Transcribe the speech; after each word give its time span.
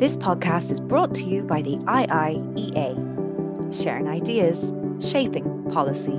This 0.00 0.16
podcast 0.16 0.72
is 0.72 0.80
brought 0.80 1.14
to 1.16 1.24
you 1.24 1.42
by 1.42 1.60
the 1.60 1.76
IIEA, 1.76 2.94
sharing 3.70 4.08
ideas, 4.08 4.72
shaping 4.98 5.70
policy. 5.70 6.18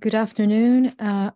Good 0.00 0.16
afternoon. 0.16 0.86
Uh, 0.98 1.30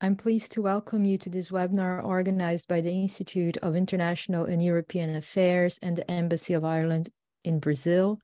I'm 0.00 0.14
pleased 0.14 0.52
to 0.52 0.62
welcome 0.62 1.04
you 1.04 1.18
to 1.18 1.28
this 1.28 1.50
webinar 1.50 2.04
organized 2.04 2.68
by 2.68 2.80
the 2.80 2.92
Institute 2.92 3.56
of 3.56 3.74
International 3.74 4.44
and 4.44 4.62
European 4.62 5.16
Affairs 5.16 5.80
and 5.82 5.96
the 5.96 6.08
Embassy 6.08 6.54
of 6.54 6.64
Ireland 6.64 7.08
in 7.42 7.58
Brazil. 7.58 8.20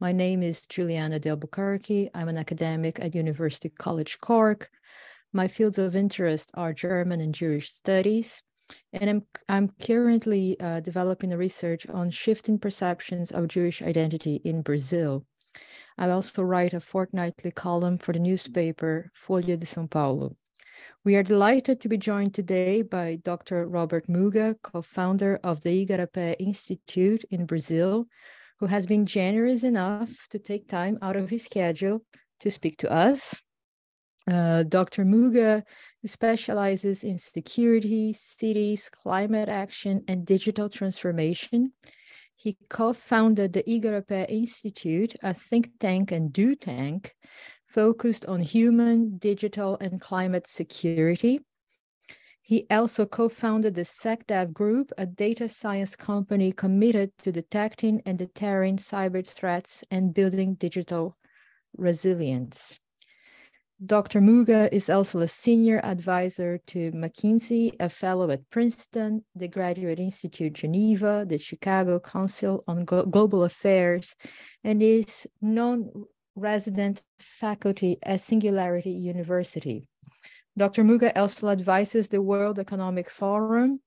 My 0.00 0.12
name 0.12 0.42
is 0.42 0.62
Juliana 0.62 1.18
de 1.18 1.28
Albuquerque. 1.28 2.08
I'm 2.14 2.30
an 2.30 2.38
academic 2.38 2.98
at 3.00 3.14
University 3.14 3.68
College 3.68 4.18
Cork. 4.22 4.70
My 5.34 5.46
fields 5.46 5.76
of 5.76 5.94
interest 5.94 6.50
are 6.54 6.72
German 6.72 7.20
and 7.20 7.34
Jewish 7.34 7.70
studies, 7.70 8.42
and 8.92 9.10
I'm, 9.10 9.26
I'm 9.48 9.68
currently 9.84 10.58
uh, 10.60 10.80
developing 10.80 11.32
a 11.32 11.38
research 11.38 11.86
on 11.88 12.10
shifting 12.10 12.58
perceptions 12.58 13.30
of 13.30 13.48
Jewish 13.48 13.82
identity 13.82 14.40
in 14.44 14.62
Brazil. 14.62 15.24
I 15.96 16.10
also 16.10 16.42
write 16.42 16.74
a 16.74 16.80
fortnightly 16.80 17.50
column 17.50 17.98
for 17.98 18.12
the 18.12 18.18
newspaper 18.18 19.10
Folha 19.14 19.58
de 19.58 19.66
São 19.66 19.90
Paulo. 19.90 20.36
We 21.04 21.16
are 21.16 21.22
delighted 21.22 21.80
to 21.80 21.88
be 21.88 21.96
joined 21.96 22.34
today 22.34 22.82
by 22.82 23.18
Dr. 23.22 23.66
Robert 23.66 24.06
Muggah, 24.08 24.56
co-founder 24.62 25.40
of 25.42 25.62
the 25.62 25.86
Igarapé 25.86 26.36
Institute 26.38 27.24
in 27.30 27.46
Brazil, 27.46 28.06
who 28.60 28.66
has 28.66 28.86
been 28.86 29.06
generous 29.06 29.64
enough 29.64 30.10
to 30.30 30.38
take 30.38 30.68
time 30.68 30.98
out 31.00 31.16
of 31.16 31.30
his 31.30 31.44
schedule 31.44 32.04
to 32.40 32.50
speak 32.50 32.76
to 32.78 32.90
us. 32.90 33.40
Uh, 34.28 34.62
Dr. 34.62 35.04
Muggah 35.04 35.62
specializes 36.04 37.02
in 37.02 37.18
security, 37.18 38.12
cities, 38.12 38.90
climate 38.90 39.48
action, 39.48 40.04
and 40.06 40.26
digital 40.26 40.68
transformation. 40.68 41.72
He 42.36 42.58
co 42.68 42.92
founded 42.92 43.54
the 43.54 43.62
Igarapé 43.62 44.28
Institute, 44.28 45.16
a 45.22 45.32
think 45.32 45.78
tank 45.80 46.12
and 46.12 46.32
do 46.32 46.54
tank 46.54 47.14
focused 47.66 48.26
on 48.26 48.40
human, 48.42 49.16
digital, 49.18 49.78
and 49.80 50.00
climate 50.00 50.46
security. 50.46 51.40
He 52.42 52.66
also 52.70 53.06
co 53.06 53.28
founded 53.28 53.74
the 53.74 53.82
SecDev 53.82 54.52
Group, 54.52 54.92
a 54.98 55.06
data 55.06 55.48
science 55.48 55.96
company 55.96 56.52
committed 56.52 57.12
to 57.18 57.32
detecting 57.32 58.02
and 58.04 58.18
deterring 58.18 58.76
cyber 58.76 59.26
threats 59.26 59.84
and 59.90 60.12
building 60.12 60.54
digital 60.54 61.16
resilience. 61.76 62.78
Dr. 63.84 64.20
Muggah 64.20 64.68
is 64.72 64.90
also 64.90 65.20
a 65.20 65.28
senior 65.28 65.80
advisor 65.84 66.58
to 66.66 66.90
McKinsey, 66.90 67.76
a 67.78 67.88
fellow 67.88 68.28
at 68.28 68.50
Princeton, 68.50 69.24
the 69.36 69.46
Graduate 69.46 70.00
Institute 70.00 70.52
Geneva, 70.54 71.24
the 71.28 71.38
Chicago 71.38 72.00
Council 72.00 72.64
on 72.66 72.84
Global 72.84 73.44
Affairs, 73.44 74.16
and 74.64 74.82
is 74.82 75.28
non 75.40 75.90
resident 76.34 77.02
faculty 77.20 77.98
at 78.02 78.20
Singularity 78.20 78.90
University. 78.90 79.84
Dr. 80.56 80.82
Muggah 80.82 81.16
also 81.16 81.48
advises 81.48 82.08
the 82.08 82.20
World 82.20 82.58
Economic 82.58 83.08
Forum, 83.08 83.80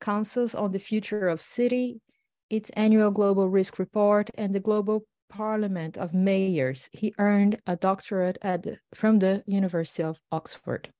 councils 0.00 0.54
on 0.54 0.70
the 0.70 0.78
future 0.78 1.26
of 1.26 1.42
city, 1.42 2.00
its 2.48 2.70
annual 2.70 3.10
global 3.10 3.48
risk 3.48 3.80
report, 3.80 4.30
and 4.36 4.54
the 4.54 4.60
Global 4.60 5.04
Parliament 5.32 5.96
of 5.96 6.12
Mayors. 6.12 6.90
He 6.92 7.14
earned 7.18 7.60
a 7.66 7.74
doctorate 7.74 8.38
at 8.42 8.66
from 8.94 9.18
the 9.18 9.42
University 9.46 10.02
of 10.02 10.20
Oxford. 10.30 10.92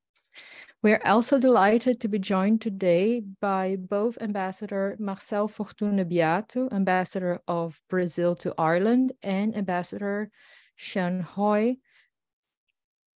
We 0.82 0.92
are 0.92 1.06
also 1.06 1.38
delighted 1.38 2.00
to 2.00 2.08
be 2.08 2.18
joined 2.18 2.62
today 2.62 3.20
by 3.40 3.76
both 3.76 4.16
Ambassador 4.20 4.96
Marcel 4.98 5.48
Fortuna 5.48 6.04
Biato, 6.04 6.72
Ambassador 6.72 7.40
of 7.46 7.78
Brazil 7.88 8.34
to 8.36 8.54
Ireland, 8.56 9.12
and 9.22 9.54
Ambassador 9.56 10.30
Sean 10.76 11.20
Hoy, 11.20 11.76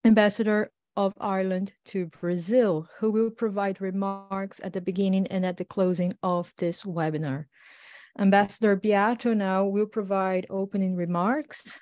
Ambassador 0.05 0.71
of 0.95 1.13
Ireland 1.19 1.73
to 1.85 2.05
Brazil, 2.05 2.87
who 2.99 3.11
will 3.11 3.31
provide 3.31 3.81
remarks 3.81 4.61
at 4.63 4.73
the 4.73 4.81
beginning 4.81 5.27
and 5.27 5.45
at 5.45 5.57
the 5.57 5.65
closing 5.65 6.13
of 6.21 6.53
this 6.57 6.83
webinar. 6.83 7.45
Ambassador 8.19 8.75
Biato 8.75 9.35
now 9.35 9.65
will 9.65 9.85
provide 9.85 10.47
opening 10.49 10.95
remarks. 10.95 11.79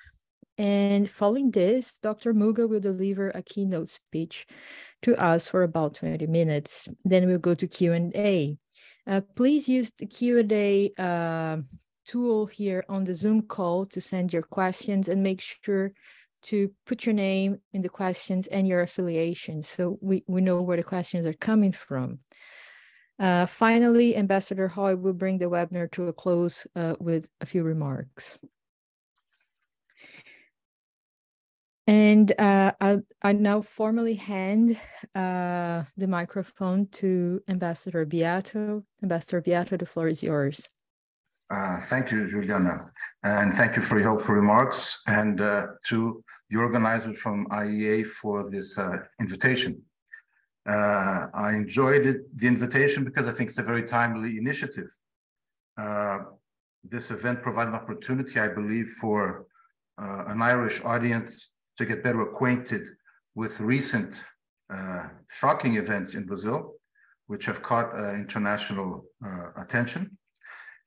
And 0.58 1.08
following 1.08 1.50
this, 1.50 1.94
Dr. 2.02 2.32
Muggah 2.32 2.68
will 2.68 2.80
deliver 2.80 3.30
a 3.30 3.42
keynote 3.42 3.90
speech 3.90 4.46
to 5.02 5.14
us 5.22 5.48
for 5.48 5.62
about 5.62 5.94
20 5.96 6.26
minutes. 6.26 6.88
Then 7.04 7.26
we'll 7.26 7.38
go 7.38 7.54
to 7.54 7.66
Q&A. 7.66 8.56
Uh, 9.06 9.20
please 9.34 9.68
use 9.68 9.92
the 9.98 10.06
Q&A 10.06 10.92
uh, 10.98 11.58
tool 12.04 12.46
here 12.46 12.84
on 12.88 13.04
the 13.04 13.14
Zoom 13.14 13.42
call 13.42 13.86
to 13.86 14.00
send 14.00 14.32
your 14.32 14.42
questions 14.42 15.08
and 15.08 15.22
make 15.22 15.40
sure 15.40 15.92
to 16.42 16.70
put 16.86 17.04
your 17.04 17.14
name 17.14 17.58
in 17.72 17.82
the 17.82 17.88
questions 17.88 18.46
and 18.46 18.68
your 18.68 18.80
affiliation 18.80 19.62
so 19.62 19.98
we, 20.00 20.22
we 20.26 20.40
know 20.40 20.62
where 20.62 20.76
the 20.76 20.82
questions 20.82 21.26
are 21.26 21.32
coming 21.34 21.72
from. 21.72 22.20
Uh, 23.18 23.46
finally, 23.46 24.16
Ambassador 24.16 24.68
Hoy 24.68 24.94
will 24.94 25.14
bring 25.14 25.38
the 25.38 25.46
webinar 25.46 25.90
to 25.92 26.08
a 26.08 26.12
close 26.12 26.66
uh, 26.76 26.94
with 27.00 27.26
a 27.40 27.46
few 27.46 27.62
remarks. 27.62 28.38
And 31.86 32.32
uh, 32.38 32.72
I, 32.80 32.98
I 33.22 33.32
now 33.32 33.62
formally 33.62 34.14
hand 34.14 34.76
uh, 35.14 35.84
the 35.96 36.08
microphone 36.08 36.88
to 36.92 37.40
Ambassador 37.48 38.04
Biato. 38.04 38.82
Ambassador 39.02 39.40
Biato, 39.40 39.78
the 39.78 39.86
floor 39.86 40.08
is 40.08 40.22
yours. 40.22 40.68
Uh, 41.48 41.78
thank 41.82 42.10
you, 42.10 42.26
Juliana. 42.26 42.90
And 43.22 43.54
thank 43.54 43.76
you 43.76 43.82
for 43.82 44.00
your 44.00 44.08
helpful 44.08 44.34
remarks 44.34 45.00
and 45.06 45.40
uh, 45.40 45.68
to 45.86 46.24
the 46.50 46.58
organizers 46.58 47.18
from 47.18 47.46
IEA 47.46 48.04
for 48.04 48.50
this 48.50 48.76
invitation. 49.20 49.80
Uh, 50.66 51.28
I 51.32 51.52
enjoyed 51.52 52.06
it, 52.06 52.36
the 52.36 52.46
invitation 52.46 53.04
because 53.04 53.28
I 53.28 53.32
think 53.32 53.50
it's 53.50 53.58
a 53.58 53.62
very 53.62 53.84
timely 53.84 54.36
initiative. 54.36 54.88
Uh, 55.78 56.18
this 56.82 57.10
event 57.10 57.42
provided 57.42 57.70
an 57.70 57.76
opportunity, 57.76 58.40
I 58.40 58.48
believe, 58.48 58.88
for 59.00 59.46
uh, 60.00 60.24
an 60.26 60.42
Irish 60.42 60.82
audience 60.84 61.52
to 61.78 61.86
get 61.86 62.02
better 62.02 62.22
acquainted 62.22 62.88
with 63.34 63.60
recent 63.60 64.24
uh, 64.72 65.08
shocking 65.28 65.76
events 65.76 66.14
in 66.14 66.26
Brazil, 66.26 66.74
which 67.26 67.44
have 67.46 67.62
caught 67.62 67.94
uh, 67.94 68.14
international 68.14 69.04
uh, 69.24 69.50
attention. 69.56 70.16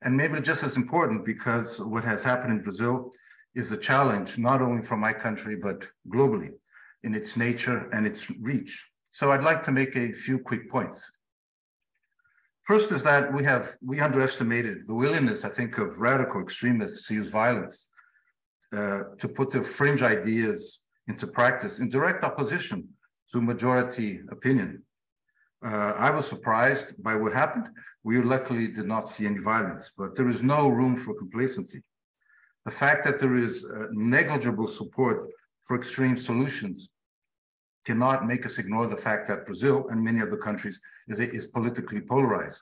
And 0.01 0.15
maybe 0.15 0.41
just 0.41 0.63
as 0.63 0.77
important, 0.77 1.25
because 1.25 1.79
what 1.79 2.03
has 2.03 2.23
happened 2.23 2.53
in 2.53 2.63
Brazil 2.63 3.11
is 3.55 3.71
a 3.71 3.77
challenge, 3.77 4.37
not 4.37 4.61
only 4.61 4.81
for 4.81 4.97
my 4.97 5.13
country, 5.13 5.55
but 5.55 5.87
globally 6.13 6.51
in 7.03 7.15
its 7.15 7.37
nature 7.37 7.89
and 7.93 8.05
its 8.05 8.29
reach. 8.41 8.88
So 9.11 9.31
I'd 9.31 9.43
like 9.43 9.63
to 9.63 9.71
make 9.71 9.95
a 9.95 10.11
few 10.11 10.39
quick 10.39 10.69
points. 10.69 11.11
First 12.63 12.91
is 12.91 13.01
that 13.03 13.33
we 13.33 13.43
have, 13.43 13.75
we 13.81 13.99
underestimated 13.99 14.85
the 14.85 14.93
willingness, 14.93 15.43
I 15.43 15.49
think, 15.49 15.79
of 15.79 15.99
radical 15.99 16.41
extremists 16.41 17.07
to 17.07 17.15
use 17.15 17.29
violence 17.29 17.89
uh, 18.71 19.01
to 19.17 19.27
put 19.27 19.51
their 19.51 19.63
fringe 19.63 20.03
ideas 20.03 20.81
into 21.07 21.25
practice 21.25 21.79
in 21.79 21.89
direct 21.89 22.23
opposition 22.23 22.87
to 23.31 23.41
majority 23.41 24.19
opinion. 24.29 24.83
Uh, 25.65 25.93
I 25.97 26.11
was 26.11 26.27
surprised 26.27 27.01
by 27.01 27.15
what 27.15 27.33
happened. 27.33 27.69
We 28.03 28.21
luckily 28.21 28.67
did 28.67 28.85
not 28.85 29.09
see 29.09 29.25
any 29.25 29.39
violence, 29.39 29.91
but 29.97 30.15
there 30.15 30.29
is 30.29 30.43
no 30.43 30.69
room 30.69 30.95
for 30.95 31.15
complacency. 31.15 31.81
The 32.65 32.71
fact 32.71 33.03
that 33.05 33.17
there 33.19 33.35
is 33.35 33.65
uh, 33.65 33.87
negligible 33.91 34.67
support 34.67 35.27
for 35.63 35.75
extreme 35.75 36.15
solutions 36.15 36.89
cannot 37.85 38.27
make 38.27 38.45
us 38.45 38.59
ignore 38.59 38.87
the 38.87 38.95
fact 38.95 39.27
that 39.27 39.45
Brazil 39.45 39.87
and 39.89 40.03
many 40.03 40.21
other 40.21 40.37
countries 40.37 40.79
is, 41.07 41.19
is 41.19 41.47
politically 41.47 42.01
polarized, 42.01 42.61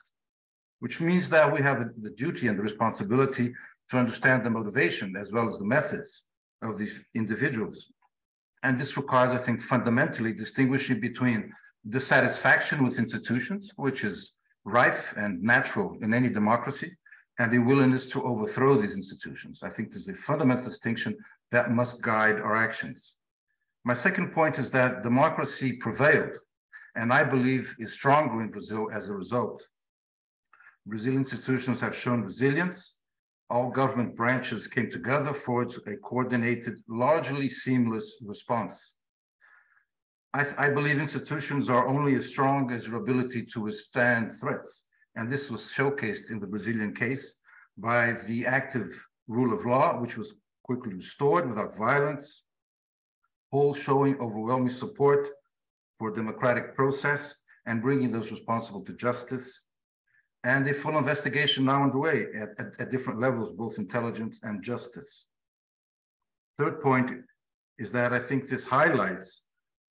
which 0.80 1.00
means 1.00 1.28
that 1.28 1.52
we 1.52 1.60
have 1.60 1.90
the 2.00 2.10
duty 2.10 2.48
and 2.48 2.58
the 2.58 2.62
responsibility 2.62 3.54
to 3.90 3.96
understand 3.96 4.44
the 4.44 4.50
motivation 4.50 5.16
as 5.16 5.32
well 5.32 5.48
as 5.48 5.58
the 5.58 5.64
methods 5.64 6.24
of 6.62 6.78
these 6.78 7.00
individuals. 7.14 7.90
And 8.62 8.78
this 8.78 8.96
requires, 8.96 9.32
I 9.32 9.42
think, 9.44 9.62
fundamentally 9.62 10.32
distinguishing 10.32 11.00
between 11.00 11.52
dissatisfaction 11.88 12.84
with 12.84 12.98
institutions, 12.98 13.70
which 13.76 14.04
is 14.04 14.32
rife 14.64 15.14
and 15.16 15.42
natural 15.42 15.96
in 16.02 16.12
any 16.12 16.28
democracy, 16.28 16.96
and 17.38 17.54
a 17.54 17.58
willingness 17.58 18.06
to 18.06 18.22
overthrow 18.22 18.74
these 18.76 18.96
institutions. 18.96 19.60
I 19.62 19.70
think 19.70 19.92
there's 19.92 20.08
a 20.08 20.14
fundamental 20.14 20.64
distinction 20.64 21.16
that 21.52 21.70
must 21.70 22.02
guide 22.02 22.40
our 22.40 22.56
actions. 22.56 23.14
My 23.84 23.94
second 23.94 24.32
point 24.32 24.58
is 24.58 24.70
that 24.72 25.02
democracy 25.02 25.72
prevailed, 25.74 26.36
and 26.94 27.12
I 27.12 27.24
believe 27.24 27.74
is 27.78 27.92
stronger 27.92 28.42
in 28.42 28.50
Brazil 28.50 28.88
as 28.92 29.08
a 29.08 29.14
result. 29.14 29.62
Brazilian 30.86 31.22
institutions 31.22 31.80
have 31.80 31.96
shown 31.96 32.22
resilience. 32.22 33.00
All 33.50 33.70
government 33.70 34.16
branches 34.16 34.66
came 34.66 34.90
together 34.90 35.32
for 35.32 35.62
a 35.62 35.96
coordinated, 35.96 36.78
largely 36.88 37.48
seamless 37.48 38.18
response. 38.24 38.94
I, 40.34 40.46
I 40.58 40.68
believe 40.68 41.00
institutions 41.00 41.70
are 41.70 41.88
only 41.88 42.14
as 42.14 42.28
strong 42.28 42.70
as 42.72 42.86
your 42.86 42.96
ability 42.96 43.46
to 43.46 43.60
withstand 43.60 44.32
threats. 44.32 44.84
and 45.16 45.32
this 45.32 45.50
was 45.50 45.62
showcased 45.62 46.30
in 46.30 46.38
the 46.38 46.46
Brazilian 46.46 46.94
case 46.94 47.40
by 47.76 48.12
the 48.28 48.46
active 48.46 48.90
rule 49.26 49.52
of 49.52 49.66
law, 49.66 50.00
which 50.00 50.16
was 50.16 50.34
quickly 50.62 50.94
restored 50.94 51.48
without 51.48 51.76
violence, 51.76 52.44
polls 53.50 53.78
showing 53.78 54.18
overwhelming 54.20 54.70
support 54.70 55.28
for 55.98 56.10
democratic 56.10 56.74
process 56.74 57.38
and 57.66 57.82
bringing 57.82 58.10
those 58.10 58.30
responsible 58.30 58.82
to 58.84 58.92
justice, 58.94 59.64
and 60.44 60.68
a 60.68 60.74
full 60.74 60.96
investigation 60.96 61.64
now 61.64 61.82
underway 61.82 62.26
at, 62.40 62.50
at, 62.58 62.80
at 62.80 62.90
different 62.90 63.20
levels, 63.20 63.52
both 63.52 63.78
intelligence 63.78 64.40
and 64.42 64.62
justice. 64.62 65.26
Third 66.56 66.80
point 66.80 67.10
is 67.78 67.92
that 67.92 68.12
I 68.12 68.18
think 68.18 68.48
this 68.48 68.66
highlights 68.66 69.42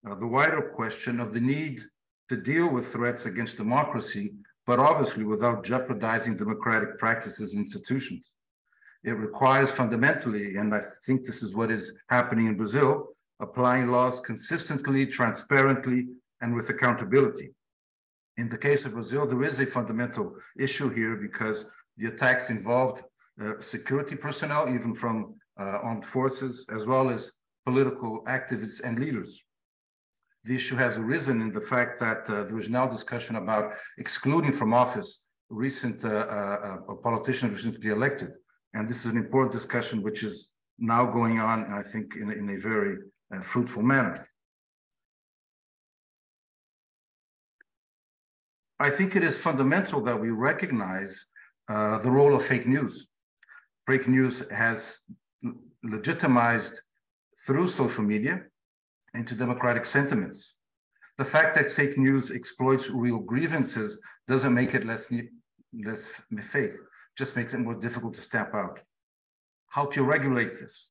uh, 0.10 0.16
the 0.16 0.28
wider 0.28 0.62
question 0.76 1.20
of 1.20 1.34
the 1.34 1.40
need 1.40 1.82
to 2.30 2.38
deal 2.38 2.68
with 2.70 2.88
threats 2.88 3.26
against 3.26 3.58
democracy, 3.58 4.36
but 4.66 4.80
obviously 4.80 5.24
without 5.24 5.64
jeopardizing 5.64 6.36
democratic 6.36 6.98
practices 6.98 7.54
and 7.54 7.62
institutions. 7.62 8.34
It 9.04 9.12
requires 9.12 9.72
fundamentally, 9.72 10.58
and 10.58 10.74
I 10.74 10.82
think 11.06 11.26
this 11.26 11.44
is 11.44 11.54
what 11.54 11.72
is 11.72 11.98
happening 12.10 12.48
in 12.48 12.58
Brazil, 12.58 13.10
applying 13.40 13.88
laws 13.88 14.20
consistently, 14.20 15.06
transparently, 15.06 16.08
and 16.42 16.54
with 16.56 16.70
accountability. 16.70 17.52
In 18.38 18.50
the 18.50 18.58
case 18.58 18.86
of 18.86 18.94
Brazil, 18.94 19.26
there 19.26 19.44
is 19.44 19.60
a 19.60 19.66
fundamental 19.66 20.36
issue 20.58 20.90
here 20.90 21.16
because 21.16 21.66
the 21.98 22.08
attacks 22.08 22.50
involved 22.50 23.04
uh, 23.42 23.54
security 23.60 24.16
personnel, 24.16 24.70
even 24.70 24.94
from 24.94 25.36
uh, 25.60 25.80
armed 25.84 26.06
forces, 26.06 26.66
as 26.74 26.86
well 26.86 27.10
as 27.10 27.32
political 27.66 28.24
activists 28.26 28.82
and 28.84 29.00
leaders. 29.00 29.42
The 30.44 30.56
issue 30.56 30.76
has 30.76 30.98
arisen 30.98 31.42
in 31.42 31.52
the 31.52 31.62
fact 31.62 32.00
that 32.00 32.30
uh, 32.30 32.44
there 32.44 32.60
is 32.60 32.70
now 32.70 32.88
discussion 32.88 33.36
about 33.36 33.74
excluding 33.98 34.54
from 34.54 34.74
office 34.74 35.26
recent 35.50 36.04
uh, 36.04 36.10
uh, 36.10 36.78
uh, 36.90 36.96
politicians 36.96 37.54
recently 37.54 37.90
elected. 37.90 38.32
And 38.74 38.88
this 38.88 38.98
is 38.98 39.06
an 39.06 39.18
important 39.18 39.54
discussion 39.54 40.02
which 40.02 40.24
is 40.24 40.50
now 40.78 41.06
going 41.06 41.40
on, 41.40 41.72
I 41.74 41.82
think, 41.82 42.16
in, 42.16 42.32
in 42.32 42.50
a 42.50 42.58
very 42.58 42.98
fruitful 43.44 43.84
manner. 43.84 44.28
I 48.80 48.90
think 48.90 49.16
it 49.16 49.24
is 49.24 49.38
fundamental 49.38 50.02
that 50.02 50.20
we 50.20 50.30
recognize 50.30 51.26
uh, 51.68 51.98
the 52.00 52.12
role 52.12 52.36
of 52.36 52.46
fake 52.46 52.68
news. 52.68 53.10
Fake 53.88 54.08
news 54.08 54.44
has 54.52 55.00
legitimized 55.84 56.80
through 57.46 57.68
social 57.68 58.04
media 58.04 58.44
into 59.14 59.36
democratic 59.36 59.86
sentiments. 59.86 60.58
The 61.18 61.26
fact 61.26 61.56
that 61.56 61.72
fake 61.72 61.98
news 61.98 62.30
exploits 62.30 62.90
real 62.92 63.18
grievances 63.20 64.00
doesn't 64.28 64.54
make 64.54 64.76
it 64.76 64.86
less, 64.86 65.12
less 65.74 66.08
fake, 66.42 66.74
just 67.18 67.36
makes 67.36 67.54
it 67.56 67.60
more 67.60 67.74
difficult 67.74 68.14
to 68.16 68.22
stamp 68.22 68.54
out. 68.54 68.80
How 69.70 69.86
to 69.88 70.04
regulate 70.04 70.52
this? 70.60 70.90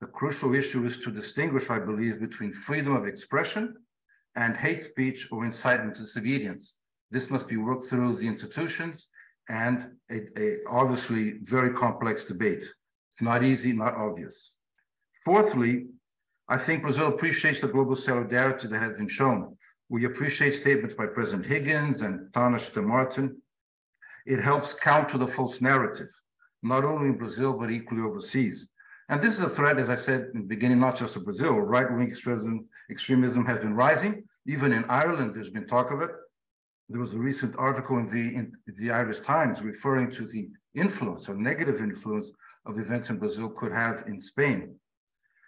The 0.00 0.06
crucial 0.08 0.54
issue 0.54 0.84
is 0.84 0.98
to 0.98 1.10
distinguish, 1.10 1.70
I 1.70 1.78
believe, 1.78 2.20
between 2.20 2.52
freedom 2.52 2.94
of 2.94 3.06
expression 3.06 3.76
and 4.34 4.56
hate 4.56 4.82
speech 4.82 5.28
or 5.32 5.44
incitement 5.44 5.94
to 5.96 6.02
disobedience. 6.02 6.76
This 7.10 7.30
must 7.30 7.48
be 7.48 7.56
worked 7.56 7.84
through 7.84 8.16
the 8.16 8.26
institutions 8.26 9.08
and 9.48 9.92
a, 10.10 10.22
a 10.38 10.58
obviously 10.68 11.38
very 11.42 11.72
complex 11.72 12.24
debate. 12.24 12.64
It's 13.12 13.22
not 13.22 13.42
easy, 13.42 13.72
not 13.72 13.94
obvious. 13.94 14.56
Fourthly, 15.24 15.86
I 16.48 16.58
think 16.58 16.82
Brazil 16.82 17.08
appreciates 17.08 17.60
the 17.60 17.68
global 17.68 17.94
solidarity 17.94 18.68
that 18.68 18.82
has 18.82 18.96
been 18.96 19.08
shown. 19.08 19.56
We 19.88 20.04
appreciate 20.04 20.52
statements 20.52 20.94
by 20.94 21.06
President 21.06 21.46
Higgins 21.46 22.02
and 22.02 22.30
Tánaiste 22.32 22.84
Martin. 22.84 23.40
It 24.26 24.40
helps 24.40 24.74
counter 24.74 25.16
the 25.16 25.26
false 25.26 25.60
narrative, 25.60 26.08
not 26.62 26.84
only 26.84 27.06
in 27.08 27.18
Brazil, 27.18 27.56
but 27.56 27.70
equally 27.70 28.02
overseas. 28.02 28.70
And 29.08 29.22
this 29.22 29.34
is 29.34 29.40
a 29.40 29.48
threat, 29.48 29.78
as 29.78 29.88
I 29.88 29.94
said 29.94 30.30
in 30.34 30.40
the 30.42 30.46
beginning, 30.46 30.80
not 30.80 30.96
just 30.96 31.14
of 31.14 31.24
Brazil. 31.24 31.54
Right-wing 31.54 32.08
extremism, 32.10 32.66
extremism 32.90 33.46
has 33.46 33.60
been 33.60 33.74
rising. 33.74 34.24
Even 34.46 34.72
in 34.72 34.84
Ireland, 34.88 35.34
there's 35.34 35.50
been 35.50 35.66
talk 35.66 35.92
of 35.92 36.00
it. 36.00 36.10
There 36.88 37.00
was 37.00 37.14
a 37.14 37.18
recent 37.18 37.54
article 37.56 37.98
in 37.98 38.06
the, 38.06 38.36
in 38.36 38.52
the 38.78 38.90
Irish 38.90 39.20
Times 39.20 39.62
referring 39.62 40.10
to 40.12 40.26
the 40.26 40.48
influence 40.74 41.28
or 41.28 41.34
negative 41.34 41.80
influence 41.80 42.30
of 42.64 42.78
events 42.78 43.10
in 43.10 43.18
Brazil 43.18 43.48
could 43.48 43.72
have 43.72 44.04
in 44.06 44.20
Spain. 44.20 44.74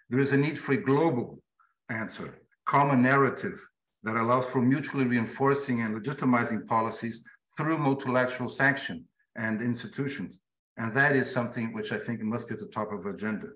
There 0.09 0.21
is 0.21 0.33
a 0.33 0.37
need 0.37 0.59
for 0.59 0.73
a 0.73 0.83
global 0.83 1.43
answer, 1.91 2.39
common 2.67 3.03
narrative 3.03 3.59
that 4.05 4.17
allows 4.17 4.47
for 4.47 4.63
mutually 4.63 5.05
reinforcing 5.05 5.83
and 5.83 5.95
legitimizing 5.95 6.67
policies 6.67 7.23
through 7.57 7.79
multilateral 7.79 8.49
sanction 8.49 9.05
and 9.37 9.61
institutions. 9.61 10.41
And 10.79 10.95
that 10.95 11.15
is 11.15 11.31
something 11.31 11.73
which 11.73 11.91
I 11.93 11.99
think 11.99 12.21
must 12.23 12.49
be 12.49 12.55
at 12.55 12.61
the 12.61 12.67
top 12.69 12.93
of 12.93 13.07
agenda. 13.07 13.49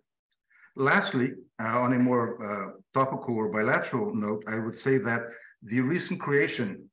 Lastly, 0.75 1.33
uh, 1.63 1.81
on 1.85 1.93
a 1.93 1.99
more 1.99 2.27
uh, 2.43 2.71
topical 2.93 3.37
or 3.37 3.49
bilateral 3.49 4.15
note, 4.15 4.43
I 4.49 4.59
would 4.59 4.77
say 4.77 4.99
that 4.99 5.23
the 5.63 5.81
recent 5.81 6.21
creation 6.21 6.89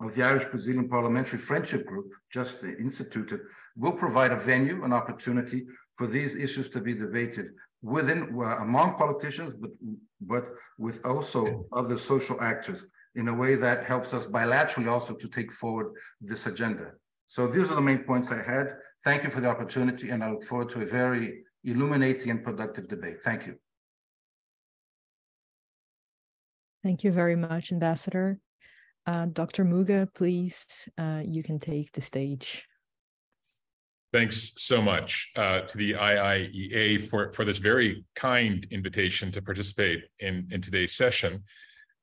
of 0.00 0.14
the 0.14 0.22
Irish 0.22 0.44
Brazilian 0.46 0.88
Parliamentary 0.88 1.38
Friendship 1.38 1.86
Group, 1.86 2.12
just 2.32 2.62
instituted, 2.64 3.40
will 3.76 3.92
provide 3.92 4.32
a 4.32 4.36
venue, 4.36 4.84
an 4.84 4.92
opportunity 4.92 5.66
for 5.94 6.06
these 6.06 6.34
issues 6.34 6.68
to 6.70 6.80
be 6.80 6.94
debated 6.94 7.46
within, 7.82 8.34
uh, 8.36 8.58
among 8.58 8.96
politicians, 8.96 9.54
but, 9.60 9.70
but 10.20 10.44
with 10.78 11.04
also 11.04 11.66
other 11.72 11.96
social 11.96 12.40
actors 12.40 12.86
in 13.14 13.28
a 13.28 13.34
way 13.34 13.54
that 13.54 13.84
helps 13.84 14.14
us 14.14 14.26
bilaterally 14.26 14.90
also 14.90 15.14
to 15.14 15.28
take 15.28 15.52
forward 15.52 15.92
this 16.20 16.46
agenda. 16.46 16.92
So 17.26 17.46
these 17.46 17.70
are 17.70 17.74
the 17.74 17.80
main 17.80 18.04
points 18.04 18.30
I 18.30 18.42
had. 18.42 18.76
Thank 19.04 19.24
you 19.24 19.30
for 19.30 19.40
the 19.40 19.48
opportunity, 19.48 20.10
and 20.10 20.22
I 20.22 20.30
look 20.30 20.44
forward 20.44 20.70
to 20.70 20.82
a 20.82 20.86
very 20.86 21.42
illuminating 21.64 22.30
and 22.30 22.42
productive 22.42 22.88
debate. 22.88 23.16
Thank 23.24 23.46
you. 23.46 23.56
Thank 26.82 27.04
you 27.04 27.12
very 27.12 27.36
much, 27.36 27.72
Ambassador. 27.72 28.40
Uh, 29.06 29.26
Dr. 29.26 29.64
Muggah, 29.64 30.12
please, 30.14 30.88
uh, 30.98 31.22
you 31.24 31.42
can 31.42 31.58
take 31.58 31.92
the 31.92 32.00
stage. 32.00 32.66
Thanks 34.12 34.52
so 34.56 34.80
much 34.80 35.28
uh, 35.36 35.60
to 35.62 35.76
the 35.76 35.92
IIEA 35.92 37.08
for, 37.08 37.32
for 37.32 37.44
this 37.44 37.58
very 37.58 38.04
kind 38.14 38.66
invitation 38.70 39.30
to 39.32 39.42
participate 39.42 40.04
in, 40.20 40.48
in 40.50 40.62
today's 40.62 40.94
session. 40.94 41.44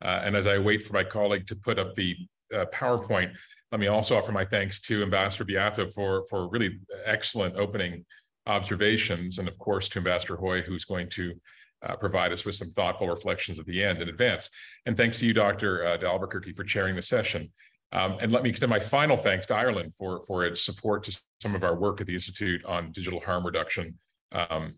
Uh, 0.03 0.21
and 0.23 0.35
as 0.35 0.45
I 0.45 0.59
wait 0.59 0.83
for 0.83 0.93
my 0.93 1.03
colleague 1.03 1.47
to 1.47 1.55
put 1.55 1.79
up 1.79 1.95
the 1.95 2.15
uh, 2.53 2.65
PowerPoint, 2.73 3.33
let 3.71 3.81
me 3.81 3.87
also 3.87 4.17
offer 4.17 4.31
my 4.31 4.45
thanks 4.45 4.79
to 4.81 5.01
Ambassador 5.01 5.45
Biato 5.45 5.91
for, 5.93 6.25
for 6.29 6.47
really 6.47 6.79
excellent 7.05 7.55
opening 7.55 8.05
observations, 8.47 9.39
and 9.39 9.47
of 9.47 9.57
course 9.57 9.89
to 9.89 9.99
Ambassador 9.99 10.35
Hoy, 10.35 10.61
who's 10.61 10.85
going 10.85 11.09
to 11.11 11.33
uh, 11.85 11.95
provide 11.95 12.31
us 12.31 12.45
with 12.45 12.55
some 12.55 12.69
thoughtful 12.69 13.07
reflections 13.07 13.59
at 13.59 13.65
the 13.65 13.83
end 13.83 14.01
in 14.01 14.09
advance. 14.09 14.49
And 14.85 14.95
thanks 14.95 15.17
to 15.17 15.25
you, 15.25 15.33
Dr. 15.33 15.85
Uh, 15.85 15.97
Albuquerque, 16.05 16.53
for 16.53 16.63
chairing 16.63 16.95
the 16.95 17.01
session. 17.01 17.51
Um, 17.91 18.17
and 18.19 18.31
let 18.31 18.43
me 18.43 18.49
extend 18.49 18.69
my 18.69 18.79
final 18.79 19.17
thanks 19.17 19.47
to 19.47 19.55
Ireland 19.55 19.93
for, 19.93 20.23
for 20.25 20.45
its 20.45 20.63
support 20.63 21.03
to 21.05 21.21
some 21.41 21.55
of 21.55 21.63
our 21.63 21.75
work 21.75 22.01
at 22.01 22.07
the 22.07 22.13
Institute 22.13 22.63
on 22.65 22.91
digital 22.91 23.19
harm 23.19 23.45
reduction. 23.45 23.97
Um, 24.31 24.75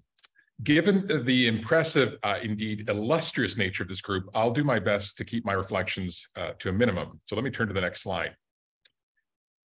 given 0.64 1.26
the 1.26 1.48
impressive, 1.48 2.16
uh, 2.24 2.40
indeed 2.42 2.90
illustrious 2.90 3.58
nature 3.58 3.84
of 3.84 3.90
this 3.90 4.02
group, 4.02 4.26
I'll 4.34 4.52
do 4.52 4.64
my 4.64 4.80
best 4.80 5.18
to 5.18 5.26
keep 5.26 5.46
my 5.46 5.54
reflections 5.54 6.26
uh, 6.36 6.52
to 6.60 6.70
a 6.70 6.74
minimum. 6.74 7.22
So 7.26 7.36
let 7.36 7.44
me 7.44 7.52
turn 7.52 7.68
to 7.68 7.74
the 7.74 7.82
next 7.82 8.02
slide 8.02 8.36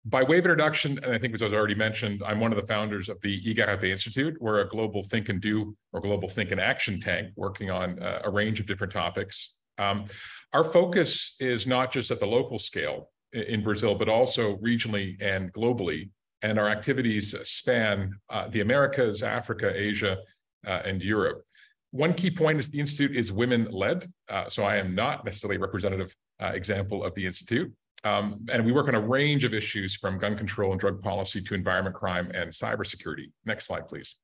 by 0.10 0.24
way 0.24 0.38
of 0.38 0.46
introduction, 0.46 1.00
and 1.04 1.14
I 1.14 1.18
think 1.18 1.34
as 1.34 1.42
I 1.42 1.46
was 1.46 1.54
already 1.54 1.76
mentioned, 1.76 2.22
I'm 2.26 2.40
one 2.40 2.54
of 2.54 2.60
the 2.60 2.66
founders 2.68 3.10
of 3.10 3.20
the 3.22 3.42
Igarapé 3.42 3.90
Institute. 3.90 4.38
We're 4.40 4.62
a 4.62 4.70
global 4.70 5.04
think 5.04 5.28
and 5.28 5.42
do 5.42 5.76
or 5.92 6.00
global 6.00 6.30
think 6.30 6.52
and 6.52 6.62
action 6.62 7.00
tank 7.02 7.30
working 7.36 7.70
on 7.70 8.00
uh, 8.02 8.22
a 8.24 8.30
range 8.30 8.60
of 8.60 8.68
different 8.68 8.94
topics. 8.94 9.58
Um, 9.78 10.06
our 10.54 10.64
focus 10.64 11.36
is 11.40 11.68
not 11.68 11.92
just 11.92 12.10
at 12.10 12.20
the 12.20 12.26
local 12.26 12.58
scale 12.58 13.10
in 13.34 13.64
Brazil, 13.64 13.96
but 13.96 14.08
also 14.08 14.56
regionally 14.58 15.22
and 15.22 15.52
globally. 15.52 16.10
And 16.42 16.58
our 16.58 16.70
activities 16.70 17.36
span 17.44 18.14
uh, 18.30 18.48
the 18.48 18.62
Americas, 18.62 19.24
Africa, 19.24 19.72
Asia, 19.76 20.18
uh, 20.66 20.82
and 20.86 21.02
Europe. 21.02 21.44
One 21.92 22.14
key 22.14 22.32
point 22.32 22.60
is 22.60 22.70
the 22.70 22.80
Institute 22.80 23.16
is 23.16 23.34
women 23.34 23.68
led. 23.72 24.06
Uh, 24.30 24.48
so 24.48 24.64
I 24.64 24.78
am 24.78 24.96
not 24.96 25.26
necessarily 25.26 25.58
a 25.58 25.60
representative 25.60 26.16
uh, 26.42 26.52
example 26.54 27.04
of 27.04 27.14
the 27.16 27.26
Institute. 27.26 27.74
Um, 28.08 28.46
and 28.52 28.66
we 28.66 28.72
work 28.72 28.88
on 28.88 28.96
a 28.96 29.02
range 29.02 29.44
of 29.44 29.54
issues 29.54 29.96
from 29.96 30.18
gun 30.18 30.36
control 30.36 30.72
and 30.72 30.80
drug 30.80 31.02
policy 31.02 31.42
to 31.42 31.54
environment 31.54 31.96
crime 31.96 32.32
and 32.34 32.52
cybersecurity. 32.52 33.32
Next 33.46 33.66
slide, 33.66 33.88
please. 33.88 34.16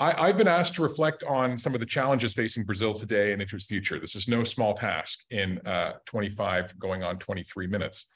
I, 0.00 0.28
have 0.28 0.38
been 0.38 0.46
asked 0.46 0.74
to 0.74 0.82
reflect 0.82 1.24
on 1.24 1.58
some 1.58 1.74
of 1.74 1.80
the 1.80 1.86
challenges 1.86 2.32
facing 2.32 2.62
Brazil 2.62 2.94
today 2.94 3.32
and 3.32 3.42
into 3.42 3.56
its 3.56 3.64
future. 3.64 3.98
This 3.98 4.14
is 4.14 4.28
no 4.28 4.44
small 4.44 4.74
task 4.74 5.24
in 5.30 5.58
uh, 5.66 5.94
25 6.06 6.78
going 6.78 7.02
on 7.02 7.18
23 7.18 7.66
minutes. 7.66 8.06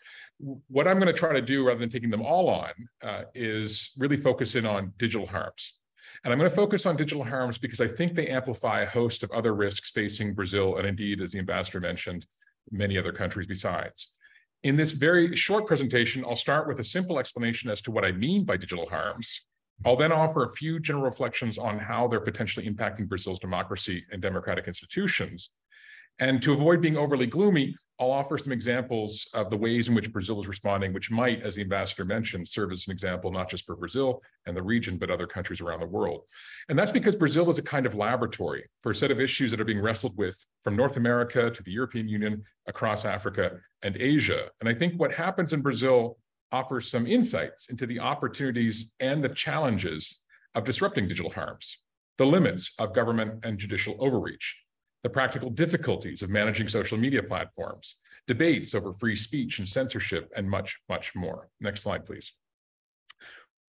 What 0.68 0.86
I'm 0.86 1.00
going 1.00 1.12
to 1.12 1.18
try 1.18 1.32
to 1.32 1.42
do, 1.42 1.66
rather 1.66 1.80
than 1.80 1.90
taking 1.90 2.10
them 2.10 2.22
all 2.22 2.48
on, 2.48 2.70
uh, 3.02 3.22
is 3.34 3.90
really 3.98 4.16
focus 4.16 4.54
in 4.54 4.64
on 4.64 4.92
digital 4.96 5.26
harms. 5.26 5.74
And 6.22 6.32
I'm 6.32 6.38
going 6.38 6.50
to 6.50 6.54
focus 6.54 6.86
on 6.86 6.96
digital 6.96 7.24
harms 7.24 7.58
because 7.58 7.80
I 7.80 7.88
think 7.88 8.14
they 8.14 8.28
amplify 8.28 8.82
a 8.82 8.86
host 8.88 9.24
of 9.24 9.32
other 9.32 9.52
risks 9.52 9.90
facing 9.90 10.34
Brazil 10.34 10.76
and 10.76 10.86
indeed, 10.86 11.20
as 11.20 11.32
the 11.32 11.40
ambassador 11.40 11.80
mentioned, 11.80 12.26
many 12.70 12.96
other 12.96 13.12
countries 13.12 13.48
besides. 13.48 14.12
In 14.62 14.76
this 14.76 14.92
very 14.92 15.34
short 15.34 15.66
presentation, 15.66 16.24
I'll 16.24 16.36
start 16.36 16.68
with 16.68 16.78
a 16.78 16.84
simple 16.84 17.18
explanation 17.18 17.68
as 17.68 17.82
to 17.82 17.90
what 17.90 18.04
I 18.04 18.12
mean 18.12 18.44
by 18.44 18.56
digital 18.56 18.88
harms. 18.88 19.44
I'll 19.84 19.96
then 19.96 20.12
offer 20.12 20.44
a 20.44 20.48
few 20.50 20.78
general 20.78 21.04
reflections 21.04 21.58
on 21.58 21.80
how 21.80 22.06
they're 22.06 22.20
potentially 22.20 22.68
impacting 22.68 23.08
Brazil's 23.08 23.40
democracy 23.40 24.04
and 24.12 24.22
democratic 24.22 24.68
institutions. 24.68 25.50
And 26.20 26.40
to 26.42 26.52
avoid 26.52 26.80
being 26.80 26.96
overly 26.96 27.26
gloomy, 27.26 27.74
I'll 28.00 28.10
offer 28.10 28.36
some 28.36 28.52
examples 28.52 29.28
of 29.32 29.50
the 29.50 29.56
ways 29.56 29.86
in 29.88 29.94
which 29.94 30.12
Brazil 30.12 30.40
is 30.40 30.48
responding, 30.48 30.92
which 30.92 31.10
might, 31.10 31.42
as 31.42 31.54
the 31.54 31.62
ambassador 31.62 32.04
mentioned, 32.04 32.48
serve 32.48 32.72
as 32.72 32.86
an 32.86 32.92
example 32.92 33.30
not 33.30 33.48
just 33.48 33.64
for 33.64 33.76
Brazil 33.76 34.22
and 34.46 34.56
the 34.56 34.62
region, 34.62 34.98
but 34.98 35.10
other 35.10 35.26
countries 35.26 35.60
around 35.60 35.80
the 35.80 35.86
world. 35.86 36.22
And 36.68 36.78
that's 36.78 36.90
because 36.90 37.14
Brazil 37.14 37.48
is 37.48 37.58
a 37.58 37.62
kind 37.62 37.86
of 37.86 37.94
laboratory 37.94 38.64
for 38.82 38.90
a 38.90 38.94
set 38.94 39.10
of 39.10 39.20
issues 39.20 39.50
that 39.50 39.60
are 39.60 39.64
being 39.64 39.82
wrestled 39.82 40.16
with 40.16 40.36
from 40.62 40.74
North 40.74 40.96
America 40.96 41.50
to 41.50 41.62
the 41.62 41.70
European 41.70 42.08
Union, 42.08 42.42
across 42.66 43.04
Africa 43.04 43.58
and 43.82 43.96
Asia. 43.96 44.48
And 44.60 44.68
I 44.68 44.74
think 44.74 44.94
what 44.94 45.12
happens 45.12 45.52
in 45.52 45.62
Brazil 45.62 46.18
offers 46.52 46.90
some 46.90 47.06
insights 47.06 47.68
into 47.70 47.86
the 47.86 47.98
opportunities 47.98 48.92
and 49.00 49.22
the 49.22 49.28
challenges 49.30 50.22
of 50.54 50.64
disrupting 50.64 51.08
digital 51.08 51.32
harms, 51.32 51.78
the 52.18 52.26
limits 52.26 52.74
of 52.78 52.94
government 52.94 53.44
and 53.44 53.58
judicial 53.58 53.96
overreach, 53.98 54.61
the 55.02 55.10
practical 55.10 55.50
difficulties 55.50 56.22
of 56.22 56.30
managing 56.30 56.68
social 56.68 56.96
media 56.96 57.22
platforms, 57.22 57.96
debates 58.26 58.74
over 58.74 58.92
free 58.92 59.16
speech 59.16 59.58
and 59.58 59.68
censorship, 59.68 60.30
and 60.36 60.48
much, 60.48 60.80
much 60.88 61.14
more. 61.14 61.48
Next 61.60 61.82
slide, 61.82 62.06
please. 62.06 62.32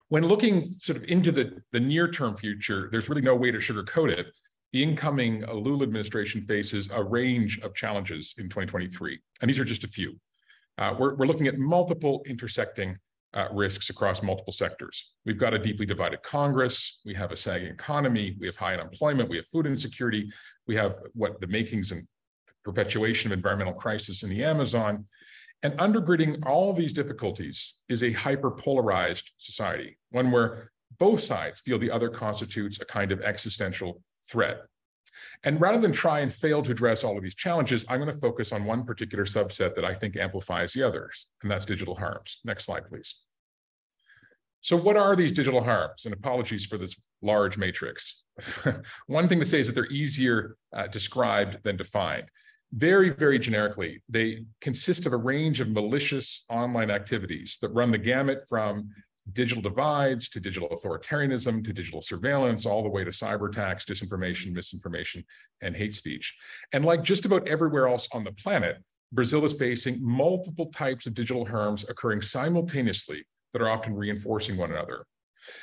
When 0.09 0.27
looking 0.27 0.67
sort 0.67 0.99
of 0.99 1.05
into 1.05 1.33
the, 1.33 1.63
the 1.73 1.81
near-term 1.81 2.37
future, 2.37 2.89
there's 2.93 3.09
really 3.09 3.23
no 3.23 3.35
way 3.35 3.51
to 3.51 3.59
sugarcoat 3.59 4.11
it. 4.11 4.27
The 4.73 4.83
incoming 4.83 5.45
Lula 5.47 5.85
administration 5.85 6.43
faces 6.43 6.89
a 6.93 7.03
range 7.03 7.61
of 7.61 7.75
challenges 7.75 8.35
in 8.39 8.45
2023, 8.45 9.19
and 9.41 9.49
these 9.49 9.59
are 9.59 9.65
just 9.65 9.85
a 9.85 9.89
few. 9.89 10.19
Uh, 10.79 10.95
we're, 10.99 11.15
we're 11.15 11.27
looking 11.27 11.47
at 11.47 11.59
multiple 11.59 12.23
intersecting 12.27 12.97
uh, 13.35 13.49
risks 13.53 13.91
across 13.91 14.23
multiple 14.23 14.53
sectors. 14.53 15.13
We've 15.25 15.39
got 15.39 15.55
a 15.55 15.59
deeply 15.59 15.87
divided 15.87 16.23
Congress, 16.23 17.01
we 17.05 17.15
have 17.15 17.33
a 17.33 17.37
sagging 17.37 17.69
economy, 17.69 18.37
we 18.39 18.47
have 18.47 18.57
high 18.57 18.75
unemployment, 18.75 19.29
we 19.29 19.37
have 19.37 19.47
food 19.47 19.67
insecurity, 19.67 20.31
we 20.67 20.77
have 20.77 20.97
what 21.15 21.41
the 21.41 21.47
makings 21.47 21.93
and 21.93 22.07
perpetuation 22.65 23.33
of 23.33 23.39
environmental 23.39 23.75
crisis 23.75 24.23
in 24.23 24.31
the 24.31 24.45
Amazon. 24.45 25.07
And 25.63 25.75
undergirding 25.79 26.45
all 26.45 26.73
these 26.73 26.93
difficulties 26.93 27.81
is 27.89 28.03
a 28.03 28.13
hyperpolarized 28.13 29.25
society, 29.39 29.97
one 30.11 30.31
where 30.31 30.71
both 30.99 31.21
sides 31.21 31.61
feel 31.61 31.79
the 31.79 31.91
other 31.91 32.11
constitutes 32.11 32.81
a 32.81 32.85
kind 32.85 33.13
of 33.13 33.21
existential 33.23 34.03
threat. 34.29 34.63
And 35.45 35.61
rather 35.61 35.81
than 35.81 35.93
try 35.93 36.21
and 36.21 36.33
fail 36.33 36.63
to 36.63 36.73
address 36.73 37.05
all 37.05 37.17
of 37.17 37.23
these 37.23 37.35
challenges, 37.35 37.85
I'm 37.89 38.01
going 38.01 38.13
to 38.13 38.19
focus 38.19 38.53
on 38.53 38.65
one 38.65 38.85
particular 38.85 39.25
subset 39.25 39.75
that 39.75 39.85
I 39.85 39.95
think 39.95 40.17
amplifies 40.17 40.73
the 40.73 40.83
others, 40.83 41.27
and 41.43 41.51
that's 41.51 41.65
digital 41.65 41.95
harms. 41.95 42.41
Next 42.45 42.65
slide, 42.65 42.87
please. 42.87 43.17
So 44.63 44.77
what 44.77 44.97
are 44.97 45.17
these 45.17 45.33
digital 45.33 45.63
harms? 45.63 46.05
And 46.05 46.15
apologies 46.15 46.65
for 46.65 46.79
this 46.79 46.95
large 47.21 47.59
matrix. 47.59 48.23
one 49.07 49.29
thing 49.29 49.41
to 49.41 49.47
say 49.47 49.61
is 49.61 49.67
that 49.67 49.75
they're 49.75 49.87
easier 49.87 50.57
uh, 50.73 50.87
described 50.87 51.59
than 51.65 51.77
defined. 51.77 52.29
Very, 52.73 53.11
very 53.11 53.39
generically, 53.39 54.03
they 54.09 54.45
consist 54.61 55.05
of 55.05 55.13
a 55.13 55.17
range 55.17 55.61
of 55.61 55.69
malicious 55.69 56.45
online 56.49 56.91
activities 56.91 57.59
that 57.61 57.69
run 57.71 57.91
the 57.91 57.99
gamut 57.99 58.45
from 58.49 58.89
digital 59.33 59.63
divides 59.63 60.29
to 60.31 60.41
digital 60.41 60.69
authoritarianism 60.71 61.65
to 61.65 61.73
digital 61.73 62.03
surveillance, 62.03 62.67
all 62.67 62.83
the 62.83 62.89
way 62.89 63.05
to 63.05 63.11
cyber 63.11 63.49
attacks, 63.49 63.85
disinformation, 63.85 64.53
misinformation, 64.53 65.25
and 65.61 65.77
hate 65.77 65.95
speech. 65.95 66.35
And 66.73 66.85
like 66.85 67.03
just 67.03 67.25
about 67.25 67.47
everywhere 67.47 67.89
else 67.89 68.09
on 68.13 68.25
the 68.25 68.33
planet, 68.33 68.83
Brazil 69.13 69.45
is 69.45 69.53
facing 69.53 69.99
multiple 70.03 70.67
types 70.67 71.07
of 71.07 71.15
digital 71.15 71.45
harms 71.45 71.89
occurring 71.89 72.23
simultaneously 72.23 73.25
that 73.53 73.63
are 73.63 73.69
often 73.69 73.95
reinforcing 73.95 74.57
one 74.57 74.71
another. 74.71 75.05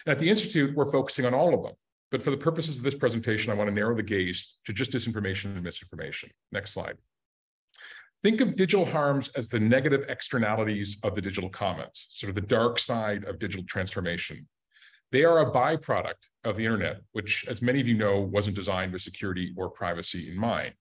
At 0.05 0.19
the 0.19 0.29
Institute, 0.29 0.75
we're 0.75 0.91
focusing 0.91 1.25
on 1.25 1.33
all 1.33 1.53
of 1.53 1.63
them. 1.63 1.73
But 2.11 2.23
for 2.23 2.31
the 2.31 2.37
purposes 2.37 2.77
of 2.77 2.83
this 2.83 2.95
presentation, 2.95 3.51
I 3.51 3.55
want 3.55 3.69
to 3.69 3.73
narrow 3.73 3.95
the 3.95 4.03
gaze 4.03 4.57
to 4.65 4.73
just 4.73 4.91
disinformation 4.91 5.45
and 5.45 5.63
misinformation. 5.63 6.29
Next 6.51 6.73
slide. 6.73 6.97
Think 8.21 8.41
of 8.41 8.57
digital 8.57 8.85
harms 8.85 9.29
as 9.37 9.47
the 9.47 9.61
negative 9.61 10.05
externalities 10.09 10.97
of 11.03 11.15
the 11.15 11.21
digital 11.21 11.49
commons, 11.49 12.09
sort 12.13 12.29
of 12.29 12.35
the 12.35 12.41
dark 12.41 12.77
side 12.77 13.23
of 13.23 13.39
digital 13.39 13.65
transformation. 13.65 14.45
They 15.11 15.23
are 15.23 15.39
a 15.39 15.51
byproduct 15.51 16.27
of 16.43 16.57
the 16.57 16.65
internet, 16.65 16.97
which, 17.13 17.45
as 17.47 17.61
many 17.61 17.79
of 17.79 17.87
you 17.87 17.95
know, 17.95 18.19
wasn't 18.19 18.57
designed 18.57 18.91
with 18.91 19.01
security 19.01 19.53
or 19.57 19.69
privacy 19.69 20.29
in 20.29 20.37
mind. 20.37 20.73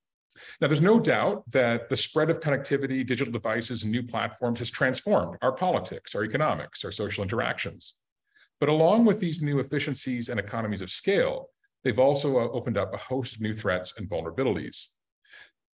Now, 0.61 0.67
there's 0.67 0.81
no 0.81 0.99
doubt 0.99 1.45
that 1.53 1.89
the 1.89 1.97
spread 1.97 2.29
of 2.29 2.41
connectivity, 2.41 3.07
digital 3.07 3.33
devices, 3.33 3.85
and 3.85 3.93
new 3.93 4.03
platforms 4.03 4.59
has 4.59 4.71
transformed 4.71 5.39
our 5.41 5.53
politics, 5.53 6.15
our 6.15 6.25
economics, 6.25 6.85
our 6.85 6.93
social 6.93 7.23
interactions. 7.23 7.95
But 8.61 8.69
along 8.69 9.05
with 9.05 9.21
these 9.21 9.43
new 9.43 9.61
efficiencies 9.61 10.29
and 10.29 10.41
economies 10.41 10.83
of 10.83 10.91
scale, 10.91 11.51
they've 11.85 11.99
also 11.99 12.39
uh, 12.39 12.49
opened 12.51 12.77
up 12.77 12.93
a 12.93 12.99
host 12.99 13.37
of 13.37 13.41
new 13.41 13.53
threats 13.53 13.95
and 13.97 14.11
vulnerabilities. 14.11 14.89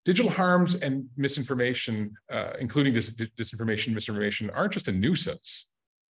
Digital 0.06 0.32
harms 0.32 0.76
and 0.76 1.08
misinformation, 1.16 2.14
uh, 2.30 2.54
including 2.60 2.94
dis 2.94 3.10
disinformation, 3.12 3.94
misinformation, 3.94 4.50
aren't 4.50 4.74
just 4.74 4.90
a 4.90 4.92
nuisance. 4.92 5.68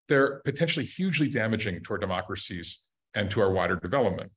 They're 0.09 0.41
potentially 0.45 0.87
hugely 0.87 1.29
damaging 1.29 1.83
to 1.83 1.93
our 1.93 1.99
democracies 1.99 2.85
and 3.15 3.29
to 3.31 3.41
our 3.41 3.51
wider 3.51 3.77
development. 3.77 4.33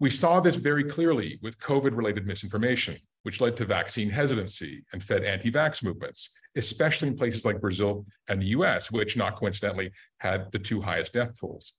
We 0.00 0.10
saw 0.10 0.40
this 0.40 0.56
very 0.56 0.84
clearly 0.84 1.38
with 1.42 1.58
COVID 1.58 1.96
related 1.96 2.26
misinformation, 2.26 2.96
which 3.22 3.40
led 3.40 3.56
to 3.58 3.64
vaccine 3.64 4.08
hesitancy 4.10 4.84
and 4.92 5.02
fed 5.02 5.24
anti 5.24 5.50
vax 5.50 5.82
movements, 5.82 6.30
especially 6.56 7.08
in 7.08 7.16
places 7.16 7.44
like 7.44 7.60
Brazil 7.60 8.06
and 8.28 8.40
the 8.40 8.48
US, 8.48 8.90
which 8.90 9.16
not 9.16 9.36
coincidentally 9.36 9.92
had 10.18 10.50
the 10.52 10.58
two 10.58 10.80
highest 10.80 11.12
death 11.12 11.38
tolls. 11.38 11.74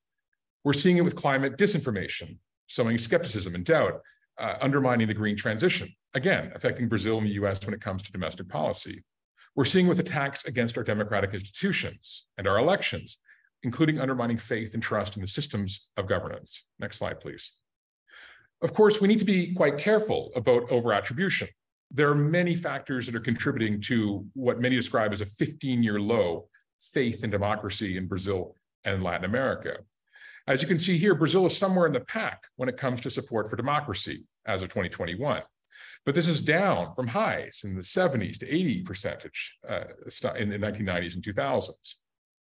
We're 0.64 0.74
seeing 0.74 0.98
it 0.98 1.04
with 1.04 1.16
climate 1.16 1.58
disinformation, 1.58 2.38
sowing 2.68 2.98
skepticism 2.98 3.56
and 3.56 3.66
doubt, 3.66 4.02
uh, 4.38 4.56
undermining 4.62 5.08
the 5.08 5.14
green 5.14 5.36
transition, 5.36 5.90
again, 6.14 6.52
affecting 6.56 6.88
Brazil 6.88 7.18
and 7.18 7.28
the 7.28 7.34
US 7.34 7.64
when 7.66 7.74
it 7.74 7.82
comes 7.82 8.02
to 8.04 8.12
domestic 8.12 8.48
policy. 8.50 9.04
We're 9.56 9.66
seeing 9.66 9.88
with 9.88 10.00
attacks 10.00 10.46
against 10.46 10.78
our 10.78 10.84
democratic 10.84 11.34
institutions 11.34 12.28
and 12.38 12.48
our 12.48 12.58
elections, 12.58 13.18
including 13.64 14.00
undermining 14.00 14.38
faith 14.38 14.74
and 14.74 14.82
trust 14.82 15.16
in 15.16 15.22
the 15.22 15.28
systems 15.28 15.90
of 15.98 16.08
governance. 16.08 16.66
Next 16.80 16.98
slide, 16.98 17.20
please. 17.20 17.54
Of 18.62 18.74
course, 18.74 19.02
we 19.02 19.08
need 19.08 19.20
to 19.20 19.26
be 19.26 19.54
quite 19.54 19.78
careful 19.78 20.32
about 20.36 20.70
overattribution. 20.70 21.48
There 21.90 22.10
are 22.10 22.16
many 22.16 22.56
factors 22.56 23.06
that 23.06 23.16
are 23.16 23.20
contributing 23.20 23.82
to 23.82 24.26
what 24.34 24.62
many 24.62 24.76
describe 24.76 25.12
as 25.12 25.22
a 25.22 25.26
15 25.26 25.84
year 25.84 26.00
low 26.00 26.48
faith 26.80 27.24
in 27.24 27.30
democracy 27.30 27.98
in 27.98 28.08
Brazil 28.08 28.56
and 28.86 29.04
Latin 29.04 29.26
America. 29.26 29.78
As 30.52 30.62
you 30.62 30.68
can 30.68 30.80
see 30.80 30.98
here, 30.98 31.16
Brazil 31.16 31.46
is 31.46 31.56
somewhere 31.56 31.88
in 31.88 31.94
the 31.94 32.02
pack 32.02 32.44
when 32.58 32.68
it 32.68 32.76
comes 32.76 33.00
to 33.02 33.10
support 33.10 33.50
for 33.50 33.56
democracy 33.56 34.26
as 34.46 34.62
of 34.62 34.68
2021. 34.68 35.42
But 36.06 36.14
this 36.14 36.28
is 36.28 36.42
down 36.42 36.94
from 36.94 37.08
highs 37.08 37.62
in 37.64 37.74
the 37.74 37.82
70s 37.82 38.38
to 38.40 38.54
80 38.54 38.82
percentage 38.82 39.58
uh, 39.70 39.84
in 40.38 40.50
the 40.50 40.58
1990s 40.58 41.16
and 41.16 41.24
2000s. 41.24 41.70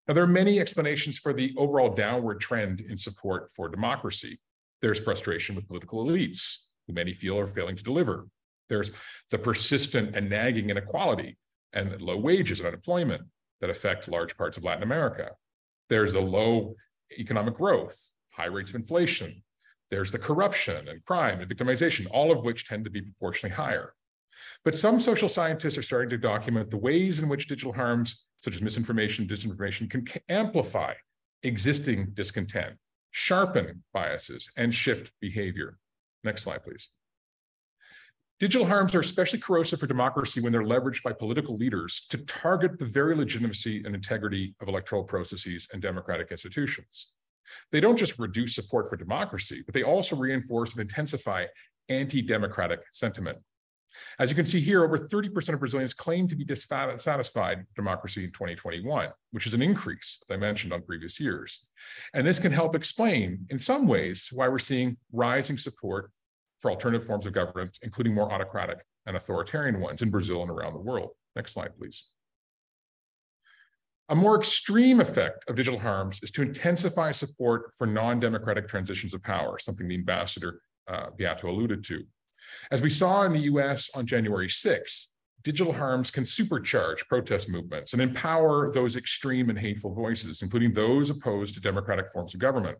Now, 0.06 0.14
there 0.14 0.24
are 0.24 0.26
many 0.26 0.58
explanations 0.58 1.18
for 1.18 1.34
the 1.34 1.52
overall 1.58 1.90
downward 1.90 2.40
trend 2.40 2.80
in 2.80 2.96
support 2.96 3.50
for 3.54 3.68
democracy. 3.68 4.40
There's 4.80 4.98
frustration 4.98 5.54
with 5.54 5.68
political 5.68 6.06
elites, 6.06 6.64
who 6.86 6.94
many 6.94 7.12
feel 7.12 7.38
are 7.38 7.46
failing 7.46 7.76
to 7.76 7.82
deliver. 7.82 8.26
There's 8.70 8.90
the 9.30 9.36
persistent 9.36 10.16
and 10.16 10.30
nagging 10.30 10.70
inequality 10.70 11.36
and 11.74 12.00
low 12.00 12.16
wages 12.16 12.60
and 12.60 12.68
unemployment 12.68 13.20
that 13.60 13.68
affect 13.68 14.08
large 14.08 14.34
parts 14.38 14.56
of 14.56 14.64
Latin 14.64 14.82
America. 14.82 15.32
There's 15.90 16.14
the 16.14 16.22
low 16.22 16.74
economic 17.18 17.54
growth, 17.56 17.98
high 18.30 18.46
rates 18.46 18.70
of 18.70 18.76
inflation. 18.76 19.42
There's 19.90 20.12
the 20.12 20.18
corruption 20.18 20.88
and 20.88 21.04
crime 21.04 21.40
and 21.40 21.50
victimization, 21.50 22.06
all 22.10 22.30
of 22.30 22.44
which 22.44 22.66
tend 22.66 22.84
to 22.84 22.90
be 22.90 23.02
proportionally 23.02 23.54
higher. 23.54 23.94
But 24.64 24.74
some 24.74 25.00
social 25.00 25.28
scientists 25.28 25.78
are 25.78 25.82
starting 25.82 26.10
to 26.10 26.18
document 26.18 26.70
the 26.70 26.76
ways 26.76 27.20
in 27.20 27.28
which 27.28 27.48
digital 27.48 27.72
harms, 27.72 28.24
such 28.38 28.54
as 28.54 28.62
misinformation, 28.62 29.26
disinformation, 29.26 29.90
can 29.90 30.06
amplify 30.28 30.94
existing 31.42 32.08
discontent, 32.14 32.76
sharpen 33.10 33.82
biases, 33.92 34.50
and 34.56 34.74
shift 34.74 35.12
behavior. 35.20 35.78
Next 36.24 36.42
slide, 36.42 36.62
please. 36.62 36.88
Digital 38.40 38.66
harms 38.66 38.94
are 38.94 39.00
especially 39.00 39.40
corrosive 39.40 39.80
for 39.80 39.88
democracy 39.88 40.40
when 40.40 40.52
they're 40.52 40.62
leveraged 40.62 41.02
by 41.02 41.12
political 41.12 41.56
leaders 41.56 42.06
to 42.08 42.18
target 42.18 42.78
the 42.78 42.84
very 42.84 43.16
legitimacy 43.16 43.82
and 43.84 43.96
integrity 43.96 44.54
of 44.60 44.68
electoral 44.68 45.02
processes 45.02 45.68
and 45.72 45.82
democratic 45.82 46.30
institutions. 46.30 47.08
They 47.72 47.80
don't 47.80 47.96
just 47.96 48.18
reduce 48.18 48.54
support 48.54 48.88
for 48.88 48.96
democracy, 48.96 49.62
but 49.66 49.74
they 49.74 49.82
also 49.82 50.14
reinforce 50.14 50.72
and 50.72 50.80
intensify 50.82 51.46
anti-democratic 51.88 52.80
sentiment. 52.92 53.38
As 54.20 54.30
you 54.30 54.36
can 54.36 54.44
see 54.44 54.60
here, 54.60 54.84
over 54.84 54.96
30% 54.96 55.54
of 55.54 55.58
Brazilians 55.58 55.94
claim 55.94 56.28
to 56.28 56.36
be 56.36 56.44
dissatisfied 56.44 57.58
with 57.58 57.74
democracy 57.74 58.22
in 58.22 58.30
2021, 58.30 59.08
which 59.32 59.48
is 59.48 59.54
an 59.54 59.62
increase, 59.62 60.22
as 60.22 60.32
I 60.32 60.38
mentioned, 60.38 60.72
on 60.72 60.82
previous 60.82 61.18
years. 61.18 61.64
And 62.14 62.24
this 62.24 62.38
can 62.38 62.52
help 62.52 62.76
explain, 62.76 63.46
in 63.50 63.58
some 63.58 63.88
ways, 63.88 64.28
why 64.30 64.46
we're 64.46 64.60
seeing 64.60 64.98
rising 65.10 65.58
support 65.58 66.12
for 66.60 66.70
alternative 66.70 67.06
forms 67.06 67.26
of 67.26 67.32
governance, 67.32 67.78
including 67.82 68.14
more 68.14 68.32
autocratic 68.32 68.78
and 69.06 69.16
authoritarian 69.16 69.80
ones 69.80 70.02
in 70.02 70.10
Brazil 70.10 70.42
and 70.42 70.50
around 70.50 70.74
the 70.74 70.80
world. 70.80 71.10
Next 71.36 71.52
slide, 71.52 71.76
please. 71.78 72.04
A 74.10 74.14
more 74.14 74.36
extreme 74.36 75.00
effect 75.00 75.44
of 75.48 75.56
digital 75.56 75.78
harms 75.78 76.20
is 76.22 76.30
to 76.32 76.42
intensify 76.42 77.10
support 77.10 77.72
for 77.76 77.86
non-democratic 77.86 78.66
transitions 78.66 79.12
of 79.12 79.22
power, 79.22 79.58
something 79.58 79.86
the 79.86 79.94
ambassador 79.94 80.60
uh, 80.88 81.08
Biato 81.18 81.44
alluded 81.44 81.84
to. 81.84 82.04
As 82.70 82.80
we 82.80 82.88
saw 82.88 83.24
in 83.24 83.32
the 83.32 83.40
US 83.40 83.90
on 83.94 84.06
January 84.06 84.48
6th, 84.48 85.08
digital 85.42 85.72
harms 85.72 86.10
can 86.10 86.24
supercharge 86.24 87.06
protest 87.06 87.48
movements 87.48 87.92
and 87.92 88.02
empower 88.02 88.72
those 88.72 88.96
extreme 88.96 89.50
and 89.50 89.58
hateful 89.58 89.94
voices, 89.94 90.42
including 90.42 90.72
those 90.72 91.10
opposed 91.10 91.54
to 91.54 91.60
democratic 91.60 92.08
forms 92.10 92.34
of 92.34 92.40
government. 92.40 92.78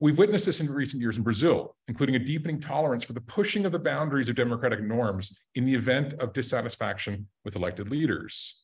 We've 0.00 0.18
witnessed 0.18 0.46
this 0.46 0.60
in 0.60 0.70
recent 0.70 1.00
years 1.00 1.16
in 1.16 1.22
Brazil, 1.22 1.76
including 1.88 2.16
a 2.16 2.18
deepening 2.18 2.60
tolerance 2.60 3.04
for 3.04 3.12
the 3.12 3.20
pushing 3.20 3.64
of 3.64 3.72
the 3.72 3.78
boundaries 3.78 4.28
of 4.28 4.36
democratic 4.36 4.80
norms 4.80 5.36
in 5.54 5.64
the 5.64 5.74
event 5.74 6.14
of 6.14 6.32
dissatisfaction 6.32 7.28
with 7.44 7.56
elected 7.56 7.90
leaders. 7.90 8.62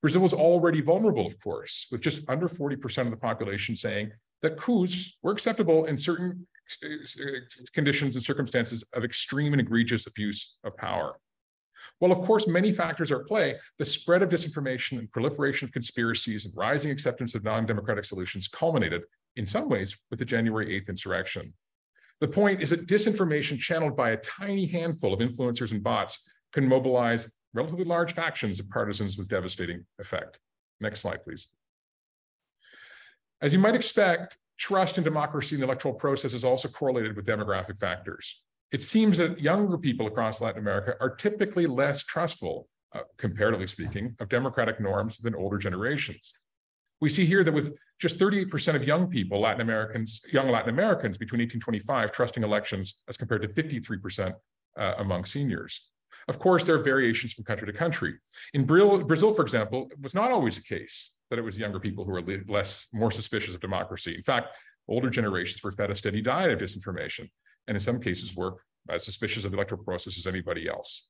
Brazil 0.00 0.22
was 0.22 0.34
already 0.34 0.80
vulnerable, 0.80 1.26
of 1.26 1.40
course, 1.40 1.86
with 1.90 2.00
just 2.00 2.28
under 2.28 2.48
40% 2.48 2.98
of 2.98 3.10
the 3.10 3.16
population 3.16 3.76
saying 3.76 4.12
that 4.42 4.58
coups 4.58 5.16
were 5.22 5.32
acceptable 5.32 5.86
in 5.86 5.98
certain 5.98 6.46
uh, 6.82 6.88
conditions 7.72 8.14
and 8.14 8.24
circumstances 8.24 8.84
of 8.92 9.04
extreme 9.04 9.52
and 9.52 9.60
egregious 9.60 10.06
abuse 10.06 10.56
of 10.64 10.76
power. 10.76 11.18
While, 11.98 12.12
of 12.12 12.22
course, 12.22 12.46
many 12.46 12.72
factors 12.72 13.10
are 13.10 13.20
at 13.20 13.26
play, 13.26 13.56
the 13.78 13.84
spread 13.84 14.22
of 14.22 14.30
disinformation 14.30 14.98
and 14.98 15.10
proliferation 15.10 15.66
of 15.66 15.72
conspiracies 15.72 16.44
and 16.44 16.54
rising 16.56 16.90
acceptance 16.90 17.34
of 17.34 17.44
non 17.44 17.66
democratic 17.66 18.04
solutions 18.04 18.48
culminated, 18.48 19.02
in 19.36 19.46
some 19.46 19.68
ways, 19.68 19.96
with 20.10 20.18
the 20.18 20.24
January 20.24 20.80
8th 20.80 20.88
insurrection. 20.88 21.52
The 22.20 22.28
point 22.28 22.62
is 22.62 22.70
that 22.70 22.86
disinformation 22.86 23.58
channeled 23.58 23.96
by 23.96 24.10
a 24.10 24.16
tiny 24.16 24.66
handful 24.66 25.12
of 25.12 25.20
influencers 25.20 25.72
and 25.72 25.82
bots 25.82 26.28
can 26.52 26.66
mobilize 26.68 27.28
relatively 27.52 27.84
large 27.84 28.12
factions 28.12 28.60
of 28.60 28.68
partisans 28.70 29.18
with 29.18 29.28
devastating 29.28 29.84
effect. 29.98 30.38
Next 30.80 31.00
slide, 31.00 31.24
please. 31.24 31.48
As 33.40 33.52
you 33.52 33.58
might 33.58 33.74
expect, 33.74 34.38
trust 34.58 34.98
in 34.98 35.04
democracy 35.04 35.56
and 35.56 35.62
the 35.62 35.66
electoral 35.66 35.94
process 35.94 36.34
is 36.34 36.44
also 36.44 36.68
correlated 36.68 37.16
with 37.16 37.26
demographic 37.26 37.78
factors. 37.80 38.42
It 38.72 38.82
seems 38.82 39.18
that 39.18 39.40
younger 39.40 39.78
people 39.78 40.06
across 40.06 40.40
Latin 40.40 40.60
America 40.60 40.94
are 41.00 41.14
typically 41.14 41.66
less 41.66 42.02
trustful, 42.02 42.68
uh, 42.94 43.00
comparatively 43.18 43.66
speaking, 43.66 44.16
of 44.20 44.28
democratic 44.28 44.80
norms 44.80 45.18
than 45.18 45.34
older 45.34 45.58
generations. 45.58 46.32
We 47.04 47.10
see 47.10 47.26
here 47.26 47.44
that 47.44 47.52
with 47.52 47.76
just 48.00 48.18
38% 48.18 48.76
of 48.76 48.82
young 48.82 49.08
people, 49.08 49.38
Latin 49.38 49.60
Americans, 49.60 50.22
young 50.32 50.48
Latin 50.48 50.70
Americans 50.70 51.18
between 51.18 51.40
1825 51.40 52.12
trusting 52.12 52.42
elections 52.42 53.02
as 53.10 53.18
compared 53.18 53.42
to 53.42 53.48
53% 53.48 54.32
uh, 54.78 54.94
among 54.96 55.26
seniors. 55.26 55.86
Of 56.28 56.38
course, 56.38 56.64
there 56.64 56.76
are 56.76 56.82
variations 56.82 57.34
from 57.34 57.44
country 57.44 57.66
to 57.66 57.74
country. 57.74 58.14
In 58.54 58.64
Brazil, 58.64 59.34
for 59.34 59.42
example, 59.42 59.88
it 59.90 60.00
was 60.00 60.14
not 60.14 60.30
always 60.30 60.56
the 60.56 60.62
case 60.62 61.10
that 61.28 61.38
it 61.38 61.42
was 61.42 61.58
younger 61.58 61.78
people 61.78 62.06
who 62.06 62.12
were 62.12 62.22
less, 62.48 62.86
more 62.94 63.10
suspicious 63.10 63.54
of 63.54 63.60
democracy. 63.60 64.14
In 64.14 64.22
fact, 64.22 64.56
older 64.88 65.10
generations 65.10 65.62
were 65.62 65.72
fed 65.72 65.90
a 65.90 65.94
steady 65.94 66.22
diet 66.22 66.52
of 66.52 66.58
disinformation, 66.58 67.28
and 67.68 67.76
in 67.76 67.82
some 67.82 68.00
cases 68.00 68.34
were 68.34 68.54
as 68.88 69.04
suspicious 69.04 69.44
of 69.44 69.50
the 69.50 69.58
electoral 69.58 69.84
process 69.84 70.16
as 70.16 70.26
anybody 70.26 70.66
else. 70.66 71.06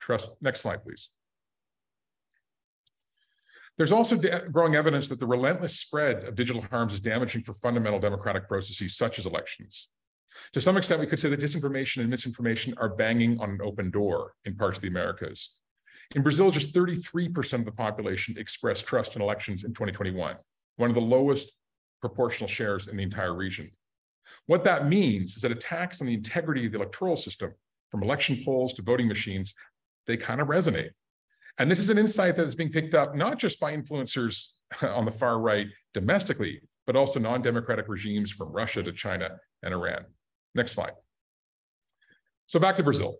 Trust, 0.00 0.28
next 0.40 0.62
slide, 0.62 0.82
please. 0.82 1.10
There's 3.76 3.92
also 3.92 4.18
growing 4.50 4.74
evidence 4.74 5.08
that 5.08 5.20
the 5.20 5.26
relentless 5.26 5.78
spread 5.78 6.24
of 6.24 6.34
digital 6.34 6.62
harms 6.62 6.94
is 6.94 7.00
damaging 7.00 7.42
for 7.42 7.52
fundamental 7.52 8.00
democratic 8.00 8.48
processes 8.48 8.96
such 8.96 9.18
as 9.18 9.26
elections. 9.26 9.88
To 10.54 10.60
some 10.60 10.76
extent, 10.76 11.00
we 11.00 11.06
could 11.06 11.18
say 11.18 11.28
that 11.28 11.40
disinformation 11.40 12.00
and 12.00 12.10
misinformation 12.10 12.74
are 12.78 12.88
banging 12.88 13.38
on 13.38 13.50
an 13.50 13.60
open 13.62 13.90
door 13.90 14.32
in 14.44 14.56
parts 14.56 14.78
of 14.78 14.82
the 14.82 14.88
Americas. 14.88 15.50
In 16.14 16.22
Brazil, 16.22 16.50
just 16.50 16.74
33% 16.74 17.52
of 17.54 17.64
the 17.64 17.72
population 17.72 18.36
expressed 18.38 18.86
trust 18.86 19.16
in 19.16 19.22
elections 19.22 19.64
in 19.64 19.70
2021, 19.70 20.36
one 20.76 20.90
of 20.90 20.94
the 20.94 21.00
lowest 21.00 21.52
proportional 22.00 22.48
shares 22.48 22.88
in 22.88 22.96
the 22.96 23.02
entire 23.02 23.34
region. 23.34 23.70
What 24.46 24.64
that 24.64 24.88
means 24.88 25.36
is 25.36 25.42
that 25.42 25.52
attacks 25.52 26.00
on 26.00 26.06
the 26.06 26.14
integrity 26.14 26.66
of 26.66 26.72
the 26.72 26.78
electoral 26.78 27.16
system, 27.16 27.52
from 27.90 28.02
election 28.02 28.42
polls 28.44 28.72
to 28.74 28.82
voting 28.82 29.08
machines, 29.08 29.54
they 30.06 30.16
kind 30.16 30.40
of 30.40 30.48
resonate. 30.48 30.90
And 31.58 31.70
this 31.70 31.78
is 31.78 31.90
an 31.90 31.98
insight 31.98 32.36
that 32.36 32.46
is 32.46 32.54
being 32.54 32.70
picked 32.70 32.94
up 32.94 33.14
not 33.14 33.38
just 33.38 33.58
by 33.58 33.74
influencers 33.74 34.48
on 34.82 35.04
the 35.04 35.10
far 35.10 35.38
right 35.38 35.66
domestically, 35.94 36.60
but 36.86 36.96
also 36.96 37.18
non 37.18 37.42
democratic 37.42 37.88
regimes 37.88 38.30
from 38.30 38.52
Russia 38.52 38.82
to 38.82 38.92
China 38.92 39.38
and 39.62 39.72
Iran. 39.74 40.04
Next 40.54 40.72
slide. 40.72 40.92
So 42.46 42.60
back 42.60 42.76
to 42.76 42.82
Brazil. 42.82 43.16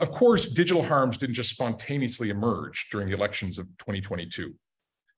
Of 0.00 0.10
course, 0.10 0.46
digital 0.46 0.82
harms 0.82 1.16
didn't 1.18 1.36
just 1.36 1.50
spontaneously 1.50 2.30
emerge 2.30 2.88
during 2.90 3.08
the 3.08 3.14
elections 3.14 3.58
of 3.58 3.66
2022. 3.78 4.54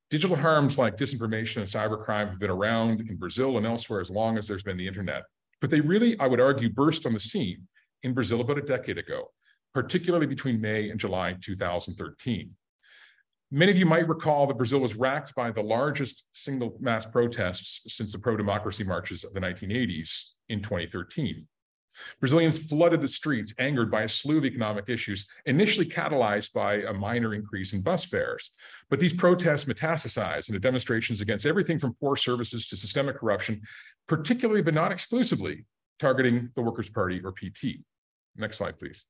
Digital 0.09 0.35
harms 0.35 0.77
like 0.77 0.97
disinformation 0.97 1.57
and 1.57 1.65
cybercrime 1.65 2.29
have 2.29 2.39
been 2.39 2.49
around 2.49 3.01
in 3.01 3.17
Brazil 3.17 3.57
and 3.57 3.65
elsewhere 3.65 3.99
as 3.99 4.09
long 4.09 4.37
as 4.37 4.47
there's 4.47 4.63
been 4.63 4.77
the 4.77 4.87
internet. 4.87 5.23
But 5.59 5.71
they 5.71 5.81
really, 5.81 6.17
I 6.19 6.27
would 6.27 6.39
argue, 6.39 6.69
burst 6.69 7.05
on 7.05 7.13
the 7.13 7.19
scene 7.19 7.67
in 8.03 8.13
Brazil 8.13 8.41
about 8.41 8.59
a 8.59 8.61
decade 8.61 8.97
ago, 8.97 9.31
particularly 9.73 10.25
between 10.25 10.61
May 10.61 10.89
and 10.89 10.99
July 10.99 11.35
2013. 11.41 12.51
Many 13.49 13.71
of 13.71 13.77
you 13.77 13.85
might 13.85 14.09
recall 14.09 14.45
that 14.47 14.57
Brazil 14.57 14.79
was 14.79 14.95
racked 14.95 15.33
by 15.33 15.51
the 15.51 15.61
largest 15.61 16.25
single 16.33 16.75
mass 16.81 17.05
protests 17.05 17.81
since 17.95 18.11
the 18.11 18.19
pro 18.19 18.35
democracy 18.35 18.83
marches 18.83 19.23
of 19.23 19.33
the 19.33 19.39
1980s 19.39 20.31
in 20.49 20.61
2013. 20.61 21.47
Brazilians 22.19 22.67
flooded 22.67 23.01
the 23.01 23.07
streets, 23.07 23.53
angered 23.57 23.89
by 23.89 24.03
a 24.03 24.09
slew 24.09 24.37
of 24.37 24.45
economic 24.45 24.89
issues, 24.89 25.25
initially 25.45 25.85
catalyzed 25.85 26.53
by 26.53 26.75
a 26.81 26.93
minor 26.93 27.33
increase 27.33 27.73
in 27.73 27.81
bus 27.81 28.05
fares. 28.05 28.51
But 28.89 28.99
these 28.99 29.13
protests 29.13 29.65
metastasized 29.65 30.49
into 30.49 30.59
demonstrations 30.59 31.21
against 31.21 31.45
everything 31.45 31.79
from 31.79 31.95
poor 31.99 32.15
services 32.15 32.67
to 32.67 32.77
systemic 32.77 33.17
corruption, 33.17 33.61
particularly 34.07 34.61
but 34.61 34.73
not 34.73 34.91
exclusively 34.91 35.65
targeting 35.99 36.51
the 36.55 36.61
Workers' 36.61 36.89
Party 36.89 37.21
or 37.23 37.31
PT. 37.31 37.79
Next 38.35 38.57
slide, 38.57 38.77
please. 38.77 39.05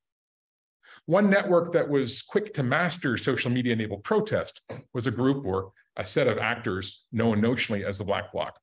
One 1.05 1.29
network 1.29 1.71
that 1.73 1.87
was 1.87 2.21
quick 2.21 2.53
to 2.55 2.63
master 2.63 3.17
social 3.17 3.51
media 3.51 3.73
enabled 3.73 4.03
protest 4.03 4.61
was 4.93 5.07
a 5.07 5.11
group 5.11 5.45
or 5.45 5.71
a 5.95 6.05
set 6.05 6.27
of 6.27 6.37
actors 6.37 7.05
known 7.11 7.41
notionally 7.41 7.83
as 7.83 7.97
the 7.97 8.03
Black 8.03 8.31
Bloc. 8.31 8.57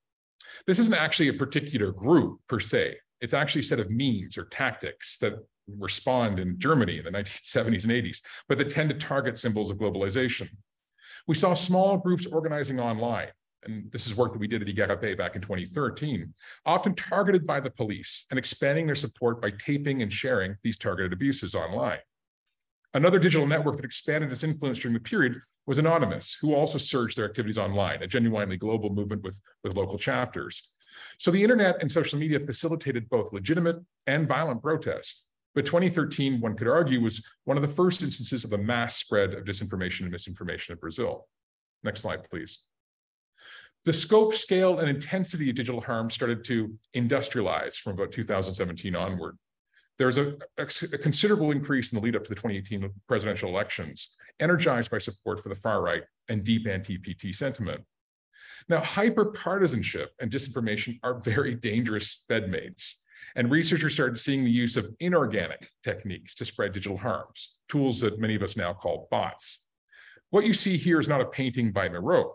This 0.66 0.78
isn't 0.78 0.94
actually 0.94 1.28
a 1.28 1.34
particular 1.34 1.92
group 1.92 2.40
per 2.48 2.60
se. 2.60 2.96
It's 3.20 3.34
actually 3.34 3.62
a 3.62 3.64
set 3.64 3.80
of 3.80 3.90
means 3.90 4.36
or 4.36 4.44
tactics 4.44 5.16
that 5.18 5.34
respond 5.66 6.38
in 6.38 6.58
Germany 6.58 6.98
in 6.98 7.04
the 7.04 7.10
1970s 7.10 7.84
and 7.84 7.92
80s, 7.92 8.20
but 8.48 8.58
that 8.58 8.70
tend 8.70 8.90
to 8.90 8.96
target 8.96 9.38
symbols 9.38 9.70
of 9.70 9.78
globalization. 9.78 10.48
We 11.26 11.34
saw 11.34 11.54
small 11.54 11.96
groups 11.96 12.26
organizing 12.26 12.80
online, 12.80 13.28
and 13.64 13.90
this 13.90 14.06
is 14.06 14.14
work 14.14 14.32
that 14.32 14.38
we 14.38 14.46
did 14.46 14.60
at 14.60 14.68
Igarapé 14.68 15.16
back 15.16 15.36
in 15.36 15.42
2013, 15.42 16.34
often 16.66 16.94
targeted 16.94 17.46
by 17.46 17.60
the 17.60 17.70
police 17.70 18.26
and 18.30 18.38
expanding 18.38 18.86
their 18.86 18.94
support 18.94 19.40
by 19.40 19.50
taping 19.50 20.02
and 20.02 20.12
sharing 20.12 20.56
these 20.62 20.76
targeted 20.76 21.12
abuses 21.12 21.54
online. 21.54 22.00
Another 22.94 23.18
digital 23.18 23.46
network 23.46 23.76
that 23.76 23.84
expanded 23.84 24.30
its 24.30 24.44
influence 24.44 24.78
during 24.78 24.94
the 24.94 25.00
period 25.00 25.40
was 25.66 25.78
Anonymous, 25.78 26.36
who 26.40 26.54
also 26.54 26.78
surged 26.78 27.18
their 27.18 27.24
activities 27.24 27.58
online, 27.58 28.02
a 28.02 28.06
genuinely 28.06 28.56
global 28.56 28.90
movement 28.90 29.22
with, 29.22 29.40
with 29.64 29.74
local 29.74 29.98
chapters. 29.98 30.70
So 31.18 31.32
the 31.32 31.42
internet 31.42 31.80
and 31.80 31.90
social 31.90 32.20
media 32.20 32.38
facilitated 32.38 33.10
both 33.10 33.32
legitimate 33.32 33.76
and 34.06 34.28
violent 34.28 34.62
protests. 34.62 35.24
But 35.56 35.66
2013, 35.66 36.40
one 36.40 36.56
could 36.56 36.68
argue, 36.68 37.00
was 37.00 37.24
one 37.44 37.56
of 37.56 37.62
the 37.62 37.68
first 37.68 38.02
instances 38.02 38.44
of 38.44 38.52
a 38.52 38.58
mass 38.58 38.96
spread 38.96 39.34
of 39.34 39.44
disinformation 39.44 40.02
and 40.02 40.12
misinformation 40.12 40.72
in 40.72 40.78
Brazil. 40.78 41.26
Next 41.82 42.02
slide, 42.02 42.28
please. 42.30 42.60
The 43.84 43.92
scope, 43.92 44.34
scale, 44.34 44.78
and 44.78 44.88
intensity 44.88 45.50
of 45.50 45.56
digital 45.56 45.80
harm 45.80 46.10
started 46.10 46.44
to 46.44 46.76
industrialize 46.96 47.74
from 47.74 47.92
about 47.92 48.12
2017 48.12 48.96
onward. 48.96 49.36
There 49.96 50.08
was 50.08 50.18
a, 50.18 50.36
a, 50.58 50.66
considerable 50.98 51.52
increase 51.52 51.92
in 51.92 51.96
the 51.96 52.04
lead 52.04 52.16
up 52.16 52.24
to 52.24 52.28
the 52.28 52.34
2018 52.34 52.90
presidential 53.06 53.48
elections, 53.48 54.16
energized 54.40 54.90
by 54.90 54.98
support 54.98 55.40
for 55.40 55.48
the 55.48 55.54
far 55.54 55.82
right 55.82 56.02
and 56.28 56.42
deep 56.42 56.66
anti 56.66 56.98
PT 56.98 57.34
sentiment. 57.34 57.82
Now, 58.68 58.80
hyperpartisanship 58.80 60.08
and 60.20 60.30
disinformation 60.30 60.98
are 61.02 61.20
very 61.20 61.54
dangerous 61.54 62.24
bedmates. 62.28 62.94
And 63.36 63.50
researchers 63.50 63.94
started 63.94 64.18
seeing 64.18 64.44
the 64.44 64.50
use 64.50 64.76
of 64.76 64.88
inorganic 65.00 65.68
techniques 65.82 66.34
to 66.36 66.44
spread 66.44 66.72
digital 66.72 66.98
harms, 66.98 67.54
tools 67.68 68.00
that 68.00 68.20
many 68.20 68.34
of 68.34 68.42
us 68.42 68.56
now 68.56 68.72
call 68.72 69.08
bots. 69.10 69.66
What 70.30 70.46
you 70.46 70.54
see 70.54 70.76
here 70.76 70.98
is 70.98 71.08
not 71.08 71.20
a 71.20 71.26
painting 71.26 71.72
by 71.72 71.88
Miro. 71.88 72.34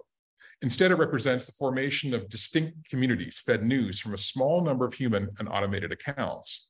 Instead, 0.61 0.91
it 0.91 0.95
represents 0.95 1.45
the 1.45 1.51
formation 1.53 2.13
of 2.13 2.29
distinct 2.29 2.89
communities 2.89 3.41
fed 3.45 3.63
news 3.63 3.99
from 3.99 4.13
a 4.13 4.17
small 4.17 4.63
number 4.63 4.85
of 4.85 4.93
human 4.93 5.29
and 5.39 5.47
automated 5.47 5.91
accounts. 5.91 6.68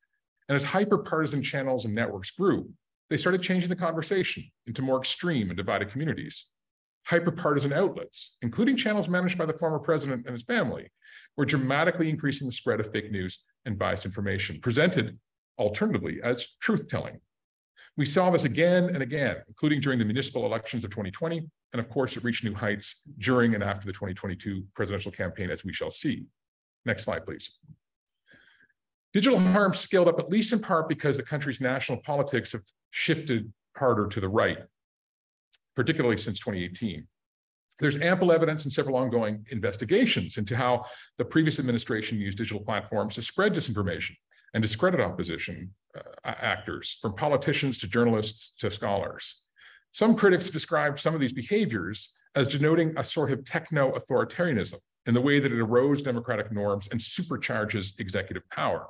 And 0.50 0.56
as 0.56 0.66
hyperpartisan 0.66 1.44
channels 1.44 1.86
and 1.86 1.96
networks 1.96 2.32
grew, 2.32 2.70
they 3.10 3.18
started 3.18 3.42
changing 3.42 3.70
the 3.70 3.76
conversation 3.76 4.44
into 4.68 4.82
more 4.82 5.00
extreme 5.00 5.50
and 5.50 5.58
divided 5.58 5.90
communities 5.90 6.46
hyperpartisan 7.10 7.74
outlets, 7.74 8.38
including 8.42 8.78
channels 8.78 9.10
managed 9.10 9.38
by 9.38 9.46
the 9.46 9.54
former 9.54 9.80
president 9.80 10.26
and 10.26 10.34
his 10.34 10.44
family, 10.44 10.92
were 11.38 11.46
dramatically 11.46 12.10
increasing 12.10 12.48
the 12.48 12.54
spread 12.54 12.80
of 12.80 12.92
fake 12.92 13.12
news 13.12 13.40
and 13.66 13.80
biased 13.80 14.06
information, 14.06 14.60
presented 14.62 15.18
alternatively 15.58 16.20
as 16.24 16.46
truth 16.62 16.88
telling. 16.88 17.20
We 17.98 18.06
saw 18.06 18.30
this 18.30 18.44
again 18.44 18.92
and 18.94 19.02
again, 19.02 19.38
including 19.48 19.82
during 19.82 20.00
the 20.00 20.06
municipal 20.06 20.46
elections 20.46 20.86
of 20.86 20.92
2020, 20.92 21.42
and 21.74 21.80
of 21.80 21.90
course, 21.90 22.16
it 22.16 22.24
reached 22.24 22.44
new 22.44 22.54
heights 22.54 23.02
during 23.18 23.56
and 23.56 23.64
after 23.64 23.86
the 23.86 23.94
2022 23.94 24.64
presidential 24.76 25.12
campaign, 25.12 25.50
as 25.50 25.66
we 25.66 25.74
shall 25.74 25.90
see. 25.90 26.26
Next 26.86 27.06
slide, 27.06 27.26
please. 27.26 27.58
Digital 29.14 29.40
harm 29.40 29.74
scaled 29.74 30.08
up 30.08 30.20
at 30.20 30.30
least 30.30 30.54
in 30.54 30.60
part 30.60 30.88
because 30.88 31.18
the 31.18 31.24
country's 31.24 31.60
national 31.60 32.00
politics 32.00 32.52
have 32.52 32.62
shifted 32.92 33.52
harder 33.76 34.08
to 34.08 34.20
the 34.20 34.30
right, 34.30 34.60
particularly 35.76 36.18
since 36.18 36.40
2018. 36.40 37.08
There's 37.80 37.98
ample 38.02 38.32
evidence 38.32 38.66
and 38.66 38.74
several 38.74 38.98
ongoing 38.98 39.46
investigations 39.52 40.38
into 40.38 40.56
how 40.56 40.86
the 41.18 41.26
previous 41.26 41.60
administration 41.60 42.20
used 42.20 42.38
digital 42.38 42.64
platforms 42.64 43.16
to 43.16 43.22
spread 43.22 43.54
disinformation 43.54 44.16
and 44.54 44.62
discredit 44.62 45.00
opposition 45.00 45.74
uh, 45.96 46.02
actors, 46.26 46.98
from 47.02 47.14
politicians 47.14 47.78
to 47.80 47.88
journalists 47.88 48.54
to 48.60 48.70
scholars. 48.70 49.42
Some 49.92 50.16
critics 50.16 50.46
have 50.46 50.54
described 50.54 51.00
some 51.00 51.16
of 51.16 51.22
these 51.22 51.34
behaviors 51.34 52.12
as 52.36 52.48
denoting 52.48 52.94
a 52.98 53.04
sort 53.04 53.32
of 53.32 53.44
techno 53.46 53.92
authoritarianism 53.94 54.80
in 55.06 55.14
the 55.14 55.22
way 55.22 55.40
that 55.40 55.52
it 55.52 55.58
erodes 55.58 56.04
democratic 56.04 56.52
norms 56.52 56.88
and 56.92 57.00
supercharges 57.00 58.00
executive 58.00 58.48
power. 58.50 58.88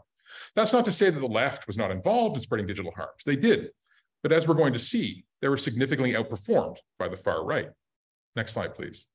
That's 0.56 0.73
not 0.73 0.86
to 0.86 0.91
say 0.91 1.10
that 1.10 1.19
the 1.19 1.25
left 1.25 1.67
was 1.67 1.78
not 1.78 1.91
involved 1.91 2.38
in 2.38 2.43
spreading 2.43 2.67
digital 2.67 2.91
harms. 2.95 3.23
They 3.25 3.36
did. 3.36 3.69
But 4.23 4.32
as 4.32 4.47
we're 4.47 4.56
going 4.56 4.73
to 4.73 4.80
see, 4.80 5.25
they 5.41 5.47
were 5.47 5.58
significantly 5.58 6.13
outperformed 6.13 6.78
by 6.97 7.08
the 7.08 7.17
far 7.17 7.45
right. 7.45 7.69
Next 8.36 8.54
slide, 8.54 8.75
please. 8.75 9.06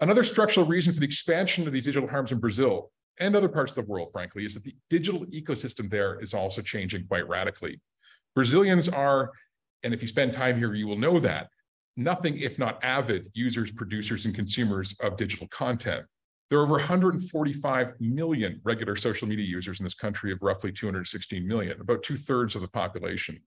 Another 0.00 0.24
structural 0.24 0.66
reason 0.66 0.92
for 0.92 1.00
the 1.00 1.06
expansion 1.06 1.66
of 1.66 1.72
these 1.72 1.84
digital 1.84 2.08
harms 2.08 2.32
in 2.32 2.38
Brazil 2.38 2.90
and 3.18 3.34
other 3.34 3.48
parts 3.48 3.72
of 3.72 3.84
the 3.84 3.90
world, 3.90 4.10
frankly, 4.12 4.44
is 4.44 4.54
that 4.54 4.62
the 4.62 4.76
digital 4.90 5.24
ecosystem 5.26 5.90
there 5.90 6.20
is 6.20 6.34
also 6.34 6.62
changing 6.62 7.06
quite 7.06 7.28
radically. 7.28 7.80
Brazilians 8.34 8.88
are, 8.88 9.32
and 9.82 9.92
if 9.92 10.02
you 10.02 10.08
spend 10.08 10.32
time 10.32 10.58
here, 10.58 10.72
you 10.74 10.86
will 10.86 10.96
know 10.96 11.18
that, 11.18 11.48
nothing 11.96 12.38
if 12.38 12.58
not 12.58 12.82
avid 12.84 13.28
users, 13.34 13.72
producers, 13.72 14.24
and 14.24 14.34
consumers 14.34 14.94
of 15.00 15.16
digital 15.16 15.48
content. 15.48 16.06
There 16.48 16.58
are 16.58 16.62
over 16.62 16.74
145 16.74 18.00
million 18.00 18.60
regular 18.64 18.96
social 18.96 19.28
media 19.28 19.44
users 19.44 19.80
in 19.80 19.84
this 19.84 19.94
country 19.94 20.32
of 20.32 20.42
roughly 20.42 20.72
216 20.72 21.46
million, 21.46 21.80
about 21.80 22.02
two 22.02 22.16
thirds 22.16 22.54
of 22.54 22.62
the 22.62 22.68
population. 22.68 23.38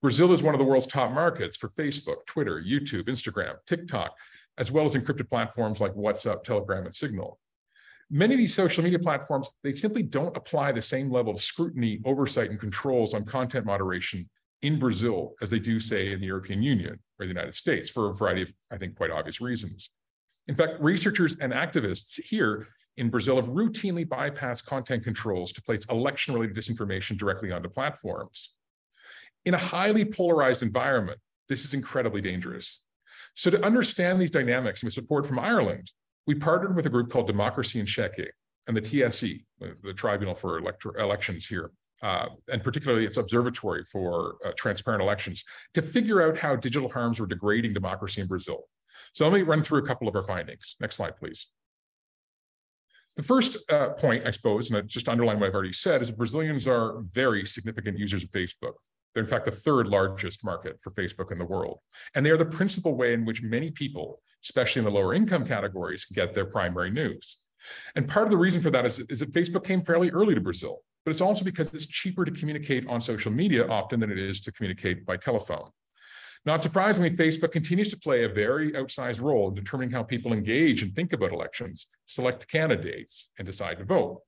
Brazil 0.00 0.32
is 0.32 0.42
one 0.42 0.54
of 0.54 0.58
the 0.58 0.64
world's 0.64 0.86
top 0.86 1.12
markets 1.12 1.58
for 1.58 1.68
Facebook, 1.68 2.24
Twitter, 2.26 2.62
YouTube, 2.62 3.08
Instagram, 3.08 3.56
TikTok, 3.66 4.16
as 4.56 4.72
well 4.72 4.86
as 4.86 4.94
encrypted 4.94 5.28
platforms 5.28 5.80
like 5.80 5.92
WhatsApp, 5.94 6.42
Telegram, 6.42 6.86
and 6.86 6.94
Signal. 6.94 7.38
Many 8.10 8.34
of 8.34 8.38
these 8.38 8.54
social 8.54 8.82
media 8.82 8.98
platforms, 8.98 9.48
they 9.62 9.72
simply 9.72 10.02
don't 10.02 10.36
apply 10.36 10.72
the 10.72 10.82
same 10.82 11.10
level 11.10 11.34
of 11.34 11.42
scrutiny, 11.42 12.00
oversight, 12.06 12.50
and 12.50 12.58
controls 12.58 13.12
on 13.12 13.24
content 13.24 13.66
moderation 13.66 14.28
in 14.62 14.78
Brazil 14.78 15.34
as 15.42 15.50
they 15.50 15.58
do, 15.58 15.78
say, 15.78 16.12
in 16.12 16.20
the 16.20 16.26
European 16.26 16.62
Union 16.62 16.98
or 17.18 17.26
the 17.26 17.32
United 17.32 17.54
States 17.54 17.90
for 17.90 18.08
a 18.08 18.14
variety 18.14 18.42
of, 18.42 18.52
I 18.70 18.78
think, 18.78 18.96
quite 18.96 19.10
obvious 19.10 19.40
reasons. 19.40 19.90
In 20.48 20.54
fact, 20.54 20.80
researchers 20.80 21.36
and 21.40 21.52
activists 21.52 22.20
here 22.20 22.66
in 22.96 23.08
Brazil 23.08 23.36
have 23.36 23.48
routinely 23.48 24.06
bypassed 24.06 24.64
content 24.64 25.04
controls 25.04 25.52
to 25.52 25.62
place 25.62 25.84
election 25.90 26.34
related 26.34 26.56
disinformation 26.56 27.16
directly 27.16 27.50
onto 27.52 27.68
platforms. 27.68 28.52
In 29.44 29.54
a 29.54 29.58
highly 29.58 30.04
polarized 30.04 30.62
environment, 30.62 31.18
this 31.48 31.64
is 31.64 31.72
incredibly 31.72 32.20
dangerous. 32.20 32.80
So, 33.34 33.50
to 33.50 33.64
understand 33.64 34.20
these 34.20 34.30
dynamics 34.30 34.82
and 34.82 34.88
with 34.88 34.94
support 34.94 35.26
from 35.26 35.38
Ireland, 35.38 35.90
we 36.26 36.34
partnered 36.34 36.76
with 36.76 36.86
a 36.86 36.90
group 36.90 37.10
called 37.10 37.26
Democracy 37.26 37.80
in 37.80 37.86
Xeque 37.86 38.28
and 38.66 38.76
the 38.76 38.80
TSE, 38.80 39.44
the 39.82 39.94
Tribunal 39.94 40.34
for 40.34 40.58
Elections 40.98 41.46
here, 41.46 41.70
uh, 42.02 42.26
and 42.52 42.62
particularly 42.62 43.06
its 43.06 43.16
Observatory 43.16 43.84
for 43.84 44.36
uh, 44.44 44.50
Transparent 44.56 45.02
Elections, 45.02 45.44
to 45.74 45.82
figure 45.82 46.22
out 46.22 46.38
how 46.38 46.54
digital 46.56 46.88
harms 46.88 47.18
were 47.18 47.26
degrading 47.26 47.72
democracy 47.72 48.20
in 48.20 48.26
Brazil. 48.26 48.64
So 49.12 49.28
let 49.28 49.34
me 49.34 49.42
run 49.42 49.62
through 49.62 49.80
a 49.80 49.86
couple 49.86 50.08
of 50.08 50.14
our 50.14 50.22
findings. 50.22 50.76
Next 50.80 50.96
slide, 50.96 51.16
please. 51.16 51.48
The 53.16 53.22
first 53.22 53.56
uh, 53.68 53.90
point, 53.90 54.26
I 54.26 54.30
suppose, 54.30 54.70
and 54.70 54.78
I 54.78 54.82
just 54.82 55.08
underline 55.08 55.40
what 55.40 55.48
I've 55.48 55.54
already 55.54 55.72
said, 55.72 56.00
is 56.00 56.08
that 56.08 56.16
Brazilians 56.16 56.66
are 56.66 57.00
very 57.02 57.44
significant 57.44 57.98
users 57.98 58.22
of 58.22 58.30
Facebook. 58.30 58.74
They're 59.12 59.22
in 59.22 59.28
fact 59.28 59.44
the 59.44 59.50
third 59.50 59.88
largest 59.88 60.44
market 60.44 60.78
for 60.80 60.90
Facebook 60.90 61.32
in 61.32 61.38
the 61.38 61.44
world. 61.44 61.80
And 62.14 62.24
they 62.24 62.30
are 62.30 62.36
the 62.36 62.44
principal 62.44 62.94
way 62.94 63.12
in 63.12 63.24
which 63.24 63.42
many 63.42 63.70
people, 63.70 64.20
especially 64.44 64.80
in 64.80 64.84
the 64.84 64.92
lower 64.92 65.12
income 65.12 65.44
categories, 65.44 66.06
get 66.12 66.32
their 66.32 66.46
primary 66.46 66.90
news. 66.90 67.38
And 67.96 68.08
part 68.08 68.26
of 68.26 68.30
the 68.30 68.38
reason 68.38 68.62
for 68.62 68.70
that 68.70 68.86
is, 68.86 69.00
is 69.00 69.18
that 69.18 69.32
Facebook 69.32 69.64
came 69.64 69.82
fairly 69.82 70.10
early 70.10 70.34
to 70.34 70.40
Brazil, 70.40 70.78
but 71.04 71.10
it's 71.10 71.20
also 71.20 71.44
because 71.44 71.74
it's 71.74 71.86
cheaper 71.86 72.24
to 72.24 72.30
communicate 72.30 72.86
on 72.86 73.00
social 73.00 73.32
media 73.32 73.66
often 73.68 74.00
than 74.00 74.10
it 74.10 74.18
is 74.18 74.40
to 74.42 74.52
communicate 74.52 75.04
by 75.04 75.16
telephone. 75.16 75.68
Not 76.46 76.62
surprisingly, 76.62 77.10
Facebook 77.10 77.52
continues 77.52 77.90
to 77.90 77.98
play 77.98 78.24
a 78.24 78.28
very 78.28 78.72
outsized 78.72 79.20
role 79.20 79.48
in 79.48 79.54
determining 79.54 79.92
how 79.92 80.02
people 80.02 80.32
engage 80.32 80.82
and 80.82 80.94
think 80.94 81.12
about 81.12 81.32
elections, 81.32 81.88
select 82.06 82.48
candidates, 82.48 83.28
and 83.38 83.46
decide 83.46 83.78
to 83.78 83.84
vote. 83.84 84.22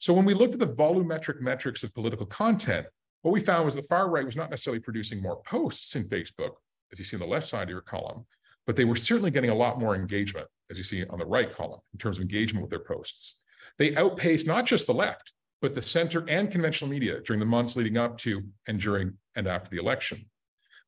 So 0.00 0.14
when 0.14 0.24
we 0.24 0.34
looked 0.34 0.54
at 0.54 0.60
the 0.60 0.66
volumetric 0.66 1.40
metrics 1.40 1.82
of 1.82 1.94
political 1.94 2.26
content, 2.26 2.86
what 3.22 3.32
we 3.32 3.40
found 3.40 3.66
was 3.66 3.74
the 3.74 3.82
far 3.82 4.08
right 4.08 4.24
was 4.24 4.36
not 4.36 4.50
necessarily 4.50 4.80
producing 4.80 5.20
more 5.20 5.42
posts 5.42 5.94
in 5.94 6.08
Facebook, 6.08 6.52
as 6.90 6.98
you 6.98 7.04
see 7.04 7.16
on 7.16 7.20
the 7.20 7.26
left 7.26 7.48
side 7.48 7.64
of 7.64 7.68
your 7.68 7.82
column, 7.82 8.24
but 8.66 8.76
they 8.76 8.84
were 8.84 8.96
certainly 8.96 9.30
getting 9.30 9.50
a 9.50 9.54
lot 9.54 9.78
more 9.78 9.94
engagement, 9.94 10.46
as 10.70 10.78
you 10.78 10.84
see 10.84 11.04
on 11.06 11.18
the 11.18 11.26
right 11.26 11.54
column, 11.54 11.80
in 11.92 11.98
terms 11.98 12.16
of 12.16 12.22
engagement 12.22 12.62
with 12.62 12.70
their 12.70 12.78
posts. 12.78 13.42
They 13.76 13.94
outpaced 13.94 14.46
not 14.46 14.64
just 14.64 14.86
the 14.86 14.94
left, 14.94 15.34
but 15.60 15.74
the 15.74 15.82
center 15.82 16.24
and 16.28 16.50
conventional 16.50 16.90
media 16.90 17.20
during 17.20 17.40
the 17.40 17.46
months 17.46 17.76
leading 17.76 17.98
up 17.98 18.16
to 18.18 18.42
and 18.66 18.80
during 18.80 19.18
and 19.34 19.46
after 19.46 19.70
the 19.70 19.78
election. 19.78 20.24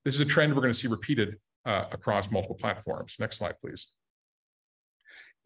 This 0.04 0.14
is 0.14 0.20
a 0.20 0.24
trend 0.24 0.54
we're 0.54 0.62
going 0.62 0.72
to 0.72 0.78
see 0.78 0.88
repeated 0.88 1.36
uh, 1.66 1.84
across 1.92 2.30
multiple 2.30 2.56
platforms. 2.56 3.16
Next 3.18 3.38
slide, 3.38 3.54
please. 3.60 3.88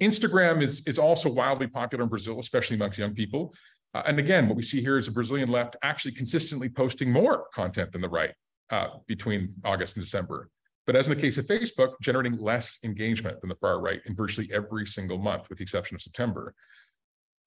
Instagram 0.00 0.62
is, 0.62 0.82
is 0.86 0.98
also 0.98 1.30
wildly 1.30 1.66
popular 1.66 2.04
in 2.04 2.10
Brazil, 2.10 2.40
especially 2.40 2.76
amongst 2.76 2.98
young 2.98 3.14
people. 3.14 3.54
Uh, 3.94 4.02
and 4.06 4.18
again, 4.18 4.48
what 4.48 4.56
we 4.56 4.62
see 4.62 4.80
here 4.80 4.98
is 4.98 5.06
the 5.06 5.12
Brazilian 5.12 5.48
left 5.48 5.76
actually 5.82 6.12
consistently 6.12 6.68
posting 6.68 7.10
more 7.10 7.46
content 7.54 7.92
than 7.92 8.00
the 8.00 8.08
right 8.08 8.32
uh, 8.70 8.88
between 9.06 9.54
August 9.64 9.96
and 9.96 10.04
December. 10.04 10.48
But 10.86 10.96
as 10.96 11.06
in 11.06 11.14
the 11.14 11.20
case 11.20 11.38
of 11.38 11.46
Facebook, 11.46 11.94
generating 12.02 12.36
less 12.38 12.78
engagement 12.84 13.40
than 13.40 13.48
the 13.48 13.56
far 13.56 13.80
right 13.80 14.00
in 14.04 14.14
virtually 14.14 14.50
every 14.52 14.86
single 14.86 15.18
month, 15.18 15.48
with 15.48 15.58
the 15.58 15.62
exception 15.62 15.94
of 15.94 16.02
September. 16.02 16.54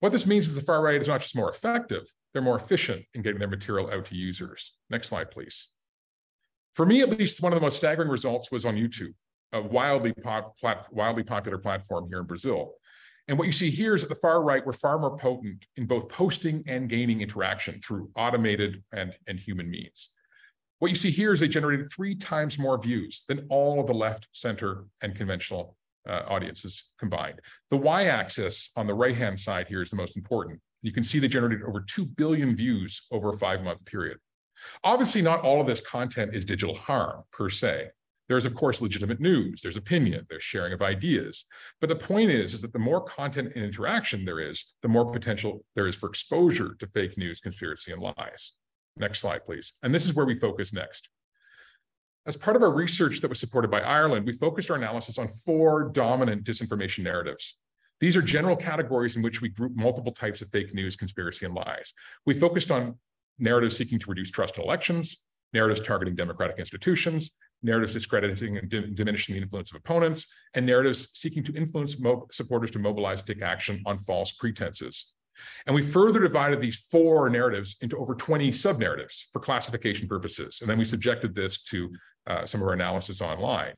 What 0.00 0.12
this 0.12 0.26
means 0.26 0.48
is 0.48 0.54
the 0.54 0.62
far 0.62 0.82
right 0.82 1.00
is 1.00 1.08
not 1.08 1.20
just 1.20 1.36
more 1.36 1.50
effective, 1.50 2.12
they're 2.32 2.42
more 2.42 2.56
efficient 2.56 3.04
in 3.14 3.22
getting 3.22 3.38
their 3.38 3.48
material 3.48 3.90
out 3.90 4.06
to 4.06 4.14
users. 4.14 4.74
Next 4.90 5.08
slide, 5.08 5.30
please. 5.30 5.68
For 6.78 6.86
me, 6.86 7.00
at 7.00 7.10
least, 7.10 7.42
one 7.42 7.52
of 7.52 7.56
the 7.56 7.64
most 7.64 7.78
staggering 7.78 8.08
results 8.08 8.52
was 8.52 8.64
on 8.64 8.76
YouTube, 8.76 9.12
a 9.52 9.60
wildly, 9.60 10.12
pop, 10.12 10.56
plat, 10.58 10.86
wildly 10.92 11.24
popular 11.24 11.58
platform 11.58 12.06
here 12.08 12.20
in 12.20 12.26
Brazil. 12.26 12.74
And 13.26 13.36
what 13.36 13.48
you 13.48 13.52
see 13.52 13.68
here 13.68 13.96
is 13.96 14.02
that 14.02 14.10
the 14.10 14.14
far 14.14 14.44
right 14.44 14.64
were 14.64 14.72
far 14.72 14.96
more 14.96 15.18
potent 15.18 15.66
in 15.76 15.86
both 15.86 16.08
posting 16.08 16.62
and 16.68 16.88
gaining 16.88 17.20
interaction 17.20 17.80
through 17.84 18.12
automated 18.14 18.84
and, 18.92 19.12
and 19.26 19.40
human 19.40 19.68
means. 19.68 20.10
What 20.78 20.92
you 20.92 20.94
see 20.94 21.10
here 21.10 21.32
is 21.32 21.40
they 21.40 21.48
generated 21.48 21.90
three 21.90 22.14
times 22.14 22.60
more 22.60 22.80
views 22.80 23.24
than 23.26 23.48
all 23.50 23.80
of 23.80 23.88
the 23.88 23.92
left, 23.92 24.28
center, 24.30 24.84
and 25.02 25.16
conventional 25.16 25.76
uh, 26.08 26.22
audiences 26.28 26.90
combined. 26.96 27.40
The 27.70 27.76
y-axis 27.76 28.70
on 28.76 28.86
the 28.86 28.94
right-hand 28.94 29.40
side 29.40 29.66
here 29.66 29.82
is 29.82 29.90
the 29.90 29.96
most 29.96 30.16
important. 30.16 30.60
You 30.82 30.92
can 30.92 31.02
see 31.02 31.18
they 31.18 31.26
generated 31.26 31.64
over 31.64 31.80
2 31.80 32.04
billion 32.04 32.54
views 32.54 33.02
over 33.10 33.30
a 33.30 33.36
five-month 33.36 33.84
period. 33.84 34.18
Obviously, 34.84 35.22
not 35.22 35.42
all 35.42 35.60
of 35.60 35.66
this 35.66 35.80
content 35.80 36.34
is 36.34 36.44
digital 36.44 36.74
harm 36.74 37.22
per 37.32 37.48
se. 37.48 37.88
There's, 38.28 38.44
of 38.44 38.54
course, 38.54 38.82
legitimate 38.82 39.20
news, 39.20 39.62
there's 39.62 39.76
opinion, 39.76 40.26
there's 40.28 40.42
sharing 40.42 40.74
of 40.74 40.82
ideas. 40.82 41.46
But 41.80 41.88
the 41.88 41.96
point 41.96 42.30
is, 42.30 42.52
is 42.52 42.60
that 42.60 42.74
the 42.74 42.78
more 42.78 43.02
content 43.02 43.52
and 43.54 43.64
interaction 43.64 44.24
there 44.24 44.38
is, 44.38 44.74
the 44.82 44.88
more 44.88 45.10
potential 45.10 45.64
there 45.74 45.86
is 45.86 45.94
for 45.94 46.10
exposure 46.10 46.74
to 46.78 46.86
fake 46.86 47.16
news, 47.16 47.40
conspiracy, 47.40 47.90
and 47.90 48.02
lies. 48.02 48.52
Next 48.98 49.20
slide, 49.20 49.46
please. 49.46 49.72
And 49.82 49.94
this 49.94 50.04
is 50.04 50.14
where 50.14 50.26
we 50.26 50.34
focus 50.34 50.74
next. 50.74 51.08
As 52.26 52.36
part 52.36 52.56
of 52.56 52.62
our 52.62 52.70
research 52.70 53.22
that 53.22 53.28
was 53.28 53.40
supported 53.40 53.70
by 53.70 53.80
Ireland, 53.80 54.26
we 54.26 54.32
focused 54.34 54.70
our 54.70 54.76
analysis 54.76 55.18
on 55.18 55.28
four 55.28 55.84
dominant 55.84 56.44
disinformation 56.44 57.04
narratives. 57.04 57.56
These 58.00 58.16
are 58.16 58.22
general 58.22 58.56
categories 58.56 59.16
in 59.16 59.22
which 59.22 59.40
we 59.40 59.48
group 59.48 59.72
multiple 59.74 60.12
types 60.12 60.42
of 60.42 60.50
fake 60.50 60.74
news, 60.74 60.94
conspiracy, 60.94 61.46
and 61.46 61.54
lies. 61.54 61.94
We 62.26 62.34
focused 62.34 62.70
on 62.70 62.98
narratives 63.38 63.76
seeking 63.76 63.98
to 63.98 64.06
reduce 64.08 64.30
trust 64.30 64.58
in 64.58 64.64
elections, 64.64 65.16
narratives 65.52 65.80
targeting 65.80 66.14
democratic 66.14 66.58
institutions, 66.58 67.30
narratives 67.62 67.92
discrediting 67.92 68.58
and 68.58 68.70
diminishing 68.94 69.34
the 69.34 69.42
influence 69.42 69.70
of 69.70 69.76
opponents, 69.76 70.32
and 70.54 70.64
narratives 70.64 71.08
seeking 71.14 71.42
to 71.42 71.54
influence 71.54 71.96
supporters 72.30 72.70
to 72.70 72.78
mobilize 72.78 73.20
and 73.20 73.26
take 73.26 73.42
action 73.42 73.82
on 73.86 73.98
false 73.98 74.32
pretenses. 74.32 75.12
And 75.66 75.74
we 75.74 75.82
further 75.82 76.20
divided 76.20 76.60
these 76.60 76.76
four 76.90 77.28
narratives 77.30 77.76
into 77.80 77.96
over 77.96 78.14
20 78.14 78.50
sub 78.52 78.78
narratives 78.78 79.28
for 79.32 79.40
classification 79.40 80.08
purposes. 80.08 80.58
And 80.60 80.70
then 80.70 80.78
we 80.78 80.84
subjected 80.84 81.34
this 81.34 81.62
to 81.64 81.90
uh, 82.26 82.44
some 82.44 82.60
of 82.60 82.66
our 82.66 82.74
analysis 82.74 83.20
online. 83.20 83.74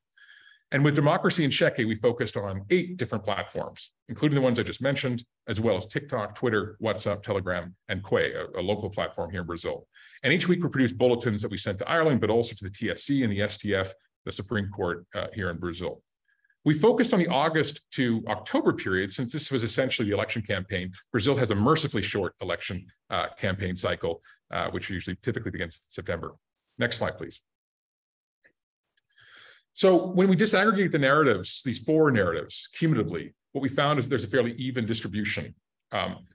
And 0.73 0.85
with 0.85 0.95
Democracy 0.95 1.45
in 1.45 1.51
Xeque, 1.51 1.87
we 1.87 1.97
focused 1.97 2.37
on 2.37 2.65
eight 2.71 2.97
different 2.97 3.25
platforms, 3.25 3.91
including 4.09 4.37
the 4.37 4.41
ones 4.41 4.59
I 4.59 4.63
just 4.63 4.81
mentioned, 4.81 5.25
as 5.49 5.61
well 5.61 5.77
as 5.77 5.85
TikTok, 5.87 6.37
Twitter, 6.37 6.77
WhatsApp, 6.81 7.25
Telegram, 7.25 7.75
and 7.89 8.05
Kwai, 8.05 8.31
a, 8.37 8.61
a, 8.61 8.63
local 8.63 8.89
platform 8.89 9.33
here 9.33 9.41
in 9.41 9.49
Brazil. 9.49 9.89
And 10.23 10.33
each 10.33 10.47
week 10.47 10.63
we 10.63 10.69
produced 10.69 10.97
bulletins 10.97 11.43
that 11.43 11.51
we 11.51 11.57
sent 11.57 11.81
to 11.81 11.89
Ireland, 11.89 12.21
but 12.21 12.31
also 12.31 12.55
to 12.55 12.65
the 12.65 12.71
TSE 12.71 13.25
and 13.25 13.33
the 13.33 13.41
STF, 13.41 13.91
the 14.25 14.31
Supreme 14.31 14.69
Court 14.69 15.07
uh, 15.13 15.27
here 15.35 15.51
in 15.51 15.59
Brazil. 15.59 16.03
We 16.65 16.75
focused 16.75 17.13
on 17.15 17.19
the 17.19 17.29
August 17.29 17.81
to 17.93 18.23
October 18.29 18.73
period 18.73 19.13
since 19.13 19.33
this 19.33 19.51
was 19.51 19.65
essentially 19.65 20.09
the 20.09 20.15
election 20.15 20.43
campaign. 20.43 20.93
Brazil 21.11 21.35
has 21.37 21.51
a 21.51 21.55
mercifully 21.55 22.03
short 22.03 22.35
election 22.43 22.87
uh, 23.09 23.29
campaign 23.39 23.75
cycle, 23.75 24.23
uh, 24.53 24.71
which 24.71 24.91
usually 24.91 25.17
typically 25.23 25.51
begins 25.51 25.77
in 25.77 25.81
September. 25.89 26.35
Next 26.79 26.99
slide, 26.99 27.17
please. 27.17 27.41
So 29.73 30.07
when 30.07 30.29
we 30.29 30.37
disaggregate 30.37 30.93
the 30.93 30.99
narratives, 30.99 31.63
these 31.65 31.79
four 31.85 32.11
narratives 32.11 32.69
cumulatively, 32.73 33.35
what 33.53 33.63
we 33.63 33.69
found 33.69 33.99
is 33.99 34.09
there's 34.09 34.25
a 34.25 34.29
fairly 34.29 34.53
even 34.55 34.87
distribution. 34.87 35.55
Um, 35.93 36.27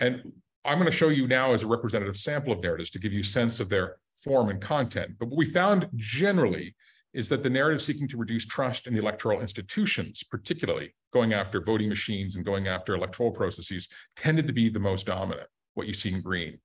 and 0.00 0.32
I'm 0.64 0.78
going 0.78 0.90
to 0.90 0.96
show 0.96 1.08
you 1.08 1.26
now 1.26 1.52
as 1.52 1.62
a 1.62 1.66
representative 1.66 2.16
sample 2.16 2.52
of 2.52 2.62
narratives 2.62 2.90
to 2.90 2.98
give 2.98 3.12
you 3.12 3.20
a 3.20 3.24
sense 3.24 3.60
of 3.60 3.68
their 3.68 3.96
form 4.14 4.48
and 4.48 4.60
content. 4.60 5.16
But 5.18 5.28
what 5.28 5.36
we 5.36 5.46
found 5.46 5.88
generally 5.96 6.74
is 7.12 7.28
that 7.28 7.42
the 7.42 7.50
narrative 7.50 7.80
seeking 7.80 8.08
to 8.08 8.16
reduce 8.16 8.46
trust 8.46 8.86
in 8.86 8.94
the 8.94 9.00
electoral 9.00 9.40
institutions, 9.40 10.22
particularly 10.24 10.94
going 11.12 11.32
after 11.32 11.60
voting 11.60 11.88
machines 11.88 12.34
and 12.34 12.44
going 12.44 12.66
after 12.66 12.94
electoral 12.94 13.30
processes, 13.30 13.88
tended 14.16 14.46
to 14.48 14.52
be 14.52 14.68
the 14.68 14.80
most 14.80 15.06
dominant, 15.06 15.48
what 15.74 15.86
you 15.86 15.94
see 15.94 16.12
in 16.12 16.20
green. 16.22 16.58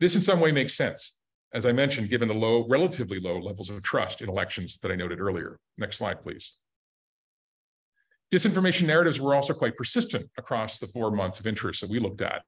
This 0.00 0.16
in 0.16 0.20
some 0.20 0.40
way 0.40 0.50
makes 0.50 0.74
sense 0.74 1.14
as 1.54 1.66
I 1.66 1.72
mentioned, 1.72 2.08
given 2.08 2.28
the 2.28 2.34
low, 2.34 2.66
relatively 2.68 3.20
low 3.20 3.38
levels 3.38 3.70
of 3.70 3.82
trust 3.82 4.22
in 4.22 4.28
elections 4.28 4.78
that 4.78 4.90
I 4.90 4.96
noted 4.96 5.20
earlier. 5.20 5.58
Next 5.78 5.98
slide, 5.98 6.22
please. 6.22 6.54
Disinformation 8.32 8.86
narratives 8.86 9.20
were 9.20 9.34
also 9.34 9.52
quite 9.52 9.76
persistent 9.76 10.30
across 10.38 10.78
the 10.78 10.86
four 10.86 11.10
months 11.10 11.38
of 11.38 11.46
interest 11.46 11.82
that 11.82 11.90
we 11.90 11.98
looked 11.98 12.22
at. 12.22 12.42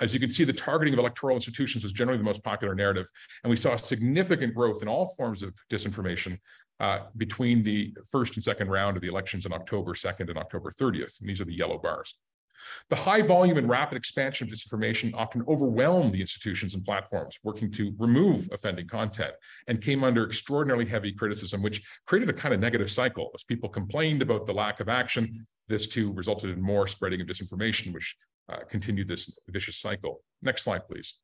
As 0.00 0.14
you 0.14 0.20
can 0.20 0.30
see, 0.30 0.44
the 0.44 0.52
targeting 0.52 0.94
of 0.94 0.98
electoral 0.98 1.36
institutions 1.36 1.84
was 1.84 1.92
generally 1.92 2.18
the 2.18 2.24
most 2.24 2.42
popular 2.42 2.74
narrative, 2.74 3.06
and 3.44 3.50
we 3.50 3.56
saw 3.56 3.76
significant 3.76 4.54
growth 4.54 4.82
in 4.82 4.88
all 4.88 5.14
forms 5.16 5.42
of 5.42 5.54
disinformation 5.70 6.38
uh, 6.80 7.00
between 7.16 7.62
the 7.62 7.94
first 8.10 8.36
and 8.36 8.44
second 8.44 8.68
round 8.68 8.96
of 8.96 9.02
the 9.02 9.08
elections 9.08 9.46
on 9.46 9.52
October 9.52 9.94
2nd 9.94 10.28
and 10.28 10.38
October 10.38 10.70
30th. 10.70 11.20
And 11.20 11.28
these 11.28 11.40
are 11.40 11.46
the 11.46 11.54
yellow 11.54 11.78
bars. 11.78 12.14
The 12.90 12.96
high 12.96 13.22
volume 13.22 13.58
and 13.58 13.68
rapid 13.68 13.96
expansion 13.96 14.48
of 14.48 14.54
disinformation 14.54 15.12
often 15.14 15.44
overwhelmed 15.48 16.12
the 16.12 16.20
institutions 16.20 16.74
and 16.74 16.84
platforms 16.84 17.38
working 17.42 17.70
to 17.72 17.94
remove 17.98 18.48
offending 18.52 18.86
content 18.86 19.32
and 19.66 19.82
came 19.82 20.04
under 20.04 20.26
extraordinarily 20.26 20.86
heavy 20.86 21.12
criticism, 21.12 21.62
which 21.62 21.82
created 22.06 22.30
a 22.30 22.32
kind 22.32 22.54
of 22.54 22.60
negative 22.60 22.90
cycle. 22.90 23.30
As 23.34 23.44
people 23.44 23.68
complained 23.68 24.22
about 24.22 24.46
the 24.46 24.54
lack 24.54 24.80
of 24.80 24.88
action, 24.88 25.46
this 25.68 25.86
too 25.86 26.12
resulted 26.12 26.50
in 26.50 26.62
more 26.62 26.86
spreading 26.86 27.20
of 27.20 27.26
disinformation, 27.26 27.92
which 27.92 28.16
uh, 28.48 28.58
continued 28.68 29.08
this 29.08 29.32
vicious 29.48 29.78
cycle. 29.78 30.22
Next 30.42 30.62
slide, 30.62 30.86
please. 30.86 31.14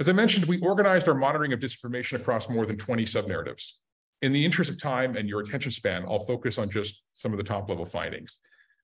As 0.00 0.08
I 0.08 0.12
mentioned, 0.12 0.44
we 0.44 0.60
organized 0.60 1.08
our 1.08 1.14
monitoring 1.14 1.52
of 1.52 1.60
disinformation 1.60 2.14
across 2.20 2.48
more 2.48 2.66
than 2.66 2.76
20 2.76 3.04
sub-narratives. 3.06 3.78
In 4.22 4.32
the 4.32 4.44
interest 4.44 4.70
of 4.70 4.80
time 4.80 5.16
and 5.16 5.28
your 5.28 5.40
attention 5.40 5.72
span, 5.72 6.04
I'll 6.08 6.18
focus 6.18 6.58
on 6.58 6.70
just 6.70 7.02
some 7.14 7.32
of 7.32 7.38
the 7.38 7.44
top 7.44 7.68
level 7.68 7.84
findings. 7.84 8.40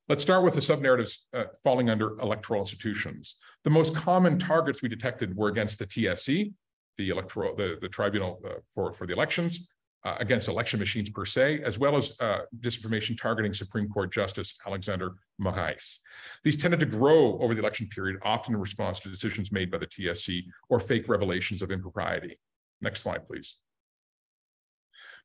Let's 0.07 0.21
start 0.21 0.45
with 0.45 0.55
the 0.55 0.61
sub-narratives 0.61 1.27
uh, 1.33 1.45
falling 1.63 1.89
under 1.89 2.19
electoral 2.21 2.61
institutions. 2.61 3.37
The 3.65 3.71
most 3.71 3.95
common 3.95 4.39
targets 4.39 4.83
we 4.83 4.89
detected 4.91 5.35
were 5.35 5.49
against 5.49 5.79
the 5.79 5.87
TSE, 5.87 6.53
the 6.99 7.09
electoral, 7.09 7.57
the, 7.57 7.79
the 7.81 7.89
tribunal 7.89 8.39
uh, 8.45 8.55
for, 8.75 8.93
for 8.93 9.07
the 9.07 9.15
elections, 9.15 9.67
uh, 10.05 10.17
against 10.21 10.49
election 10.49 10.79
machines 10.79 11.09
per 11.09 11.25
se, 11.25 11.63
as 11.65 11.79
well 11.79 11.97
as 11.97 12.21
uh, 12.21 12.41
disinformation 12.61 13.19
targeting 13.19 13.55
Supreme 13.55 13.89
Court 13.89 14.13
Justice 14.13 14.55
Alexander 14.67 15.15
Moraes. 15.41 16.01
These 16.43 16.59
tended 16.59 16.81
to 16.81 16.87
grow 16.87 17.39
over 17.39 17.55
the 17.55 17.61
election 17.61 17.89
period, 17.89 18.19
often 18.23 18.53
in 18.53 18.61
response 18.61 19.01
to 19.01 19.09
decisions 19.09 19.51
made 19.51 19.71
by 19.71 19.79
the 19.79 19.87
TSE 19.87 20.47
or 20.69 20.81
fake 20.81 21.09
revelations 21.09 21.63
of 21.63 21.71
impropriety. 21.71 22.39
Next 22.83 23.01
slide, 23.01 23.27
please. 23.27 23.57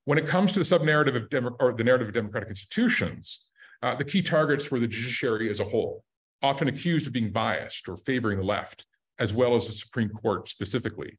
When 0.06 0.18
it 0.18 0.26
comes 0.26 0.54
to 0.54 0.60
the 0.60 0.66
sub-narrative 0.66 1.18
of 1.18 1.30
Demo 1.30 1.58
or 1.60 1.74
the 1.74 1.84
narrative 1.84 2.08
of 2.08 2.14
democratic 2.14 2.48
institutions, 2.48 3.46
uh, 3.82 3.96
the 3.96 4.04
key 4.04 4.22
targets 4.22 4.70
were 4.70 4.80
the 4.80 4.88
judiciary 4.88 5.50
as 5.50 5.60
a 5.60 5.66
whole, 5.66 6.04
often 6.42 6.68
accused 6.68 7.08
of 7.08 7.14
being 7.14 7.32
biased 7.32 7.88
or 7.88 7.98
favoring 7.98 8.38
the 8.38 8.46
left, 8.46 8.86
as 9.20 9.34
well 9.34 9.56
as 9.56 9.68
the 9.68 9.74
Supreme 9.74 10.10
Court 10.10 10.48
specifically. 10.50 11.18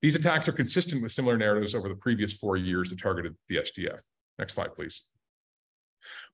These 0.00 0.14
attacks 0.14 0.48
are 0.48 0.52
consistent 0.52 1.02
with 1.02 1.12
similar 1.12 1.36
narratives 1.36 1.74
over 1.74 1.88
the 1.88 1.96
previous 1.96 2.32
four 2.32 2.56
years 2.56 2.90
that 2.90 3.00
targeted 3.00 3.34
the 3.48 3.56
STF. 3.56 4.00
Next 4.38 4.54
slide, 4.54 4.74
please. 4.74 5.02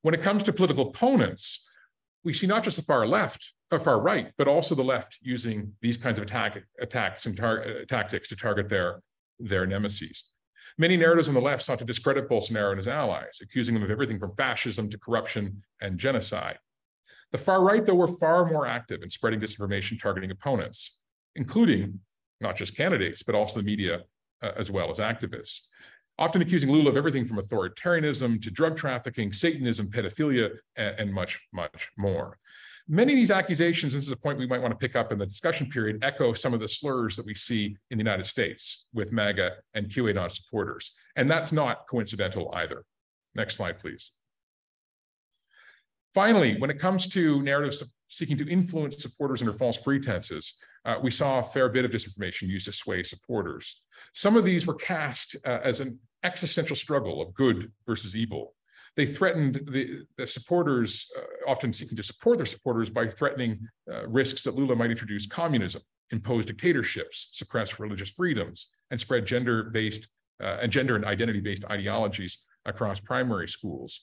When 0.02 0.14
it 0.14 0.22
comes 0.22 0.42
to 0.44 0.52
political 0.52 0.88
opponents, 0.88 1.66
we 2.24 2.34
see 2.34 2.46
not 2.46 2.62
just 2.62 2.76
the 2.76 2.82
far 2.82 3.06
left, 3.06 3.54
or 3.70 3.78
far 3.78 4.00
right, 4.00 4.30
but 4.38 4.48
also 4.48 4.74
the 4.74 4.84
left 4.84 5.18
using 5.20 5.72
these 5.80 5.96
kinds 5.96 6.18
of 6.18 6.24
attack, 6.24 6.62
attacks 6.80 7.26
and 7.26 7.38
uh, 7.40 7.84
tactics 7.88 8.28
to 8.28 8.36
target 8.36 8.68
their, 8.68 9.02
their 9.38 9.66
nemesis. 9.66 10.30
Many 10.76 10.96
narratives 10.96 11.28
on 11.28 11.34
the 11.34 11.40
left 11.40 11.62
sought 11.62 11.78
to 11.78 11.84
discredit 11.84 12.28
Bolsonaro 12.28 12.70
and 12.70 12.78
his 12.78 12.88
allies, 12.88 13.38
accusing 13.40 13.74
them 13.74 13.84
of 13.84 13.90
everything 13.90 14.18
from 14.18 14.34
fascism 14.34 14.90
to 14.90 14.98
corruption 14.98 15.62
and 15.80 15.98
genocide. 15.98 16.58
The 17.30 17.38
far 17.38 17.62
right, 17.62 17.84
though, 17.84 17.94
were 17.94 18.08
far 18.08 18.44
more 18.50 18.66
active 18.66 19.02
in 19.02 19.10
spreading 19.10 19.40
disinformation 19.40 20.00
targeting 20.00 20.30
opponents, 20.30 20.98
including 21.36 22.00
not 22.40 22.56
just 22.56 22.76
candidates, 22.76 23.22
but 23.22 23.34
also 23.34 23.60
the 23.60 23.66
media 23.66 24.02
uh, 24.42 24.52
as 24.56 24.70
well 24.70 24.90
as 24.90 24.98
activists, 24.98 25.62
often 26.18 26.42
accusing 26.42 26.70
Lula 26.70 26.90
of 26.90 26.96
everything 26.96 27.24
from 27.24 27.38
authoritarianism 27.38 28.42
to 28.42 28.50
drug 28.50 28.76
trafficking, 28.76 29.32
Satanism, 29.32 29.88
pedophilia, 29.88 30.50
and, 30.76 30.98
and 30.98 31.14
much, 31.14 31.40
much 31.52 31.90
more. 31.96 32.38
Many 32.86 33.14
of 33.14 33.16
these 33.16 33.30
accusations, 33.30 33.94
this 33.94 34.04
is 34.04 34.10
a 34.10 34.16
point 34.16 34.38
we 34.38 34.46
might 34.46 34.60
want 34.60 34.72
to 34.72 34.78
pick 34.78 34.94
up 34.94 35.10
in 35.10 35.18
the 35.18 35.24
discussion 35.24 35.70
period, 35.70 36.04
echo 36.04 36.34
some 36.34 36.52
of 36.52 36.60
the 36.60 36.68
slurs 36.68 37.16
that 37.16 37.24
we 37.24 37.34
see 37.34 37.76
in 37.90 37.96
the 37.96 38.04
United 38.04 38.26
States 38.26 38.86
with 38.92 39.10
MAGA 39.10 39.52
and 39.72 39.88
QAnon 39.88 40.30
supporters. 40.30 40.92
And 41.16 41.30
that's 41.30 41.50
not 41.50 41.88
coincidental 41.88 42.52
either. 42.54 42.84
Next 43.34 43.56
slide, 43.56 43.78
please. 43.78 44.10
Finally, 46.12 46.58
when 46.58 46.70
it 46.70 46.78
comes 46.78 47.08
to 47.08 47.42
narratives 47.42 47.82
seeking 48.08 48.36
to 48.36 48.48
influence 48.48 49.02
supporters 49.02 49.40
under 49.40 49.52
false 49.52 49.78
pretenses, 49.78 50.54
uh, 50.84 50.96
we 51.02 51.10
saw 51.10 51.38
a 51.38 51.42
fair 51.42 51.70
bit 51.70 51.86
of 51.86 51.90
disinformation 51.90 52.42
used 52.42 52.66
to 52.66 52.72
sway 52.72 53.02
supporters. 53.02 53.80
Some 54.12 54.36
of 54.36 54.44
these 54.44 54.66
were 54.66 54.74
cast 54.74 55.36
uh, 55.46 55.60
as 55.62 55.80
an 55.80 55.98
existential 56.22 56.76
struggle 56.76 57.22
of 57.22 57.34
good 57.34 57.72
versus 57.86 58.14
evil, 58.14 58.54
they 58.96 59.06
threatened 59.06 59.60
the, 59.70 60.04
the 60.16 60.26
supporters, 60.26 61.08
uh, 61.18 61.50
often 61.50 61.72
seeking 61.72 61.96
to 61.96 62.02
support 62.02 62.38
their 62.38 62.46
supporters 62.46 62.90
by 62.90 63.08
threatening 63.08 63.66
uh, 63.92 64.06
risks 64.06 64.44
that 64.44 64.54
Lula 64.54 64.76
might 64.76 64.90
introduce 64.90 65.26
communism, 65.26 65.82
impose 66.10 66.44
dictatorships, 66.44 67.30
suppress 67.32 67.80
religious 67.80 68.10
freedoms, 68.10 68.68
and 68.90 69.00
spread 69.00 69.26
gender-based 69.26 70.08
uh, 70.42 70.58
and 70.62 70.70
gender 70.70 70.96
and 70.96 71.04
identity-based 71.04 71.64
ideologies 71.70 72.44
across 72.66 73.00
primary 73.00 73.48
schools. 73.48 74.02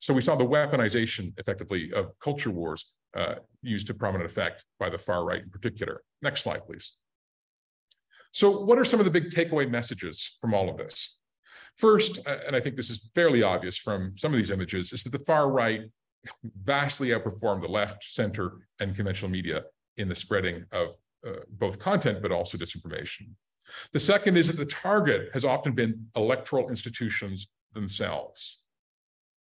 So 0.00 0.14
we 0.14 0.20
saw 0.20 0.36
the 0.36 0.44
weaponization, 0.44 1.32
effectively, 1.38 1.92
of 1.92 2.18
culture 2.20 2.50
wars 2.50 2.86
uh, 3.16 3.36
used 3.62 3.86
to 3.88 3.94
prominent 3.94 4.30
effect 4.30 4.64
by 4.78 4.88
the 4.90 4.98
far 4.98 5.24
right 5.24 5.42
in 5.42 5.50
particular. 5.50 6.02
Next 6.22 6.42
slide, 6.42 6.64
please. 6.66 6.94
So 8.32 8.60
what 8.60 8.78
are 8.78 8.84
some 8.84 9.00
of 9.00 9.04
the 9.04 9.10
big 9.10 9.30
takeaway 9.30 9.68
messages 9.68 10.36
from 10.40 10.54
all 10.54 10.68
of 10.68 10.76
this? 10.76 11.17
First, 11.78 12.18
uh, 12.26 12.38
and 12.46 12.56
I 12.56 12.60
think 12.60 12.74
this 12.74 12.90
is 12.90 13.08
fairly 13.14 13.42
obvious 13.42 13.76
from 13.76 14.14
some 14.18 14.34
of 14.34 14.38
these 14.38 14.50
images, 14.50 14.92
is 14.92 15.04
that 15.04 15.10
the 15.10 15.20
far 15.20 15.48
right 15.48 15.82
vastly 16.64 17.10
outperformed 17.10 17.62
the 17.62 17.68
left, 17.68 18.02
center, 18.04 18.58
and 18.80 18.96
conventional 18.96 19.30
media 19.30 19.62
in 19.96 20.08
the 20.08 20.14
spreading 20.14 20.64
of 20.72 20.88
uh, 21.26 21.40
both 21.50 21.78
content, 21.78 22.20
but 22.20 22.32
also 22.32 22.58
disinformation. 22.58 23.28
The 23.92 24.00
second 24.00 24.36
is 24.36 24.48
that 24.48 24.56
the 24.56 24.64
target 24.64 25.30
has 25.32 25.44
often 25.44 25.72
been 25.72 26.08
electoral 26.16 26.68
institutions 26.68 27.46
themselves. 27.72 28.58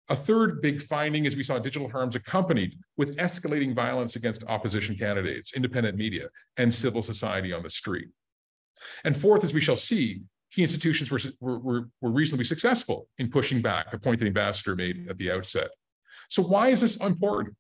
A 0.10 0.16
third 0.16 0.62
big 0.62 0.82
finding 0.82 1.26
is 1.26 1.36
we 1.36 1.44
saw 1.44 1.58
digital 1.58 1.90
harms 1.90 2.16
accompanied 2.16 2.78
with 2.98 3.18
escalating 3.18 3.74
violence 3.74 4.16
against 4.16 4.44
opposition 4.48 4.96
candidates, 4.96 5.54
independent 5.54 5.98
media, 5.98 6.28
and 6.58 6.74
civil 6.74 7.02
society 7.02 7.52
on 7.52 7.64
the 7.64 7.70
street. 7.70 8.10
And 9.04 9.18
fourth, 9.18 9.44
as 9.44 9.54
we 9.54 9.62
shall 9.62 9.76
see, 9.76 10.22
key 10.52 10.62
institutions 10.62 11.12
were, 11.12 11.20
were, 11.40 11.90
were 12.02 12.12
reasonably 12.12 12.46
successful 12.46 13.08
in 13.18 13.30
pushing 13.30 13.62
back 13.62 13.94
a 13.94 14.00
point 14.00 14.20
the 14.20 14.26
ambassador 14.26 14.76
made 14.76 15.08
at 15.10 15.18
the 15.18 15.32
outset. 15.32 15.70
So 16.30 16.42
why 16.42 16.70
is 16.70 16.82
this 16.82 16.98
important? 16.98 17.56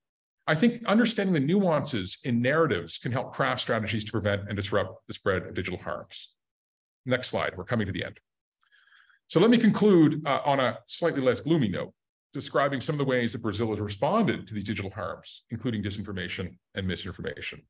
I 0.48 0.56
think 0.56 0.84
understanding 0.86 1.34
the 1.34 1.42
nuances 1.42 2.20
in 2.24 2.42
narratives 2.42 2.98
can 2.98 3.12
help 3.12 3.34
craft 3.34 3.62
strategies 3.62 4.06
to 4.06 4.12
prevent 4.12 4.48
and 4.48 4.56
disrupt 4.56 5.06
the 5.08 5.14
spread 5.14 5.44
of 5.44 5.54
digital 5.54 5.80
harms. 5.80 6.30
Next 7.06 7.28
slide, 7.30 7.54
we're 7.58 7.66
coming 7.66 7.86
to 7.86 7.92
the 7.92 8.06
end. 8.06 8.20
So 9.28 9.42
let 9.42 9.50
me 9.50 9.58
conclude 9.58 10.26
uh, 10.26 10.40
on 10.46 10.62
a 10.62 10.80
slightly 10.86 11.22
less 11.22 11.42
gloomy 11.42 11.68
note, 11.68 11.94
describing 12.32 12.80
some 12.80 12.96
of 12.96 13.00
the 13.00 13.06
ways 13.06 13.34
that 13.34 13.42
Brazil 13.42 13.70
has 13.72 13.82
responded 13.82 14.48
to 14.48 14.54
these 14.54 14.64
digital 14.64 14.92
harms, 14.92 15.44
including 15.50 15.84
disinformation 15.84 16.58
and 16.76 16.88
misinformation. 16.88 17.62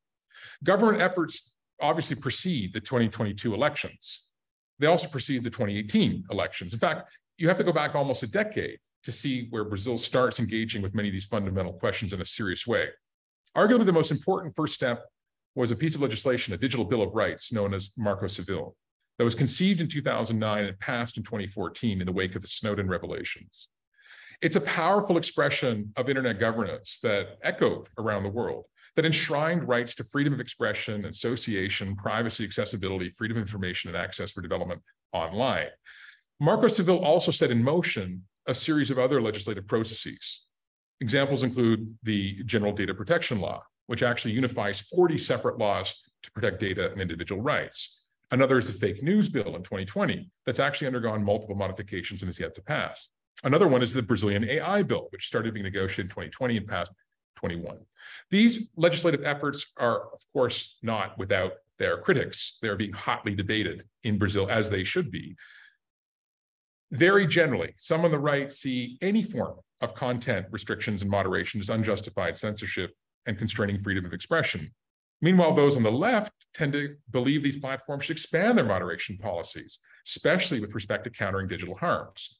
Government 0.62 1.00
efforts 1.00 1.50
obviously 1.80 2.14
precede 2.14 2.72
the 2.72 2.80
2022 2.80 3.54
elections. 3.54 4.27
They 4.78 4.86
also 4.86 5.08
precede 5.08 5.44
the 5.44 5.50
2018 5.50 6.24
elections. 6.30 6.72
In 6.72 6.78
fact, 6.78 7.10
you 7.36 7.48
have 7.48 7.58
to 7.58 7.64
go 7.64 7.72
back 7.72 7.94
almost 7.94 8.22
a 8.22 8.26
decade 8.26 8.78
to 9.04 9.12
see 9.12 9.46
where 9.50 9.64
Brazil 9.64 9.98
starts 9.98 10.38
engaging 10.38 10.82
with 10.82 10.94
many 10.94 11.08
of 11.08 11.12
these 11.12 11.24
fundamental 11.24 11.72
questions 11.72 12.12
in 12.12 12.20
a 12.20 12.24
serious 12.24 12.66
way. 12.66 12.88
Arguably, 13.56 13.86
the 13.86 13.92
most 13.92 14.10
important 14.10 14.54
first 14.54 14.74
step 14.74 15.04
was 15.54 15.70
a 15.70 15.76
piece 15.76 15.94
of 15.94 16.02
legislation, 16.02 16.54
a 16.54 16.56
digital 16.56 16.84
bill 16.84 17.02
of 17.02 17.14
rights 17.14 17.52
known 17.52 17.74
as 17.74 17.90
Marco 17.96 18.26
Civil, 18.26 18.76
that 19.18 19.24
was 19.24 19.34
conceived 19.34 19.80
in 19.80 19.88
2009 19.88 20.64
and 20.64 20.78
passed 20.78 21.16
in 21.16 21.22
2014 21.22 22.00
in 22.00 22.06
the 22.06 22.12
wake 22.12 22.36
of 22.36 22.42
the 22.42 22.48
Snowden 22.48 22.88
revelations. 22.88 23.68
It's 24.40 24.56
a 24.56 24.60
powerful 24.60 25.16
expression 25.16 25.92
of 25.96 26.08
internet 26.08 26.38
governance 26.38 27.00
that 27.02 27.38
echoed 27.42 27.88
around 27.98 28.22
the 28.22 28.28
world, 28.28 28.66
that 28.98 29.06
enshrined 29.06 29.68
rights 29.68 29.94
to 29.94 30.02
freedom 30.02 30.32
of 30.32 30.40
expression, 30.40 31.04
association, 31.04 31.94
privacy, 31.94 32.42
accessibility, 32.42 33.08
freedom 33.10 33.36
of 33.36 33.42
information, 33.42 33.88
and 33.88 33.96
access 33.96 34.32
for 34.32 34.40
development 34.40 34.82
online. 35.12 35.68
Marco 36.40 36.66
Civil 36.66 37.04
also 37.04 37.30
set 37.30 37.52
in 37.52 37.62
motion 37.62 38.24
a 38.48 38.54
series 38.56 38.90
of 38.90 38.98
other 38.98 39.22
legislative 39.22 39.68
processes. 39.68 40.42
Examples 41.00 41.44
include 41.44 41.96
the 42.02 42.42
General 42.42 42.72
Data 42.72 42.92
Protection 42.92 43.40
Law, 43.40 43.62
which 43.86 44.02
actually 44.02 44.34
unifies 44.34 44.80
40 44.80 45.16
separate 45.16 45.58
laws 45.58 45.94
to 46.24 46.32
protect 46.32 46.58
data 46.58 46.90
and 46.90 47.00
individual 47.00 47.40
rights. 47.40 48.00
Another 48.32 48.58
is 48.58 48.66
the 48.66 48.72
Fake 48.72 49.00
News 49.04 49.28
Bill 49.28 49.54
in 49.54 49.62
2020, 49.62 50.28
that's 50.44 50.58
actually 50.58 50.88
undergone 50.88 51.22
multiple 51.22 51.54
modifications 51.54 52.22
and 52.22 52.30
is 52.30 52.40
yet 52.40 52.56
to 52.56 52.62
pass. 52.62 53.06
Another 53.44 53.68
one 53.68 53.80
is 53.80 53.92
the 53.92 54.02
Brazilian 54.02 54.42
AI 54.42 54.82
Bill, 54.82 55.06
which 55.10 55.28
started 55.28 55.54
being 55.54 55.62
negotiated 55.62 56.06
in 56.06 56.08
2020 56.08 56.56
and 56.56 56.66
passed 56.66 56.90
21. 57.38 57.78
These 58.30 58.68
legislative 58.76 59.24
efforts 59.24 59.64
are, 59.76 60.12
of 60.12 60.20
course, 60.32 60.76
not 60.82 61.16
without 61.18 61.52
their 61.78 61.98
critics. 61.98 62.58
They're 62.60 62.76
being 62.76 62.92
hotly 62.92 63.34
debated 63.34 63.84
in 64.02 64.18
Brazil, 64.18 64.48
as 64.50 64.68
they 64.68 64.82
should 64.82 65.10
be. 65.10 65.36
Very 66.90 67.26
generally, 67.26 67.74
some 67.78 68.04
on 68.04 68.10
the 68.10 68.18
right 68.18 68.50
see 68.50 68.98
any 69.00 69.22
form 69.22 69.58
of 69.80 69.94
content 69.94 70.46
restrictions 70.50 71.02
and 71.02 71.10
moderation 71.10 71.60
as 71.60 71.70
unjustified 71.70 72.36
censorship 72.36 72.90
and 73.26 73.38
constraining 73.38 73.80
freedom 73.80 74.04
of 74.04 74.12
expression. 74.12 74.70
Meanwhile, 75.20 75.54
those 75.54 75.76
on 75.76 75.84
the 75.84 75.92
left 75.92 76.32
tend 76.54 76.72
to 76.72 76.96
believe 77.10 77.42
these 77.42 77.58
platforms 77.58 78.04
should 78.04 78.16
expand 78.16 78.58
their 78.58 78.64
moderation 78.64 79.16
policies, 79.16 79.78
especially 80.06 80.60
with 80.60 80.74
respect 80.74 81.04
to 81.04 81.10
countering 81.10 81.46
digital 81.46 81.76
harms. 81.76 82.38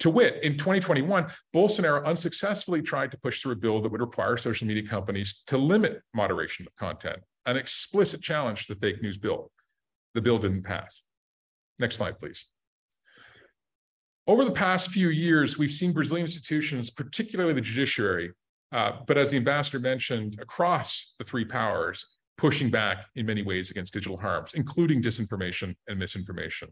To 0.00 0.10
wit, 0.10 0.42
in 0.42 0.52
2021, 0.52 1.26
Bolsonaro 1.54 2.04
unsuccessfully 2.04 2.82
tried 2.82 3.10
to 3.10 3.18
push 3.18 3.40
through 3.40 3.52
a 3.52 3.56
bill 3.56 3.80
that 3.82 3.90
would 3.90 4.00
require 4.00 4.36
social 4.36 4.66
media 4.66 4.86
companies 4.86 5.42
to 5.46 5.58
limit 5.58 6.02
moderation 6.14 6.66
of 6.66 6.76
content, 6.76 7.18
an 7.46 7.56
explicit 7.56 8.22
challenge 8.22 8.66
to 8.66 8.74
the 8.74 8.80
fake 8.80 9.02
news 9.02 9.18
bill. 9.18 9.50
The 10.14 10.22
bill 10.22 10.38
didn't 10.38 10.62
pass. 10.62 11.02
Next 11.78 11.96
slide, 11.96 12.18
please. 12.18 12.46
Over 14.26 14.44
the 14.44 14.52
past 14.52 14.90
few 14.90 15.10
years, 15.10 15.56
we've 15.56 15.70
seen 15.70 15.92
Brazilian 15.92 16.26
institutions, 16.26 16.90
particularly 16.90 17.52
the 17.52 17.60
judiciary, 17.60 18.32
uh, 18.72 18.92
but 19.06 19.16
as 19.16 19.30
the 19.30 19.36
ambassador 19.36 19.78
mentioned, 19.78 20.38
across 20.40 21.14
the 21.18 21.24
three 21.24 21.44
powers, 21.44 22.04
pushing 22.36 22.70
back 22.70 23.06
in 23.14 23.24
many 23.24 23.42
ways 23.42 23.70
against 23.70 23.92
digital 23.92 24.16
harms, 24.16 24.52
including 24.54 25.00
disinformation 25.00 25.74
and 25.88 25.98
misinformation. 25.98 26.68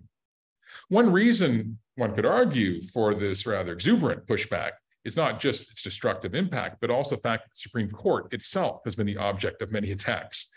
One 0.89 1.13
reason 1.13 1.79
one 1.97 2.15
could 2.15 2.27
argue 2.27 2.83
for 2.83 3.15
this 3.15 3.47
rather 3.47 3.73
exuberant 3.73 4.27
pushback 4.27 4.73
is 5.05 5.17
not 5.17 5.39
just 5.39 5.71
its 5.71 5.83
destructive 5.83 6.35
impact, 6.35 6.79
but 6.81 6.91
also 6.91 7.17
the 7.17 7.23
fact 7.23 7.45
that 7.45 7.51
the 7.51 7.59
Supreme 7.59 7.91
Court 7.91 8.33
itself 8.33 8.81
has 8.85 8.97
been 8.97 9.07
the 9.07 9.19
object 9.19 9.63
of 9.63 9.71
many 9.71 9.93
attacks 9.93 10.49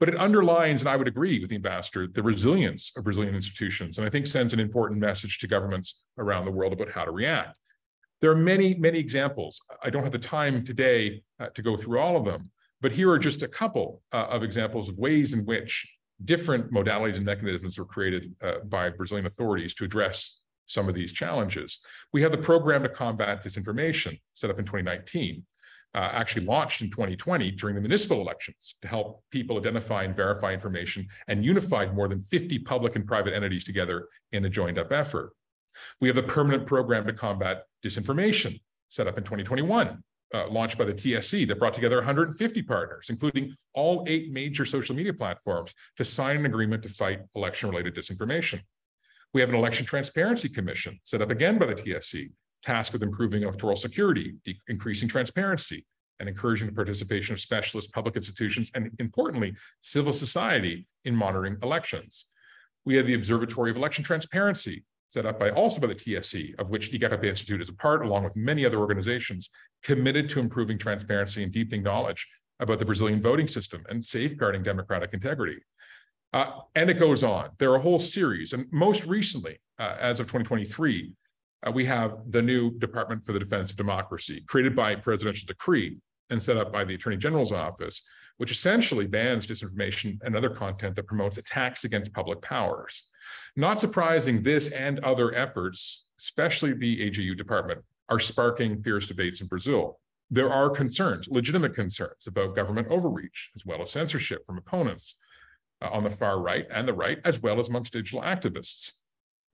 but 0.00 0.08
it 0.08 0.20
underlines, 0.20 0.82
and 0.82 0.88
I 0.88 0.96
would 0.96 1.08
agree 1.08 1.40
with 1.40 1.50
the 1.50 1.56
ambassador, 1.56 2.06
the 2.06 2.22
resilience 2.22 2.92
of 2.96 3.04
Brazilian 3.04 3.34
institutions, 3.34 3.98
and 3.98 4.06
I 4.06 4.10
think 4.10 4.26
sends 4.26 4.52
an 4.52 4.60
important 4.60 5.00
message 5.00 5.38
to 5.38 5.46
governments 5.46 6.02
around 6.18 6.44
the 6.44 6.50
world 6.50 6.72
about 6.72 6.90
how 6.90 7.04
to 7.04 7.10
react. 7.10 7.56
There 8.20 8.30
are 8.30 8.36
many, 8.36 8.74
many 8.74 8.98
examples. 8.98 9.60
I 9.82 9.90
don't 9.90 10.02
have 10.02 10.12
the 10.12 10.18
time 10.18 10.64
today 10.64 11.22
uh, 11.38 11.48
to 11.54 11.62
go 11.62 11.76
through 11.76 12.00
all 12.00 12.16
of 12.16 12.24
them, 12.24 12.50
but 12.80 12.92
here 12.92 13.10
are 13.10 13.18
just 13.18 13.42
a 13.42 13.48
couple 13.48 14.02
uh, 14.12 14.26
of 14.28 14.42
examples 14.42 14.88
of 14.88 14.98
ways 14.98 15.32
in 15.32 15.44
which 15.44 15.88
different 16.24 16.72
modalities 16.72 17.16
and 17.16 17.24
mechanisms 17.24 17.78
were 17.78 17.84
created 17.84 18.34
uh, 18.42 18.60
by 18.64 18.88
Brazilian 18.90 19.26
authorities 19.26 19.74
to 19.74 19.84
address 19.84 20.40
some 20.66 20.88
of 20.88 20.94
these 20.94 21.12
challenges. 21.12 21.80
We 22.12 22.22
have 22.22 22.32
the 22.32 22.38
program 22.38 22.82
to 22.82 22.88
combat 22.88 23.44
disinformation 23.44 24.20
set 24.32 24.50
up 24.50 24.58
in 24.58 24.64
2019 24.64 25.44
uh, 25.94 26.10
actually 26.12 26.44
launched 26.44 26.82
in 26.82 26.90
2020 26.90 27.52
during 27.52 27.74
the 27.74 27.80
municipal 27.80 28.20
elections 28.20 28.74
to 28.82 28.88
help 28.88 29.22
people 29.30 29.56
identify 29.56 30.02
and 30.02 30.16
verify 30.16 30.52
information 30.52 31.06
and 31.28 31.44
unified 31.44 31.94
more 31.94 32.08
than 32.08 32.20
50 32.20 32.58
public 32.60 32.96
and 32.96 33.06
private 33.06 33.32
entities 33.32 33.64
together 33.64 34.08
in 34.32 34.44
a 34.44 34.50
joined 34.50 34.78
up 34.78 34.90
effort. 34.90 35.32
We 36.00 36.08
have 36.08 36.16
the 36.16 36.22
permanent 36.22 36.66
program 36.66 37.06
to 37.06 37.12
combat 37.12 37.64
disinformation 37.84 38.60
set 38.88 39.06
up 39.06 39.18
in 39.18 39.24
2021, 39.24 40.02
uh, 40.32 40.48
launched 40.48 40.78
by 40.78 40.84
the 40.84 40.94
TSE 40.94 41.44
that 41.44 41.58
brought 41.58 41.74
together 41.74 41.96
150 41.96 42.62
partners, 42.62 43.06
including 43.10 43.54
all 43.74 44.04
eight 44.06 44.32
major 44.32 44.64
social 44.64 44.94
media 44.94 45.12
platforms 45.12 45.74
to 45.96 46.04
sign 46.04 46.36
an 46.36 46.46
agreement 46.46 46.82
to 46.82 46.88
fight 46.88 47.20
election 47.34 47.68
related 47.68 47.94
disinformation. 47.94 48.60
We 49.32 49.40
have 49.40 49.50
an 49.50 49.56
election 49.56 49.84
transparency 49.84 50.48
commission 50.48 51.00
set 51.04 51.20
up 51.20 51.30
again 51.30 51.58
by 51.58 51.66
the 51.66 51.74
TSE 51.74 52.30
tasked 52.62 52.92
with 52.92 53.02
improving 53.02 53.42
electoral 53.42 53.76
security, 53.76 54.34
increasing 54.68 55.08
transparency, 55.08 55.84
and 56.18 56.28
encouraging 56.28 56.66
the 56.66 56.72
participation 56.72 57.34
of 57.34 57.40
specialist 57.40 57.92
public 57.92 58.16
institutions 58.16 58.70
and, 58.74 58.90
importantly, 58.98 59.54
civil 59.80 60.12
society 60.12 60.86
in 61.04 61.14
monitoring 61.14 61.58
elections. 61.62 62.26
We 62.84 62.96
have 62.96 63.06
the 63.06 63.14
Observatory 63.14 63.70
of 63.70 63.76
Election 63.76 64.04
Transparency, 64.04 64.84
set 65.14 65.26
up 65.26 65.38
by 65.38 65.50
also 65.50 65.80
by 65.80 65.86
the 65.86 65.94
TSE, 65.94 66.56
of 66.58 66.70
which 66.70 66.90
Igarapé 66.90 67.26
Institute 67.26 67.60
is 67.60 67.68
a 67.68 67.74
part, 67.74 68.04
along 68.04 68.24
with 68.24 68.34
many 68.34 68.66
other 68.66 68.78
organizations 68.78 69.48
committed 69.84 70.28
to 70.30 70.40
improving 70.40 70.76
transparency 70.76 71.44
and 71.44 71.52
deepening 71.52 71.84
knowledge 71.84 72.26
about 72.58 72.80
the 72.80 72.84
Brazilian 72.84 73.22
voting 73.22 73.46
system 73.46 73.84
and 73.88 74.04
safeguarding 74.04 74.64
democratic 74.64 75.14
integrity. 75.14 75.60
Uh, 76.32 76.50
and 76.74 76.90
it 76.90 76.98
goes 76.98 77.22
on. 77.22 77.50
There 77.58 77.70
are 77.70 77.76
a 77.76 77.80
whole 77.80 78.00
series, 78.00 78.52
and 78.52 78.66
most 78.72 79.06
recently, 79.06 79.60
uh, 79.78 79.94
as 80.00 80.18
of 80.18 80.26
2023, 80.26 81.12
uh, 81.64 81.70
we 81.70 81.84
have 81.84 82.16
the 82.26 82.42
new 82.42 82.76
Department 82.78 83.24
for 83.24 83.32
the 83.32 83.38
Defense 83.38 83.70
of 83.70 83.76
Democracy, 83.76 84.42
created 84.48 84.74
by 84.74 84.96
presidential 84.96 85.46
decree 85.46 86.00
and 86.30 86.42
set 86.42 86.56
up 86.56 86.72
by 86.72 86.84
the 86.84 86.94
Attorney 86.94 87.18
General's 87.18 87.52
office, 87.52 88.02
which 88.38 88.50
essentially 88.50 89.06
bans 89.06 89.46
disinformation 89.46 90.18
and 90.24 90.34
other 90.34 90.50
content 90.50 90.96
that 90.96 91.06
promotes 91.06 91.38
attacks 91.38 91.84
against 91.84 92.12
public 92.12 92.42
powers. 92.42 93.04
Not 93.56 93.80
surprising, 93.80 94.42
this 94.42 94.68
and 94.68 94.98
other 95.00 95.34
efforts, 95.34 96.06
especially 96.18 96.72
the 96.74 97.10
AGU 97.10 97.36
department, 97.36 97.80
are 98.08 98.18
sparking 98.18 98.78
fierce 98.78 99.06
debates 99.06 99.40
in 99.40 99.46
Brazil. 99.46 99.98
There 100.30 100.52
are 100.52 100.68
concerns, 100.70 101.28
legitimate 101.28 101.74
concerns 101.74 102.26
about 102.26 102.56
government 102.56 102.88
overreach, 102.88 103.50
as 103.54 103.64
well 103.64 103.80
as 103.82 103.90
censorship 103.90 104.44
from 104.46 104.58
opponents 104.58 105.16
uh, 105.80 105.88
on 105.90 106.02
the 106.02 106.10
far 106.10 106.40
right 106.40 106.66
and 106.72 106.88
the 106.88 106.92
right, 106.92 107.18
as 107.24 107.40
well 107.40 107.60
as 107.60 107.68
amongst 107.68 107.92
digital 107.92 108.20
activists. 108.22 108.92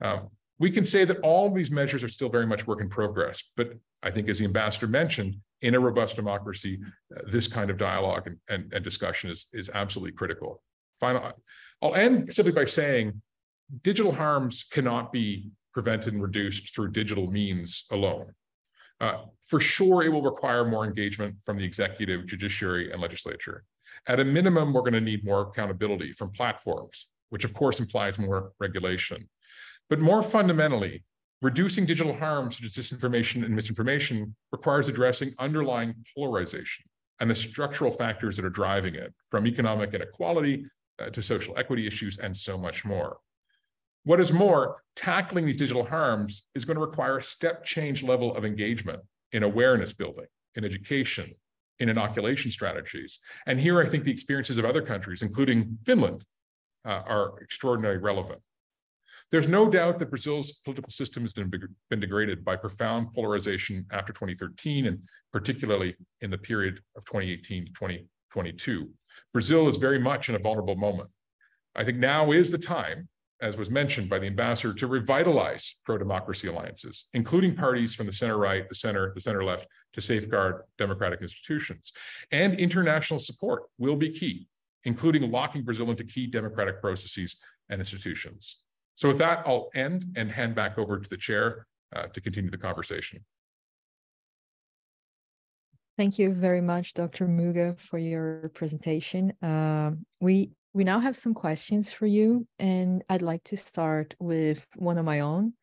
Um, 0.01 0.29
we 0.59 0.71
can 0.71 0.85
say 0.85 1.05
that 1.05 1.19
all 1.19 1.47
of 1.47 1.55
these 1.55 1.71
measures 1.71 2.03
are 2.03 2.09
still 2.09 2.29
very 2.29 2.45
much 2.45 2.67
work 2.67 2.81
in 2.81 2.89
progress. 2.89 3.43
But 3.57 3.73
I 4.03 4.11
think, 4.11 4.29
as 4.29 4.39
the 4.39 4.45
ambassador 4.45 4.87
mentioned, 4.87 5.37
in 5.61 5.75
a 5.75 5.79
robust 5.79 6.15
democracy, 6.15 6.79
uh, 7.15 7.21
this 7.27 7.47
kind 7.47 7.69
of 7.69 7.77
dialogue 7.77 8.27
and, 8.27 8.37
and, 8.49 8.73
and 8.73 8.83
discussion 8.83 9.29
is, 9.29 9.47
is 9.53 9.69
absolutely 9.73 10.11
critical. 10.11 10.61
Final, 10.99 11.33
I'll 11.81 11.95
end 11.95 12.33
simply 12.33 12.51
by 12.51 12.65
saying 12.65 13.21
digital 13.83 14.11
harms 14.11 14.65
cannot 14.71 15.11
be 15.11 15.51
prevented 15.73 16.13
and 16.13 16.21
reduced 16.21 16.73
through 16.73 16.91
digital 16.91 17.31
means 17.31 17.85
alone. 17.91 18.33
Uh, 18.99 19.25
for 19.41 19.59
sure, 19.59 20.03
it 20.03 20.09
will 20.09 20.21
require 20.21 20.63
more 20.63 20.85
engagement 20.85 21.35
from 21.43 21.57
the 21.57 21.63
executive, 21.63 22.27
judiciary, 22.27 22.91
and 22.91 23.01
legislature. 23.01 23.63
At 24.07 24.19
a 24.19 24.25
minimum, 24.25 24.73
we're 24.73 24.81
going 24.81 24.93
to 24.93 25.01
need 25.01 25.25
more 25.25 25.41
accountability 25.41 26.11
from 26.11 26.31
platforms, 26.31 27.07
which 27.29 27.43
of 27.43 27.53
course 27.53 27.79
implies 27.79 28.19
more 28.19 28.51
regulation. 28.59 29.27
But 29.89 29.99
more 29.99 30.21
fundamentally, 30.21 31.03
reducing 31.41 31.85
digital 31.85 32.13
harms 32.13 32.57
such 32.57 32.65
as 32.65 32.73
disinformation 32.73 33.43
and 33.43 33.55
misinformation 33.55 34.35
requires 34.51 34.87
addressing 34.87 35.33
underlying 35.39 35.95
polarization 36.15 36.85
and 37.19 37.29
the 37.29 37.35
structural 37.35 37.91
factors 37.91 38.35
that 38.35 38.45
are 38.45 38.49
driving 38.49 38.95
it, 38.95 39.13
from 39.29 39.45
economic 39.45 39.93
inequality 39.93 40.65
uh, 40.99 41.09
to 41.11 41.21
social 41.21 41.57
equity 41.57 41.85
issues 41.85 42.17
and 42.17 42.35
so 42.35 42.57
much 42.57 42.83
more. 42.83 43.17
What 44.03 44.19
is 44.19 44.33
more, 44.33 44.77
tackling 44.95 45.45
these 45.45 45.57
digital 45.57 45.85
harms 45.85 46.43
is 46.55 46.65
going 46.65 46.75
to 46.75 46.85
require 46.85 47.19
a 47.19 47.23
step 47.23 47.63
change 47.63 48.01
level 48.01 48.35
of 48.35 48.43
engagement 48.43 49.01
in 49.31 49.43
awareness 49.43 49.93
building, 49.93 50.25
in 50.55 50.65
education, 50.65 51.35
in 51.79 51.89
inoculation 51.89 52.49
strategies. 52.49 53.19
And 53.45 53.59
here 53.59 53.79
I 53.79 53.87
think 53.87 54.03
the 54.03 54.11
experiences 54.11 54.57
of 54.57 54.65
other 54.65 54.81
countries, 54.81 55.21
including 55.21 55.77
Finland, 55.85 56.25
uh, 56.85 57.01
are 57.05 57.41
extraordinarily 57.41 58.01
relevant. 58.01 58.41
There's 59.31 59.47
no 59.47 59.69
doubt 59.69 59.99
that 59.99 60.09
Brazil's 60.09 60.51
political 60.65 60.91
system 60.91 61.23
has 61.23 61.33
been, 61.33 61.49
degraded 61.99 62.43
by 62.43 62.57
profound 62.57 63.13
polarization 63.13 63.85
after 63.91 64.11
2013, 64.11 64.87
and 64.87 64.99
particularly 65.31 65.95
in 66.19 66.29
the 66.31 66.37
period 66.37 66.81
of 66.97 67.05
2018 67.05 67.65
to 67.65 67.71
2022. 67.71 68.89
Brazil 69.33 69.67
is 69.67 69.77
very 69.77 69.99
much 69.99 70.29
in 70.29 70.35
a 70.35 70.39
vulnerable 70.39 70.75
moment. 70.75 71.09
I 71.75 71.85
think 71.85 71.97
now 71.97 72.31
is 72.31 72.51
the 72.51 72.57
time 72.57 73.07
as 73.41 73.57
was 73.57 73.69
mentioned 73.69 74.07
by 74.07 74.19
the 74.19 74.27
ambassador, 74.27 74.73
to 74.73 74.87
revitalize 74.87 75.75
pro-democracy 75.83 76.47
alliances, 76.47 77.05
including 77.13 77.55
parties 77.55 77.95
from 77.95 78.05
the 78.05 78.13
center-right, 78.13 78.69
the 78.69 78.75
center, 78.75 79.11
the 79.15 79.21
center-left, 79.21 79.67
to 79.93 80.01
safeguard 80.01 80.61
democratic 80.77 81.21
institutions. 81.21 81.91
And 82.31 82.59
international 82.59 83.19
support 83.19 83.63
will 83.79 83.95
be 83.95 84.11
key, 84.11 84.47
including 84.83 85.29
locking 85.31 85.63
Brazil 85.63 85.89
into 85.89 86.03
key 86.03 86.27
democratic 86.27 86.81
processes 86.81 87.37
and 87.69 87.79
institutions. 87.79 88.59
So 89.01 89.07
with 89.07 89.17
that, 89.17 89.41
I'll 89.47 89.71
end 89.73 90.05
and 90.15 90.31
hand 90.31 90.53
back 90.53 90.77
over 90.77 90.99
to 90.99 91.09
the 91.09 91.17
chair 91.17 91.65
uh, 91.95 92.05
to 92.13 92.21
continue 92.21 92.51
the 92.51 92.57
conversation. 92.59 93.25
Thank 95.97 96.19
you 96.19 96.35
very 96.35 96.61
much, 96.61 96.93
Dr. 96.93 97.27
Muggah, 97.27 97.79
for 97.79 97.97
your 97.97 98.49
presentation. 98.53 99.33
Uh, 99.41 99.93
we 100.19 100.51
we 100.75 100.83
now 100.83 100.99
have 100.99 101.17
some 101.17 101.33
questions 101.33 101.91
for 101.91 102.05
you, 102.05 102.45
and 102.59 103.03
I'd 103.09 103.23
like 103.23 103.43
to 103.45 103.57
start 103.57 104.13
with 104.19 104.67
one 104.75 104.99
of 104.99 105.05
my 105.05 105.21
own, 105.21 105.53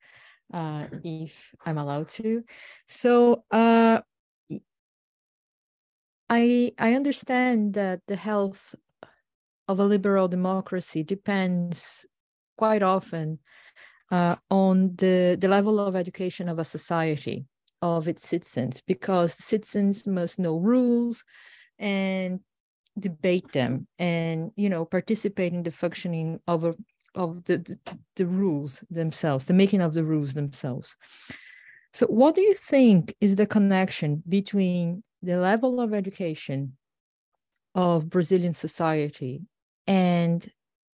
uh, 0.52 0.86
if 1.04 1.54
I'm 1.64 1.78
allowed 1.78 2.08
to. 2.18 2.42
So 2.88 3.44
uh, 3.52 4.00
I 6.28 6.72
I 6.76 6.94
understand 6.94 7.74
that 7.74 8.00
the 8.08 8.16
health 8.16 8.74
of 9.68 9.78
a 9.78 9.84
liberal 9.84 10.26
democracy 10.26 11.04
depends 11.04 12.04
quite 12.58 12.82
often 12.82 13.38
uh, 14.10 14.36
on 14.50 14.94
the, 14.96 15.38
the 15.40 15.48
level 15.48 15.80
of 15.80 15.96
education 15.96 16.48
of 16.48 16.58
a 16.58 16.64
society, 16.64 17.46
of 17.80 18.08
its 18.08 18.28
citizens, 18.28 18.82
because 18.86 19.32
citizens 19.32 20.06
must 20.06 20.38
know 20.38 20.56
rules 20.56 21.24
and 21.78 22.40
debate 22.98 23.52
them 23.52 23.86
and 23.98 24.50
you 24.56 24.68
know 24.68 24.84
participate 24.84 25.52
in 25.52 25.62
the 25.62 25.70
functioning 25.70 26.40
of 26.48 26.64
a, 26.64 26.74
of 27.14 27.44
the, 27.44 27.58
the, 27.58 27.78
the 28.16 28.26
rules 28.26 28.82
themselves 28.90 29.44
the 29.44 29.54
making 29.54 29.80
of 29.80 29.94
the 29.94 30.04
rules 30.04 30.34
themselves. 30.34 30.96
So 31.94 32.06
what 32.06 32.34
do 32.34 32.40
you 32.40 32.54
think 32.54 33.14
is 33.20 33.36
the 33.36 33.46
connection 33.46 34.22
between 34.28 35.04
the 35.22 35.36
level 35.36 35.80
of 35.80 35.94
education 35.94 36.76
of 37.74 38.10
brazilian 38.10 38.52
society 38.52 39.42
and 39.86 40.50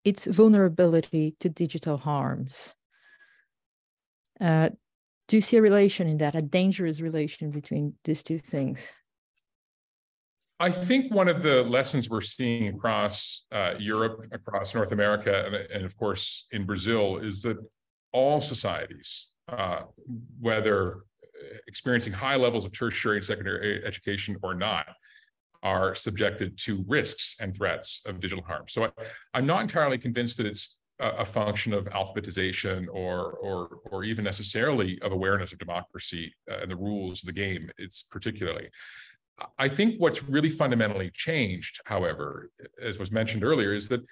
its 0.05 0.26
vulnerability 0.26 1.36
to 1.40 1.48
digital 1.48 1.96
harms. 1.96 2.74
Uh, 4.40 4.70
do 5.28 5.36
you 5.36 5.40
see 5.40 5.59
a 5.59 5.62
relation 5.62 6.09
in 6.09 6.18
that, 6.18 6.34
a 6.34 6.42
dangerous 6.42 7.01
relation 7.01 7.51
between 7.51 7.94
these 8.05 8.22
two 8.22 8.38
things? 8.38 8.92
I 10.59 10.70
think 10.70 11.12
one 11.12 11.28
of 11.28 11.42
the 11.42 11.62
lessons 11.62 12.11
we're 12.11 12.20
seeing 12.20 12.68
across 12.68 13.44
uh, 13.53 13.74
Europe, 13.78 14.26
across 14.32 14.74
North 14.74 14.92
America, 14.92 15.46
and, 15.46 15.55
and, 15.55 15.84
of 15.84 15.96
course 15.96 16.46
in 16.51 16.66
Brazil, 16.66 17.16
is 17.18 17.42
that 17.42 17.57
all 18.12 18.40
societies, 18.40 19.30
uh, 19.48 19.82
whether 20.38 21.05
experiencing 21.66 22.12
high 22.12 22.36
levels 22.36 22.64
of 22.64 22.72
tertiary 22.72 23.16
and 23.16 23.24
secondary 23.24 23.82
education 23.84 24.36
or 24.42 24.55
not, 24.55 24.86
are 25.63 25.95
subjected 25.95 26.59
to 26.59 26.85
risks 26.87 27.37
and 27.41 27.55
threats 27.55 28.03
of 28.07 28.21
digital 28.21 28.45
harm. 28.45 28.65
So 28.69 28.91
I, 29.35 29.39
am 29.39 29.47
not 29.47 29.63
entirely 29.63 29.99
convinced 29.99 30.37
that 30.39 30.47
it's 30.47 30.77
a, 30.99 31.09
a, 31.19 31.25
function 31.25 31.75
of 31.75 31.87
alphabetization 31.91 32.87
or, 32.93 33.33
or, 33.33 33.81
or 33.91 34.05
even 34.05 34.25
necessarily 34.25 34.99
of 35.03 35.13
awareness 35.13 35.53
of 35.53 35.59
democracy 35.59 36.33
uh, 36.51 36.59
and 36.63 36.71
the 36.71 36.77
rules 36.77 37.23
of 37.23 37.27
the 37.27 37.33
game. 37.33 37.71
It's 37.79 38.03
particularly. 38.03 38.71
I 39.59 39.69
think 39.69 39.97
what's 39.99 40.23
really 40.23 40.51
fundamentally 40.51 41.11
changed, 41.15 41.81
however, 41.85 42.51
as 42.81 42.99
was 42.99 43.11
mentioned 43.11 43.43
earlier, 43.43 43.75
is 43.75 43.89
that 43.89 44.03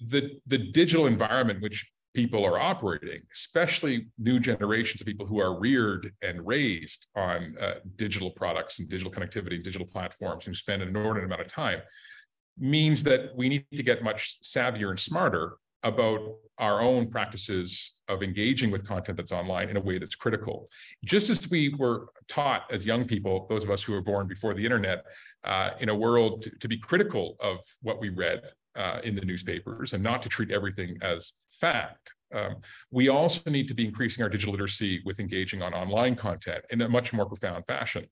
the, 0.00 0.38
the 0.46 0.58
digital 0.58 1.06
environment 1.06 1.62
which 1.62 1.90
people 2.14 2.44
are 2.44 2.58
operating, 2.58 3.20
especially 3.32 4.08
new 4.18 4.38
generations 4.40 5.00
of 5.00 5.06
people 5.06 5.26
who 5.26 5.40
are 5.40 5.58
reared 5.58 6.12
and 6.22 6.46
raised 6.46 7.06
on 7.16 7.54
uh, 7.60 7.74
digital 7.96 8.30
products 8.30 8.78
and 8.78 8.88
digital 8.88 9.12
connectivity 9.12 9.54
and 9.54 9.64
digital 9.64 9.86
platforms 9.86 10.46
and 10.46 10.56
spend 10.56 10.82
an 10.82 10.88
inordinate 10.88 11.26
amount 11.26 11.40
of 11.40 11.48
time, 11.48 11.80
means 12.58 13.02
that 13.04 13.36
we 13.36 13.48
need 13.48 13.64
to 13.74 13.82
get 13.82 14.02
much 14.02 14.38
savvier 14.42 14.90
and 14.90 14.98
smarter 14.98 15.56
about 15.84 16.20
our 16.58 16.80
own 16.80 17.08
practices 17.08 18.00
of 18.08 18.22
engaging 18.22 18.70
with 18.70 18.86
content 18.86 19.16
that's 19.16 19.30
online 19.30 19.68
in 19.68 19.76
a 19.76 19.80
way 19.80 19.98
that's 19.98 20.16
critical. 20.16 20.66
Just 21.04 21.30
as 21.30 21.48
we 21.50 21.72
were 21.78 22.08
taught 22.26 22.62
as 22.72 22.84
young 22.84 23.06
people, 23.06 23.46
those 23.48 23.62
of 23.62 23.70
us 23.70 23.82
who 23.82 23.92
were 23.92 24.02
born 24.02 24.26
before 24.26 24.54
the 24.54 24.64
internet, 24.64 25.04
uh, 25.44 25.70
in 25.78 25.88
a 25.88 25.94
world 25.94 26.42
to, 26.42 26.50
to, 26.58 26.66
be 26.66 26.76
critical 26.76 27.36
of 27.40 27.60
what 27.82 28.00
we 28.00 28.08
read 28.08 28.40
uh, 28.78 29.00
in 29.02 29.16
the 29.16 29.24
newspapers 29.24 29.92
and 29.92 30.02
not 30.02 30.22
to 30.22 30.28
treat 30.28 30.50
everything 30.50 30.96
as 31.02 31.32
fact. 31.50 32.14
Um, 32.32 32.56
we 32.90 33.08
also 33.08 33.50
need 33.50 33.66
to 33.68 33.74
be 33.74 33.86
increasing 33.86 34.22
our 34.22 34.28
digital 34.28 34.52
literacy 34.52 35.00
with 35.04 35.18
engaging 35.18 35.62
on 35.62 35.74
online 35.74 36.14
content 36.14 36.62
in 36.70 36.82
a 36.82 36.88
much 36.88 37.12
more 37.12 37.26
profound 37.26 37.66
fashion. 37.66 38.06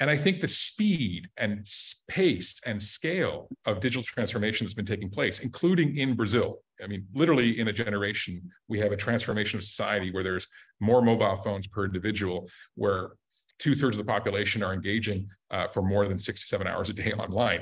And 0.00 0.10
I 0.10 0.16
think 0.16 0.40
the 0.40 0.48
speed 0.48 1.28
and 1.36 1.66
pace 2.08 2.60
and 2.66 2.82
scale 2.82 3.48
of 3.66 3.80
digital 3.80 4.02
transformation 4.02 4.64
that's 4.64 4.74
been 4.74 4.86
taking 4.86 5.10
place, 5.10 5.38
including 5.40 5.98
in 5.98 6.14
Brazil, 6.14 6.60
I 6.82 6.86
mean, 6.86 7.06
literally 7.14 7.60
in 7.60 7.68
a 7.68 7.72
generation, 7.72 8.40
we 8.68 8.80
have 8.80 8.90
a 8.90 8.96
transformation 8.96 9.58
of 9.58 9.64
society 9.64 10.10
where 10.10 10.24
there's 10.24 10.48
more 10.80 11.02
mobile 11.02 11.36
phones 11.36 11.66
per 11.66 11.84
individual, 11.84 12.48
where 12.74 13.10
two 13.58 13.74
thirds 13.74 13.98
of 13.98 14.04
the 14.04 14.10
population 14.10 14.62
are 14.62 14.72
engaging 14.72 15.28
uh, 15.50 15.68
for 15.68 15.82
more 15.82 16.06
than 16.06 16.18
six 16.18 16.40
to 16.40 16.46
seven 16.46 16.66
hours 16.66 16.88
a 16.88 16.92
day 16.92 17.12
online 17.18 17.60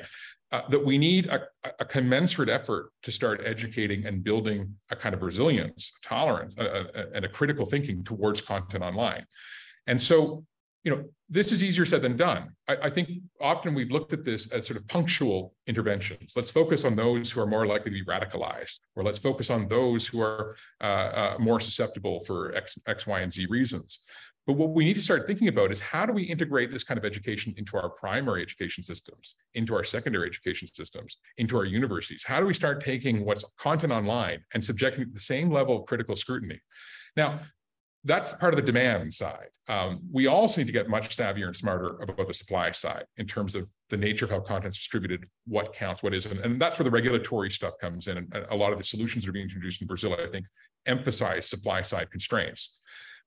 uh, 0.53 0.63
that 0.69 0.85
we 0.85 0.97
need 0.97 1.27
a, 1.27 1.41
a, 1.81 1.85
commensurate 1.85 2.49
effort 2.49 2.93
to 3.03 3.11
start 3.11 3.41
educating 3.45 4.07
and 4.07 4.23
building 4.23 4.73
a 4.91 4.97
kind 4.97 5.15
of 5.15 5.23
resilience, 5.23 5.93
tolerance, 6.05 6.55
and 6.57 7.25
a 7.25 7.29
critical 7.29 7.67
thinking 7.67 8.05
towards 8.05 8.41
content 8.41 8.85
online. 8.85 9.25
And 9.89 10.01
so, 10.01 10.45
you 10.85 10.93
know, 10.93 11.05
this 11.29 11.51
is 11.51 11.63
easier 11.65 11.85
said 11.85 12.03
than 12.03 12.17
done. 12.17 12.51
I, 12.69 12.77
I, 12.85 12.91
think 12.91 13.11
often 13.41 13.75
we've 13.75 13.91
looked 13.91 14.13
at 14.13 14.25
this 14.25 14.53
as 14.53 14.67
sort 14.67 14.77
of 14.77 14.87
punctual 14.87 15.53
interventions. 15.67 16.35
Let's 16.37 16.51
focus 16.51 16.85
on 16.85 16.95
those 16.95 17.31
who 17.31 17.41
are 17.41 17.47
more 17.47 17.67
likely 17.67 17.91
to 17.91 18.05
be 18.05 18.05
radicalized, 18.05 18.79
or 18.95 19.03
let's 19.03 19.19
focus 19.19 19.51
on 19.51 19.67
those 19.67 20.07
who 20.07 20.21
are 20.21 20.55
uh, 20.81 20.85
uh, 20.85 21.37
more 21.41 21.59
susceptible 21.59 22.21
for 22.21 22.55
X, 22.55 22.79
X, 22.87 23.05
Y, 23.05 23.21
and 23.21 23.33
Z 23.33 23.47
reasons. 23.51 23.99
But 24.47 24.55
what 24.55 24.71
we 24.71 24.85
need 24.85 24.95
to 24.95 25.03
start 25.03 25.27
thinking 25.27 25.49
about 25.49 25.73
is 25.73 25.81
how 25.81 26.07
do 26.07 26.13
we 26.13 26.23
integrate 26.23 26.71
this 26.71 26.85
kind 26.85 26.99
of 26.99 27.05
education 27.05 27.53
into 27.57 27.77
our 27.77 27.89
primary 27.91 28.43
education 28.43 28.85
systems, 28.85 29.35
into 29.55 29.75
our 29.75 29.83
secondary 29.83 30.29
education 30.29 30.69
systems, 30.73 31.19
into 31.37 31.57
our 31.57 31.65
universities? 31.65 32.23
How 32.25 32.39
do 32.39 32.47
we 32.47 32.55
start 32.55 32.83
taking 32.83 33.25
what's 33.25 33.45
content 33.59 33.93
online 33.93 34.45
and 34.55 34.65
subjecting 34.65 35.03
it 35.03 35.07
to 35.07 35.15
the 35.15 35.21
same 35.21 35.51
level 35.51 35.77
of 35.77 35.87
critical 35.87 36.15
scrutiny? 36.15 36.61
Now, 37.17 37.41
that's 38.05 38.35
part 38.35 38.55
of 38.55 38.57
the 38.57 38.65
demand 38.65 39.13
side. 39.13 39.49
Um, 39.69 40.01
we 40.13 40.29
also 40.29 40.61
need 40.61 40.69
to 40.69 40.73
get 40.73 40.89
much 40.89 41.17
savvier 41.17 41.47
and 41.47 41.57
smarter 41.57 42.01
about 42.01 42.29
the 42.29 42.35
supply 42.35 42.71
side 42.71 43.05
in 43.17 43.27
terms 43.27 43.57
of 43.57 43.69
the 43.91 43.97
nature 43.97 44.25
of 44.25 44.31
how 44.31 44.39
content's 44.39 44.77
distributed, 44.77 45.27
what 45.45 45.73
counts, 45.73 46.05
what 46.05 46.15
isn't. 46.15 46.41
And 46.41 46.61
that's 46.61 46.79
where 46.79 46.85
the 46.85 46.91
regulatory 46.91 47.51
stuff 47.51 47.73
comes 47.81 48.07
in. 48.07 48.19
And 48.19 48.47
a 48.49 48.55
lot 48.55 48.71
of 48.71 48.79
the 48.79 48.85
solutions 48.85 49.25
that 49.25 49.31
are 49.31 49.33
being 49.33 49.47
introduced 49.47 49.81
in 49.81 49.89
Brazil, 49.89 50.15
I 50.15 50.29
think, 50.29 50.47
emphasize 50.87 51.49
supply 51.49 51.83
side 51.83 52.13
constraints. 52.13 52.79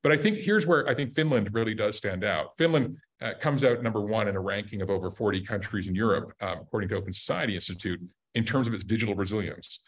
But 0.01 0.11
I 0.11 0.17
think 0.17 0.37
here's 0.37 0.65
where 0.65 0.87
I 0.87 0.95
think 0.95 1.11
Finland 1.11 1.49
really 1.53 1.75
does 1.75 1.97
stand 1.97 2.23
out. 2.23 2.57
Finland 2.57 2.97
uh, 3.21 3.33
comes 3.39 3.63
out 3.63 3.83
number 3.83 4.01
one 4.01 4.27
in 4.27 4.35
a 4.35 4.41
ranking 4.41 4.81
of 4.81 4.89
over 4.89 5.09
40 5.09 5.43
countries 5.43 5.87
in 5.87 5.95
Europe, 5.95 6.31
um, 6.41 6.59
according 6.61 6.89
to 6.89 6.95
Open 6.95 7.13
Society 7.13 7.55
Institute, 7.55 7.99
in 8.35 8.45
terms 8.45 8.67
of 8.67 8.73
its 8.73 8.83
digital 8.83 9.15
resilience. 9.15 9.81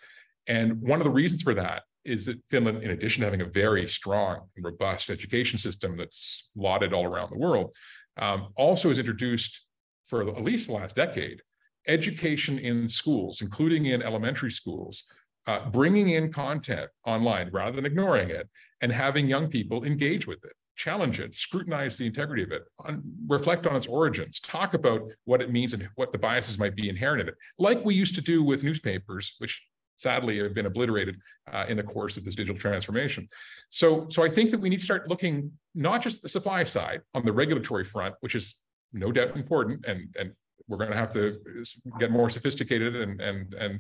And 0.48 0.82
one 0.82 1.00
of 1.00 1.06
the 1.06 1.12
reasons 1.12 1.44
for 1.44 1.54
that 1.54 1.84
is 2.04 2.26
that 2.26 2.42
Finland, 2.50 2.84
in 2.84 2.92
addition 2.92 3.22
to 3.22 3.28
having 3.28 3.42
a 3.42 3.46
very 3.46 3.88
strong 3.88 4.50
and 4.56 4.66
robust 4.66 5.10
education 5.10 5.60
system 5.60 5.96
that's 5.96 6.50
lauded 6.56 6.94
all 6.94 7.06
around 7.06 7.30
the 7.32 7.38
world, 7.38 7.74
um, 8.18 8.50
also 8.56 8.90
has 8.90 8.98
introduced 8.98 9.62
for 10.04 10.28
at 10.28 10.44
least 10.44 10.68
the 10.68 10.74
last 10.74 10.96
decade 10.96 11.42
education 11.88 12.60
in 12.60 12.88
schools, 12.90 13.42
including 13.42 13.86
in 13.86 14.02
elementary 14.04 14.52
schools, 14.52 15.04
uh, 15.48 15.70
bringing 15.70 16.10
in 16.10 16.32
content 16.32 16.90
online 17.06 17.50
rather 17.52 17.76
than 17.76 17.86
ignoring 17.86 18.30
it 18.30 18.48
and 18.82 18.92
having 18.92 19.28
young 19.28 19.48
people 19.48 19.84
engage 19.84 20.28
with 20.28 20.44
it 20.44 20.54
challenge 20.76 21.20
it 21.20 21.36
scrutinize 21.36 21.98
the 21.98 22.06
integrity 22.06 22.44
of 22.44 22.52
it 22.52 22.64
on, 22.80 23.04
reflect 23.28 23.68
on 23.68 23.76
its 23.76 23.88
origins 23.88 24.40
talk 24.40 24.74
about 24.74 25.02
what 25.26 25.42
it 25.42 25.52
means 25.52 25.74
and 25.74 25.88
what 25.96 26.12
the 26.12 26.18
biases 26.18 26.58
might 26.58 26.76
be 26.76 26.90
inherent 26.90 27.22
in 27.22 27.28
it 27.28 27.36
like 27.60 27.84
we 27.84 27.94
used 27.94 28.16
to 28.16 28.22
do 28.22 28.44
with 28.44 28.64
newspapers 28.64 29.36
which 29.40 29.62
sadly 30.02 30.40
have 30.40 30.54
been 30.54 30.66
obliterated 30.66 31.18
uh, 31.54 31.66
in 31.70 31.78
the 31.78 31.84
course 31.84 32.18
of 32.18 32.26
this 32.26 32.34
digital 32.34 32.60
transformation. 32.60 33.28
So 33.70 34.08
so 34.10 34.24
i 34.24 34.30
think 34.30 34.52
that 34.52 34.60
we 34.60 34.70
need 34.70 34.80
to 34.80 34.84
start 34.84 35.08
looking 35.08 35.52
not 35.76 36.02
just 36.02 36.22
the 36.22 36.30
supply 36.30 36.64
side 36.64 37.02
on 37.14 37.24
the 37.24 37.32
regulatory 37.32 37.84
front 37.84 38.16
which 38.22 38.36
is 38.36 38.56
no 38.94 39.12
doubt 39.12 39.36
important 39.36 39.86
and 39.86 40.14
and 40.20 40.34
we're 40.68 40.78
going 40.78 40.92
to 40.92 40.98
have 40.98 41.14
to 41.14 41.40
get 42.00 42.12
more 42.12 42.30
sophisticated 42.30 42.96
and 42.96 43.22
and 43.22 43.54
and 43.54 43.80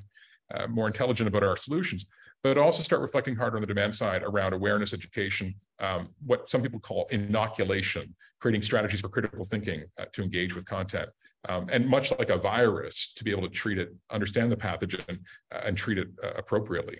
uh, 0.53 0.67
more 0.67 0.87
intelligent 0.87 1.27
about 1.27 1.43
our 1.43 1.55
solutions, 1.55 2.05
but 2.43 2.57
also 2.57 2.81
start 2.81 3.01
reflecting 3.01 3.35
harder 3.35 3.57
on 3.57 3.61
the 3.61 3.67
demand 3.67 3.93
side 3.93 4.23
around 4.23 4.53
awareness 4.53 4.93
education, 4.93 5.53
um, 5.79 6.09
what 6.25 6.49
some 6.49 6.61
people 6.61 6.79
call 6.79 7.07
inoculation, 7.11 8.15
creating 8.39 8.61
strategies 8.61 9.01
for 9.01 9.09
critical 9.09 9.45
thinking 9.45 9.83
uh, 9.99 10.05
to 10.13 10.21
engage 10.21 10.55
with 10.55 10.65
content. 10.65 11.09
Um, 11.49 11.69
and 11.71 11.87
much 11.87 12.11
like 12.19 12.29
a 12.29 12.37
virus, 12.37 13.13
to 13.15 13.23
be 13.23 13.31
able 13.31 13.43
to 13.43 13.49
treat 13.49 13.79
it, 13.79 13.89
understand 14.11 14.51
the 14.51 14.57
pathogen, 14.57 15.19
uh, 15.53 15.61
and 15.65 15.75
treat 15.75 15.97
it 15.97 16.07
uh, 16.23 16.33
appropriately. 16.37 16.99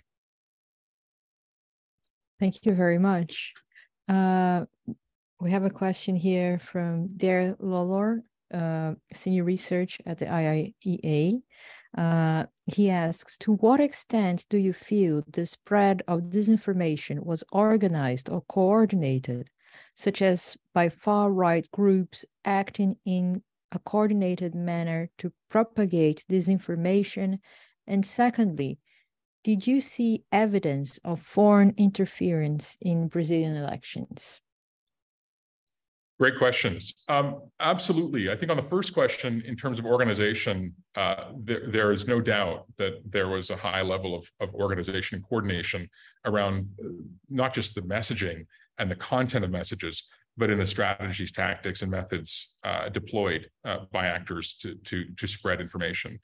Thank 2.39 2.65
you 2.65 2.73
very 2.73 2.97
much. 2.97 3.53
Uh, 4.09 4.65
we 5.39 5.51
have 5.51 5.63
a 5.63 5.69
question 5.69 6.15
here 6.15 6.57
from 6.59 7.15
Dare 7.17 7.55
Lolor, 7.61 8.21
uh, 8.53 8.93
senior 9.13 9.43
research 9.43 9.99
at 10.05 10.17
the 10.17 10.25
IIEA. 10.25 11.41
He 12.73 12.89
asks, 12.89 13.37
to 13.39 13.53
what 13.55 13.79
extent 13.79 14.47
do 14.49 14.57
you 14.57 14.73
feel 14.73 15.23
the 15.27 15.45
spread 15.45 16.01
of 16.07 16.31
disinformation 16.31 17.23
was 17.23 17.43
organized 17.51 18.29
or 18.29 18.41
coordinated, 18.41 19.49
such 19.93 20.21
as 20.21 20.57
by 20.73 20.89
far-right 20.89 21.69
groups 21.71 22.25
acting 22.43 22.97
in 23.05 23.43
a 23.71 23.79
coordinated 23.79 24.55
manner 24.55 25.09
to 25.19 25.33
propagate 25.49 26.25
disinformation? 26.29 27.39
And 27.85 28.05
secondly, 28.05 28.79
did 29.43 29.67
you 29.67 29.81
see 29.81 30.23
evidence 30.31 30.97
of 31.03 31.21
foreign 31.21 31.73
interference 31.77 32.77
in 32.81 33.07
Brazilian 33.07 33.55
elections? 33.55 34.41
Great 36.21 36.37
questions. 36.37 36.93
Um, 37.09 37.41
absolutely. 37.59 38.29
I 38.29 38.35
think 38.35 38.51
on 38.51 38.57
the 38.57 38.61
first 38.61 38.93
question, 38.93 39.41
in 39.43 39.55
terms 39.55 39.79
of 39.79 39.87
organization, 39.87 40.75
uh, 40.95 41.31
there, 41.35 41.63
there 41.65 41.91
is 41.91 42.05
no 42.05 42.21
doubt 42.21 42.65
that 42.77 43.01
there 43.09 43.27
was 43.27 43.49
a 43.49 43.55
high 43.55 43.81
level 43.81 44.13
of, 44.13 44.31
of 44.39 44.53
organization 44.53 45.15
and 45.15 45.27
coordination 45.27 45.89
around 46.25 46.69
uh, 46.79 46.89
not 47.27 47.55
just 47.55 47.73
the 47.73 47.81
messaging 47.81 48.45
and 48.77 48.91
the 48.91 48.95
content 48.95 49.43
of 49.43 49.49
messages, 49.49 50.03
but 50.37 50.51
in 50.51 50.59
the 50.59 50.67
strategies, 50.67 51.31
tactics, 51.31 51.81
and 51.81 51.89
methods 51.89 52.55
uh, 52.63 52.87
deployed 52.89 53.49
uh, 53.65 53.79
by 53.91 54.05
actors 54.05 54.53
to, 54.61 54.75
to, 54.85 55.05
to 55.17 55.25
spread 55.25 55.59
information. 55.59 56.19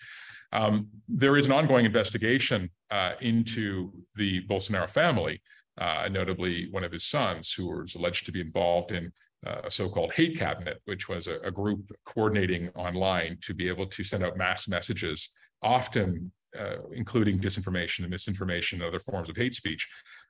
Um, 0.53 0.89
there 1.07 1.37
is 1.37 1.47
an 1.47 1.53
ongoing 1.53 1.85
investigation 1.87 2.69
uh, 2.91 3.13
into 3.19 3.91
the 4.13 4.45
Bolsonaro 4.45 4.87
family, 4.87 5.41
uh, 5.79 6.07
notably 6.11 6.67
one 6.69 6.83
of 6.83 6.91
his 6.91 7.05
sons, 7.05 7.51
who 7.51 7.65
was 7.65 7.95
alleged 7.95 8.27
to 8.27 8.31
be 8.31 8.41
involved 8.41 8.91
in 8.91 9.11
a 9.45 9.69
so-called 9.69 10.13
hate 10.13 10.37
cabinet, 10.37 10.81
which 10.85 11.07
was 11.07 11.27
a, 11.27 11.39
a, 11.39 11.51
group 11.51 11.91
coordinating 12.05 12.69
online 12.69 13.37
to 13.41 13.53
be 13.53 13.67
able 13.67 13.85
to 13.85 14.03
send 14.03 14.23
out 14.23 14.35
mass 14.35 14.67
messages, 14.67 15.29
often 15.61 16.31
uh, 16.57 16.77
including 16.93 17.39
disinformation 17.39 17.99
and 17.99 18.09
misinformation 18.09 18.81
and 18.81 18.87
other 18.87 18.99
forms 18.99 19.29
of 19.29 19.37
hate 19.37 19.53
speech, 19.53 19.87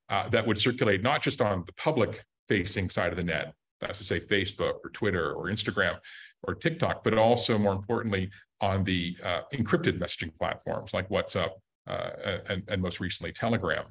uh, 0.09 0.27
that 0.29 0.45
would 0.45 0.57
circulate 0.57 1.01
not 1.01 1.21
just 1.21 1.41
on 1.41 1.63
the 1.65 1.73
public-facing 1.73 2.89
side 2.89 3.11
of 3.11 3.17
the 3.17 3.23
net, 3.23 3.53
that's 3.79 3.99
to 3.99 4.03
say 4.03 4.19
Facebook 4.19 4.75
or 4.83 4.89
Twitter 4.93 5.33
or 5.33 5.45
Instagram 5.45 5.97
or 6.43 6.55
TikTok, 6.55 7.03
but 7.03 7.17
also 7.17 7.57
more 7.57 7.73
importantly 7.73 8.29
on 8.61 8.83
the 8.83 9.15
uh, 9.23 9.41
encrypted 9.53 9.99
messaging 9.99 10.35
platforms 10.37 10.93
like 10.93 11.09
WhatsApp 11.09 11.51
uh, 11.87 12.09
and, 12.49 12.63
and 12.67 12.81
most 12.81 12.99
recently 12.99 13.31
Telegram. 13.31 13.85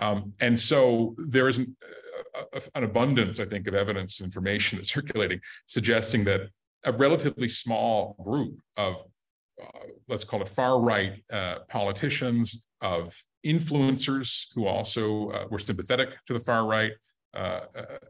Um, 0.00 0.32
and 0.40 0.58
so 0.58 1.14
there 1.18 1.48
is 1.48 1.58
an, 1.58 1.76
an, 2.74 2.84
abundance, 2.84 3.38
I 3.38 3.44
think, 3.44 3.66
of 3.68 3.74
evidence, 3.74 4.20
and 4.20 4.26
information 4.26 4.78
that's 4.78 4.92
circulating, 4.92 5.40
suggesting 5.66 6.24
that 6.24 6.48
a 6.84 6.92
relatively 6.92 7.48
small 7.48 8.16
group 8.24 8.58
of, 8.76 9.04
uh, 9.62 9.66
let's 10.08 10.24
call 10.24 10.40
it 10.40 10.48
far 10.48 10.80
right 10.80 11.22
uh, 11.32 11.56
politicians, 11.68 12.62
of 12.80 13.14
influencers 13.44 14.46
who 14.54 14.66
also 14.66 15.30
uh, 15.30 15.46
were 15.50 15.58
sympathetic 15.58 16.10
to 16.26 16.32
the 16.32 16.40
far 16.40 16.66
right, 16.66 16.92
uh, 17.34 17.60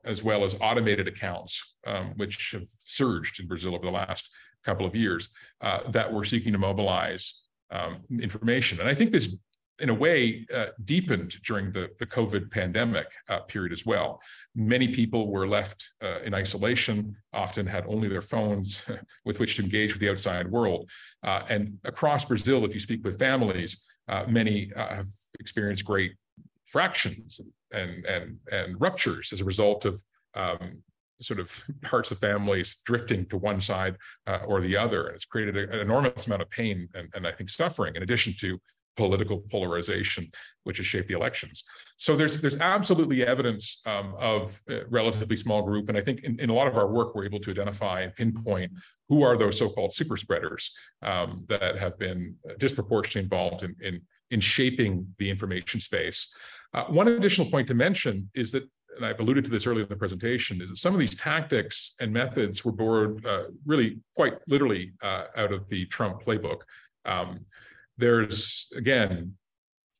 as 0.05 0.23
well 0.23 0.45
as 0.45 0.57
automated 0.61 1.07
accounts, 1.09 1.75
um, 1.87 2.15
which 2.17 2.53
have 2.53 2.67
surged 2.79 3.41
in 3.41 3.47
Brazil 3.47 3.75
over 3.75 3.85
the 3.85 3.91
last 3.91 4.29
couple 4.65 4.87
of 4.87 4.95
years, 4.95 5.29
uh, 5.61 5.81
that 5.91 6.13
were 6.13 6.25
seeking 6.25 6.53
to 6.53 6.59
mobilize 6.59 7.41
um, 7.71 8.01
information. 8.21 8.81
And 8.81 8.89
I 8.89 8.95
think 8.95 9.11
this 9.11 9.37
in 9.81 9.89
a 9.89 9.95
way, 9.95 10.47
uh, 10.55 10.67
deepened 10.85 11.37
during 11.45 11.73
the, 11.73 11.91
the 11.99 12.07
COVID 12.07 12.51
pandemic 12.51 13.07
uh, 13.29 13.41
period 13.41 13.73
as 13.73 13.87
well. 13.87 14.21
Many 14.55 14.89
people 14.89 15.31
were 15.31 15.49
left 15.49 15.91
uh, 16.03 16.21
in 16.21 16.35
isolation, 16.35 17.17
often 17.33 17.67
had 17.67 17.85
only 17.87 18.09
their 18.09 18.21
phones 18.21 18.85
with 19.25 19.41
which 19.41 19.57
to 19.57 19.63
engage 19.63 19.93
with 19.93 20.01
the 20.01 20.11
outside 20.11 20.51
world. 20.51 20.89
Uh, 21.23 21.43
and 21.49 21.79
across 21.85 22.25
Brazil, 22.25 22.65
if 22.65 22.75
you 22.75 22.81
speak 22.81 23.05
with 23.05 23.19
families, 23.19 23.85
uh, 24.09 24.25
many 24.29 24.73
uh, 24.75 24.95
have 24.97 25.07
experienced 25.39 25.85
great 25.85 26.13
fractions 26.65 27.41
and, 27.73 28.05
and, 28.05 28.39
and 28.53 28.81
ruptures 28.81 29.33
as 29.33 29.41
a 29.41 29.45
result 29.45 29.85
of 29.85 30.03
um, 30.35 30.83
sort 31.21 31.41
of 31.41 31.65
parts 31.83 32.11
of 32.11 32.19
families 32.19 32.77
drifting 32.85 33.27
to 33.27 33.37
one 33.37 33.61
side 33.61 33.97
or 34.47 34.61
the 34.61 34.77
other. 34.77 35.07
And 35.07 35.17
it's 35.17 35.25
created 35.25 35.57
a, 35.57 35.73
an 35.73 35.81
enormous 35.81 36.27
amount 36.27 36.43
of 36.43 36.51
pain 36.51 36.89
and, 36.95 37.09
and 37.15 37.27
I 37.27 37.33
think 37.33 37.51
suffering, 37.51 37.97
in 37.97 38.03
addition 38.03 38.35
to 38.41 38.61
political 39.01 39.39
polarization, 39.51 40.31
which 40.65 40.77
has 40.77 40.87
shaped 40.87 41.09
the 41.09 41.15
elections. 41.15 41.57
So 41.97 42.11
there's 42.17 42.35
there's 42.43 42.61
absolutely 42.77 43.21
evidence 43.35 43.81
um, 43.87 44.15
of 44.19 44.61
a 44.69 44.83
relatively 44.91 45.37
small 45.37 45.63
group, 45.63 45.89
and 45.89 45.97
I 45.97 46.03
think 46.07 46.19
in, 46.29 46.39
in, 46.39 46.51
a 46.51 46.57
lot 46.61 46.69
of 46.69 46.77
our 46.77 46.89
work 46.99 47.15
we're 47.15 47.29
able 47.31 47.41
to 47.41 47.51
identify 47.51 47.97
and 48.03 48.15
pinpoint 48.15 48.71
who 49.09 49.23
are 49.23 49.37
those 49.37 49.57
so-called 49.59 49.93
super 49.93 50.17
spreaders 50.17 50.63
um, 51.03 51.45
that 51.49 51.79
have 51.79 51.99
been 51.99 52.37
disproportionately 52.59 53.25
involved 53.29 53.63
in 53.67 53.73
in, 53.89 53.95
in 54.35 54.41
shaping 54.41 54.91
the 55.19 55.29
information 55.35 55.81
space. 55.81 56.21
Uh, 56.75 56.85
one 57.01 57.09
additional 57.09 57.51
point 57.51 57.67
to 57.69 57.75
mention 57.75 58.31
is 58.35 58.53
that 58.53 58.65
and 58.97 59.07
I've 59.07 59.21
alluded 59.21 59.45
to 59.45 59.51
this 59.51 59.67
earlier 59.67 59.85
in 59.85 59.89
the 59.89 59.97
presentation, 59.97 60.61
is 60.61 60.69
that 60.69 60.77
some 60.77 60.95
of 60.95 61.01
these 61.01 61.15
tactics 61.15 61.95
and 62.01 62.13
methods 62.13 62.65
were 62.65 62.73
borrowed 62.73 63.25
uh, 63.25 63.45
really 63.65 64.01
quite 64.17 64.35
literally 64.47 64.93
uh, 65.03 65.25
out 65.37 65.53
of 65.53 65.69
the 65.69 65.87
Trump 65.87 66.23
playbook. 66.25 66.61
Um, 67.05 67.47
there's, 68.01 68.69
again, 68.77 69.35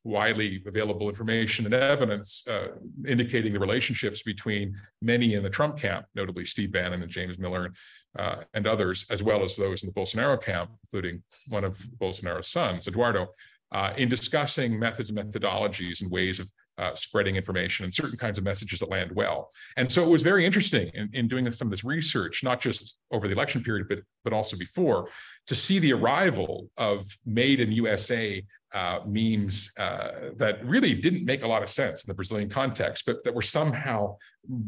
widely 0.03 0.63
available 0.65 1.09
information 1.09 1.65
and 1.65 1.73
evidence 1.73 2.43
uh, 2.47 2.69
indicating 3.07 3.53
the 3.53 3.59
relationships 3.59 4.23
between 4.23 4.75
many 5.01 5.35
in 5.35 5.43
the 5.43 5.49
Trump 5.49 5.77
camp, 5.77 6.05
notably 6.15 6.43
Steve 6.43 6.71
Bannon 6.71 7.03
and 7.03 7.11
James 7.11 7.37
Miller 7.37 7.71
uh, 8.17 8.37
and 8.53 8.65
others, 8.65 9.05
as 9.09 9.21
well 9.21 9.43
as 9.43 9.55
those 9.55 9.83
in 9.83 9.87
the 9.87 9.93
Bolsonaro 9.93 10.41
camp, 10.41 10.71
including 10.85 11.21
one 11.49 11.63
of 11.63 11.77
Bolsonaro's 11.99 12.47
sons, 12.47 12.87
Eduardo, 12.87 13.27
uh, 13.71 13.93
in 13.95 14.09
discussing 14.09 14.77
methods 14.77 15.11
and 15.11 15.19
methodologies 15.19 16.01
and 16.01 16.11
ways 16.11 16.39
of 16.39 16.51
uh, 16.81 16.95
spreading 16.95 17.35
information 17.35 17.83
and 17.83 17.93
certain 17.93 18.17
kinds 18.17 18.37
of 18.39 18.43
messages 18.43 18.79
that 18.79 18.89
land 18.89 19.11
well. 19.13 19.49
And 19.77 19.91
so 19.91 20.03
it 20.03 20.09
was 20.09 20.23
very 20.23 20.45
interesting 20.45 20.89
in, 20.95 21.09
in 21.13 21.27
doing 21.27 21.49
some 21.51 21.67
of 21.67 21.71
this 21.71 21.83
research, 21.83 22.43
not 22.43 22.59
just 22.59 22.97
over 23.11 23.27
the 23.27 23.33
election 23.33 23.63
period, 23.63 23.87
but, 23.87 23.99
but 24.23 24.33
also 24.33 24.57
before, 24.57 25.07
to 25.47 25.55
see 25.55 25.77
the 25.77 25.93
arrival 25.93 26.69
of 26.77 27.05
made 27.25 27.59
in 27.59 27.71
USA 27.71 28.43
uh, 28.73 28.99
memes 29.05 29.71
uh, 29.77 30.31
that 30.37 30.65
really 30.65 30.95
didn't 30.95 31.25
make 31.25 31.43
a 31.43 31.47
lot 31.47 31.61
of 31.61 31.69
sense 31.69 32.03
in 32.03 32.07
the 32.07 32.15
Brazilian 32.15 32.49
context, 32.49 33.03
but 33.05 33.23
that 33.23 33.33
were 33.33 33.41
somehow 33.41 34.15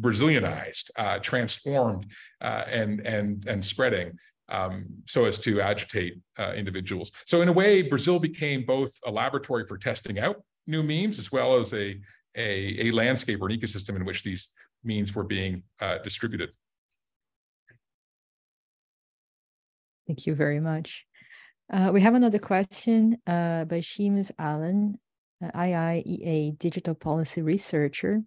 Brazilianized, 0.02 0.92
uh, 0.98 1.18
transformed, 1.20 2.06
uh, 2.42 2.64
and 2.68 3.00
and 3.08 3.48
and 3.48 3.66
spreading 3.66 4.12
um, 4.50 4.86
so 5.08 5.26
as 5.26 5.38
to 5.40 5.62
agitate 5.62 6.20
uh, 6.38 6.54
individuals. 6.54 7.12
So 7.26 7.42
in 7.42 7.48
a 7.48 7.52
way, 7.54 7.82
Brazil 7.82 8.20
became 8.20 8.66
both 8.66 8.92
a 9.06 9.12
laboratory 9.12 9.66
for 9.66 9.78
testing 9.78 10.20
out 10.20 10.44
new 10.68 10.84
memes 10.84 11.20
as 11.20 11.32
well 11.32 11.56
as 11.60 11.74
a, 11.74 12.00
a, 12.36 12.88
a 12.88 12.92
landscape 12.92 13.42
or 13.42 13.50
an 13.50 13.58
ecosystem 13.58 13.96
in 13.96 14.06
which 14.06 14.24
these 14.24 14.50
memes 14.84 15.14
were 15.16 15.24
being 15.24 15.64
uh, 15.82 15.98
distributed. 16.00 16.50
Thank 20.08 20.26
you 20.26 20.36
very 20.36 20.60
much. 20.60 21.06
Uh, 21.72 21.92
we 21.94 22.02
have 22.02 22.14
another 22.14 22.40
question 22.40 23.18
uh, 23.26 23.64
by 23.66 23.80
Seamus 23.80 24.32
Allen, 24.38 25.00
uh, 25.44 25.50
IIEA 25.52 26.58
digital 26.60 26.94
policy 26.94 27.42
researcher. 27.42 28.22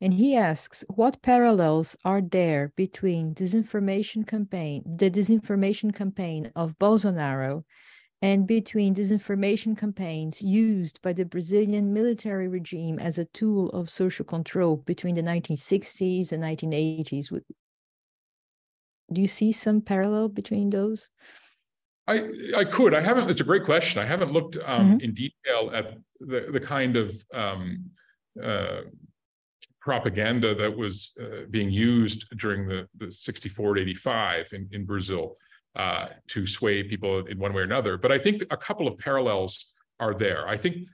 And 0.00 0.14
he 0.14 0.36
asks, 0.36 0.84
what 0.88 1.22
parallels 1.22 1.96
are 2.04 2.20
there 2.20 2.72
between 2.76 3.34
disinformation 3.34 4.26
campaign, 4.26 4.82
the 4.84 5.10
disinformation 5.10 5.94
campaign 5.94 6.52
of 6.54 6.78
Bolsonaro 6.78 7.64
and 8.24 8.46
between 8.46 8.94
disinformation 8.94 9.76
campaigns 9.76 10.40
used 10.40 11.02
by 11.02 11.12
the 11.12 11.26
Brazilian 11.26 11.92
military 11.92 12.48
regime 12.48 12.98
as 12.98 13.18
a 13.18 13.26
tool 13.26 13.68
of 13.72 13.90
social 13.90 14.24
control 14.24 14.76
between 14.76 15.14
the 15.14 15.20
1960s 15.20 16.32
and 16.32 16.42
1980s. 16.42 17.28
Do 19.12 19.20
you 19.20 19.28
see 19.28 19.52
some 19.52 19.82
parallel 19.82 20.28
between 20.28 20.70
those? 20.70 21.10
I, 22.06 22.22
I 22.56 22.64
could. 22.64 22.94
I 22.94 23.02
haven't. 23.02 23.28
It's 23.28 23.42
a 23.42 23.50
great 23.52 23.64
question. 23.64 24.00
I 24.00 24.06
haven't 24.06 24.32
looked 24.32 24.56
um, 24.56 24.62
mm 24.64 24.92
-hmm. 24.92 25.02
in 25.04 25.12
detail 25.12 25.62
at 25.78 25.86
the, 26.30 26.40
the 26.56 26.64
kind 26.74 26.96
of 26.96 27.08
um, 27.42 27.92
uh, 28.42 28.82
propaganda 29.86 30.54
that 30.54 30.74
was 30.76 31.12
uh, 31.20 31.44
being 31.50 31.70
used 31.92 32.20
during 32.42 32.68
the, 32.68 32.88
the 33.00 33.10
64 33.10 33.74
to 33.74 33.80
85 33.80 34.52
in, 34.56 34.68
in 34.70 34.86
Brazil 34.86 35.36
uh, 35.76 36.06
to 36.28 36.46
sway 36.46 36.82
people 36.82 37.26
in 37.26 37.38
one 37.38 37.52
way 37.52 37.62
or 37.62 37.64
another. 37.64 37.98
But 37.98 38.12
I 38.12 38.18
think 38.18 38.42
a 38.50 38.56
couple 38.56 38.86
of 38.86 38.96
parallels 38.98 39.72
are 39.98 40.14
there. 40.14 40.46
I 40.46 40.56
think 40.56 40.86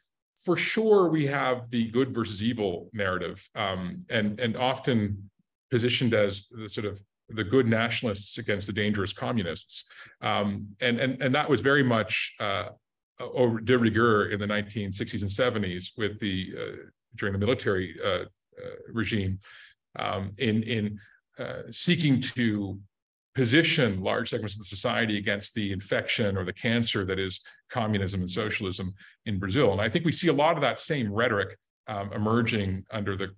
for 0.45 0.57
sure 0.57 1.09
we 1.09 1.27
have 1.27 1.69
the 1.71 1.91
good 1.91 2.11
versus 2.11 2.43
evil 2.43 2.89
narrative, 2.93 3.47
um, 3.55 4.01
and 4.09 4.41
and 4.41 4.57
often 4.57 5.31
positioned 5.71 6.15
as 6.15 6.47
the 6.51 6.69
sort 6.69 6.87
of 6.87 7.01
the 7.29 7.45
good 7.45 7.69
nationalists 7.69 8.39
against 8.39 8.67
the 8.67 8.73
dangerous 8.73 9.13
communists, 9.13 9.85
um, 10.23 10.69
and 10.81 10.99
and 10.99 11.21
and 11.21 11.35
that 11.35 11.49
was 11.49 11.61
very 11.61 11.83
much 11.83 12.35
uh, 12.41 12.71
de 13.65 13.79
rigueur 13.79 14.31
in 14.31 14.41
the 14.41 14.47
1960s 14.47 15.21
and 15.21 15.31
70s 15.31 15.91
with 15.99 16.19
the 16.21 16.55
uh, 16.59 16.77
during 17.17 17.33
the 17.35 17.39
military 17.39 17.97
uh, 18.03 18.25
regime 18.93 19.39
um, 19.99 20.33
in 20.39 20.63
in 20.63 20.99
seeking 21.71 22.21
to 22.21 22.79
position 23.35 24.01
large 24.03 24.31
segments 24.31 24.57
of 24.57 24.61
the 24.61 24.65
society 24.65 25.17
against 25.17 25.55
the 25.55 25.73
infection 25.73 26.37
or 26.37 26.45
the 26.45 26.53
cancer 26.53 27.05
that 27.05 27.19
is 27.19 27.41
communism 27.71 28.21
and 28.21 28.31
socialism 28.31 28.93
in 29.27 29.39
Brazil. 29.39 29.73
And 29.73 29.81
I 29.81 29.89
think 29.89 30.05
we 30.05 30.13
see 30.13 30.29
a 30.29 30.33
lot 30.33 30.57
of 30.57 30.63
that 30.63 30.81
same 30.81 31.13
rhetoric 31.13 31.57
um, 31.87 32.13
emerging 32.13 32.85
under 32.91 33.17
the 33.17 33.31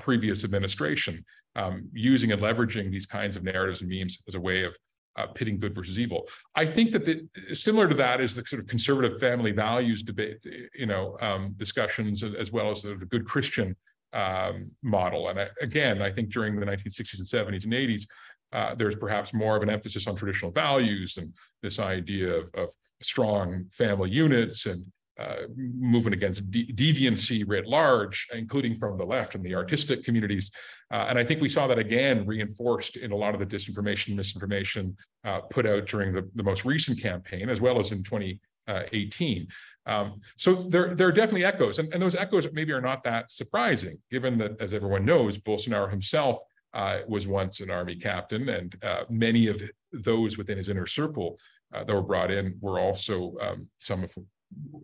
previous 0.00 0.44
administration, 0.44 1.24
um, 1.56 1.88
using 1.92 2.32
and 2.32 2.40
leveraging 2.40 2.90
these 2.90 3.06
kinds 3.06 3.36
of 3.36 3.42
narratives 3.42 3.82
and 3.82 3.90
memes 3.90 4.22
as 4.28 4.34
a 4.34 4.40
way 4.40 4.62
of 4.64 4.76
uh, 5.16 5.26
pitting 5.28 5.58
good 5.58 5.74
versus 5.74 5.98
evil. 5.98 6.26
I 6.54 6.66
think 6.66 6.92
that 6.92 7.04
the, 7.04 7.28
similar 7.54 7.88
to 7.88 7.94
that 7.96 8.20
is 8.20 8.34
the 8.34 8.44
sort 8.46 8.60
of 8.60 8.66
conservative 8.68 9.20
family 9.20 9.52
values 9.52 10.02
debate, 10.02 10.38
you 10.74 10.86
know, 10.86 11.16
um, 11.20 11.54
discussions 11.56 12.24
as 12.24 12.50
well 12.50 12.70
as 12.70 12.82
the, 12.82 12.94
good 12.96 13.24
Christian 13.26 13.76
um, 14.12 14.70
model. 14.82 15.28
And 15.28 15.40
I, 15.40 15.48
again, 15.60 16.02
I 16.02 16.10
think 16.10 16.30
during 16.30 16.58
the 16.58 16.66
1960s 16.66 17.18
and 17.18 17.48
70s 17.48 17.64
and 17.64 17.72
80s, 17.72 18.06
uh, 18.54 18.74
there's 18.74 18.96
perhaps 18.96 19.34
more 19.34 19.56
of 19.56 19.62
an 19.62 19.68
emphasis 19.68 20.06
on 20.06 20.14
traditional 20.14 20.52
values 20.52 21.18
and 21.18 21.32
this 21.62 21.78
idea 21.78 22.32
of, 22.32 22.50
of 22.54 22.70
strong 23.02 23.66
family 23.72 24.10
units 24.10 24.66
and 24.66 24.86
uh, 25.18 25.46
movement 25.56 26.14
against 26.14 26.50
de 26.50 26.72
deviancy 26.72 27.44
writ 27.46 27.66
large, 27.66 28.26
including 28.32 28.74
from 28.74 28.98
the 28.98 29.04
left 29.04 29.34
and 29.34 29.44
the 29.44 29.54
artistic 29.54 30.04
communities. 30.04 30.50
Uh, 30.90 31.06
and 31.08 31.18
I 31.18 31.24
think 31.24 31.40
we 31.40 31.48
saw 31.48 31.66
that 31.68 31.78
again 31.78 32.26
reinforced 32.26 32.96
in 32.96 33.12
a 33.12 33.16
lot 33.16 33.34
of 33.34 33.40
the 33.40 33.46
disinformation, 33.46 34.16
misinformation 34.16 34.96
uh, 35.24 35.40
put 35.40 35.66
out 35.66 35.86
during 35.86 36.12
the, 36.12 36.28
the 36.34 36.42
most 36.42 36.64
recent 36.64 37.00
campaign, 37.00 37.48
as 37.48 37.60
well 37.60 37.78
as 37.78 37.92
in 37.92 38.02
2018. 38.02 39.46
Um, 39.86 40.20
so 40.36 40.54
there, 40.54 40.94
there 40.94 41.08
are 41.08 41.12
definitely 41.12 41.44
echoes, 41.44 41.78
and, 41.78 41.92
and 41.92 42.02
those 42.02 42.16
echoes 42.16 42.48
maybe 42.52 42.72
are 42.72 42.80
not 42.80 43.04
that 43.04 43.30
surprising, 43.30 43.98
given 44.10 44.38
that, 44.38 44.60
as 44.60 44.74
everyone 44.74 45.04
knows, 45.04 45.38
Bolsonaro 45.38 45.90
himself 45.90 46.38
uh, 46.74 46.98
was 47.08 47.26
once 47.26 47.60
an 47.60 47.70
army 47.70 47.96
captain, 47.96 48.48
and 48.48 48.76
uh, 48.82 49.04
many 49.08 49.46
of 49.46 49.62
those 49.92 50.36
within 50.36 50.58
his 50.58 50.68
inner 50.68 50.86
circle 50.86 51.38
uh, 51.72 51.84
that 51.84 51.94
were 51.94 52.02
brought 52.02 52.30
in 52.30 52.58
were 52.60 52.78
also 52.78 53.34
um, 53.40 53.68
some 53.78 54.04
of 54.04 54.14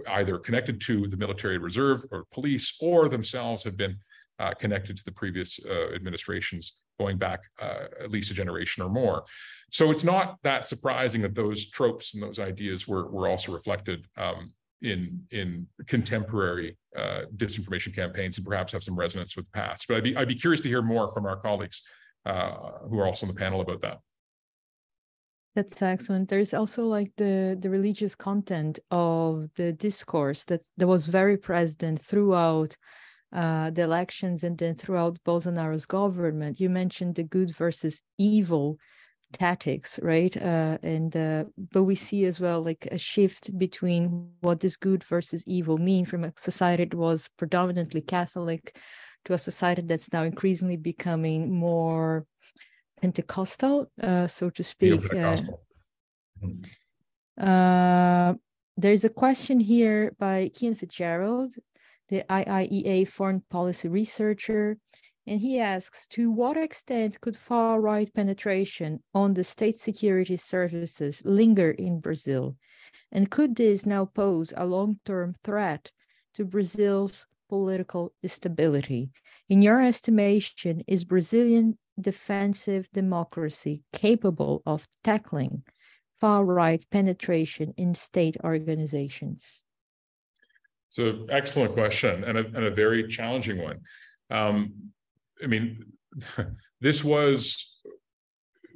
either 0.08 0.38
connected 0.38 0.80
to 0.80 1.06
the 1.08 1.16
military 1.16 1.58
reserve 1.58 2.04
or 2.10 2.24
police, 2.32 2.76
or 2.80 3.08
themselves 3.08 3.64
have 3.64 3.76
been 3.76 3.96
uh, 4.38 4.54
connected 4.54 4.96
to 4.96 5.04
the 5.04 5.12
previous 5.12 5.60
uh, 5.68 5.92
administrations 5.94 6.78
going 6.98 7.18
back 7.18 7.40
uh, 7.60 7.84
at 8.00 8.10
least 8.10 8.30
a 8.30 8.34
generation 8.34 8.82
or 8.82 8.88
more. 8.88 9.24
So 9.70 9.90
it's 9.90 10.04
not 10.04 10.36
that 10.42 10.64
surprising 10.64 11.22
that 11.22 11.34
those 11.34 11.70
tropes 11.70 12.14
and 12.14 12.22
those 12.22 12.38
ideas 12.38 12.86
were 12.86 13.10
were 13.10 13.28
also 13.28 13.52
reflected 13.52 14.06
um, 14.16 14.52
in 14.82 15.22
in 15.30 15.66
contemporary 15.86 16.76
uh, 16.96 17.22
disinformation 17.36 17.94
campaigns 17.94 18.38
and 18.38 18.46
perhaps 18.46 18.72
have 18.72 18.82
some 18.82 18.98
resonance 18.98 19.36
with 19.36 19.46
the 19.46 19.52
past. 19.52 19.86
But 19.88 19.98
I'd 19.98 20.04
be 20.04 20.16
I'd 20.16 20.28
be 20.28 20.34
curious 20.34 20.60
to 20.62 20.68
hear 20.68 20.82
more 20.82 21.08
from 21.08 21.26
our 21.26 21.36
colleagues 21.36 21.82
uh, 22.26 22.52
who 22.88 22.98
are 22.98 23.06
also 23.06 23.26
on 23.26 23.34
the 23.34 23.38
panel 23.38 23.60
about 23.60 23.82
that. 23.82 23.98
That's 25.54 25.82
excellent. 25.82 26.28
There's 26.28 26.54
also 26.54 26.86
like 26.86 27.12
the 27.16 27.56
the 27.60 27.70
religious 27.70 28.14
content 28.14 28.78
of 28.90 29.48
the 29.56 29.72
discourse 29.72 30.44
that 30.44 30.62
that 30.76 30.86
was 30.86 31.06
very 31.06 31.36
present 31.36 32.00
throughout 32.00 32.76
uh, 33.32 33.70
the 33.70 33.82
elections 33.82 34.44
and 34.44 34.56
then 34.56 34.74
throughout 34.74 35.18
Bolsonaro's 35.24 35.86
government. 35.86 36.60
You 36.60 36.70
mentioned 36.70 37.16
the 37.16 37.24
good 37.24 37.54
versus 37.54 38.02
evil 38.18 38.78
tactics 39.32 39.98
right? 40.02 40.36
Uh, 40.36 40.78
and 40.82 41.16
uh, 41.16 41.44
but 41.72 41.84
we 41.84 41.94
see 41.94 42.24
as 42.24 42.40
well 42.40 42.62
like 42.62 42.86
a 42.90 42.98
shift 42.98 43.56
between 43.58 44.30
what 44.40 44.60
does 44.60 44.76
good 44.76 45.04
versus 45.04 45.44
evil. 45.46 45.78
Mean 45.78 46.04
from 46.04 46.24
a 46.24 46.32
society 46.36 46.84
that 46.84 46.94
was 46.94 47.28
predominantly 47.36 48.00
catholic 48.00 48.76
to 49.24 49.34
a 49.34 49.38
society 49.38 49.82
that's 49.82 50.12
now 50.12 50.22
increasingly 50.22 50.76
becoming 50.76 51.52
more 51.52 52.26
pentecostal 53.00 53.90
uh, 54.02 54.26
so 54.26 54.50
to 54.50 54.62
speak 54.62 55.02
uh, 55.14 55.42
mm-hmm. 56.42 56.62
uh, 57.40 58.34
there's 58.76 59.04
a 59.04 59.10
question 59.10 59.60
here 59.60 60.12
by 60.18 60.50
Kian 60.54 60.76
Fitzgerald 60.76 61.54
the 62.08 62.24
IIEA 62.28 63.08
foreign 63.08 63.42
policy 63.50 63.88
researcher 63.88 64.76
and 65.30 65.40
he 65.40 65.60
asks 65.60 66.08
To 66.08 66.28
what 66.28 66.56
extent 66.56 67.20
could 67.20 67.36
far 67.36 67.80
right 67.80 68.12
penetration 68.12 69.00
on 69.14 69.34
the 69.34 69.44
state 69.44 69.78
security 69.78 70.36
services 70.36 71.22
linger 71.24 71.70
in 71.70 72.00
Brazil? 72.00 72.56
And 73.12 73.30
could 73.30 73.54
this 73.54 73.86
now 73.86 74.06
pose 74.06 74.52
a 74.56 74.66
long 74.66 74.98
term 75.06 75.36
threat 75.44 75.92
to 76.34 76.44
Brazil's 76.44 77.26
political 77.48 78.12
stability? 78.26 79.10
In 79.48 79.62
your 79.62 79.80
estimation, 79.80 80.82
is 80.88 81.04
Brazilian 81.04 81.78
defensive 81.98 82.88
democracy 82.92 83.84
capable 83.92 84.62
of 84.66 84.88
tackling 85.04 85.62
far 86.20 86.44
right 86.44 86.84
penetration 86.90 87.72
in 87.76 87.94
state 87.94 88.36
organizations? 88.42 89.62
It's 90.88 90.98
an 90.98 91.28
excellent 91.30 91.74
question 91.74 92.24
and 92.24 92.36
a, 92.36 92.44
and 92.46 92.64
a 92.64 92.70
very 92.72 93.06
challenging 93.06 93.62
one. 93.62 93.78
Um, 94.28 94.92
I 95.42 95.46
mean, 95.46 95.84
this 96.80 97.04
was, 97.04 97.80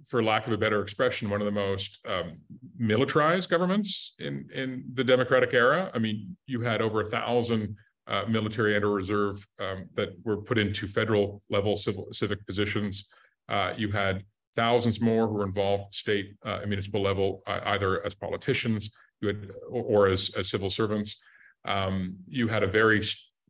for 0.09 0.23
lack 0.23 0.47
of 0.47 0.53
a 0.53 0.59
better 0.59 0.83
expression, 0.83 1.31
one 1.31 1.41
of 1.41 1.47
the 1.47 1.51
most 1.51 1.99
um, 2.09 2.41
militarized 2.77 3.49
governments 3.49 4.15
in 4.19 4.49
in 4.55 4.85
the 4.93 5.05
democratic 5.05 5.55
era. 5.55 5.91
I 5.95 5.99
mean, 5.99 6.37
you 6.47 6.61
had 6.61 6.83
over 6.83 7.01
a 7.01 7.07
thousand 7.07 7.77
uh, 8.07 8.25
military 8.29 8.77
and 8.77 8.85
or 8.85 8.93
reserve 8.93 9.47
um, 9.61 9.89
that 9.95 10.11
were 10.25 10.37
put 10.37 10.59
into 10.59 10.87
federal 10.87 11.43
level 11.49 11.77
civil 11.77 12.09
civic 12.13 12.47
positions. 12.47 13.09
Uh, 13.49 13.73
you 13.77 13.91
had 13.91 14.25
thousands 14.55 15.01
more 15.01 15.27
who 15.27 15.35
were 15.35 15.47
involved 15.47 15.85
at 15.85 15.95
state 15.95 16.35
uh, 16.47 16.59
and 16.61 16.69
municipal 16.69 17.03
level, 17.03 17.43
either 17.47 18.05
as 18.07 18.15
politicians 18.15 18.91
you 19.21 19.29
had, 19.29 19.51
or, 19.69 19.83
or, 19.83 20.07
as, 20.09 20.31
as 20.37 20.49
civil 20.49 20.71
servants. 20.71 21.21
Um, 21.65 22.17
you 22.27 22.47
had 22.47 22.63
a 22.63 22.67
very 22.67 23.03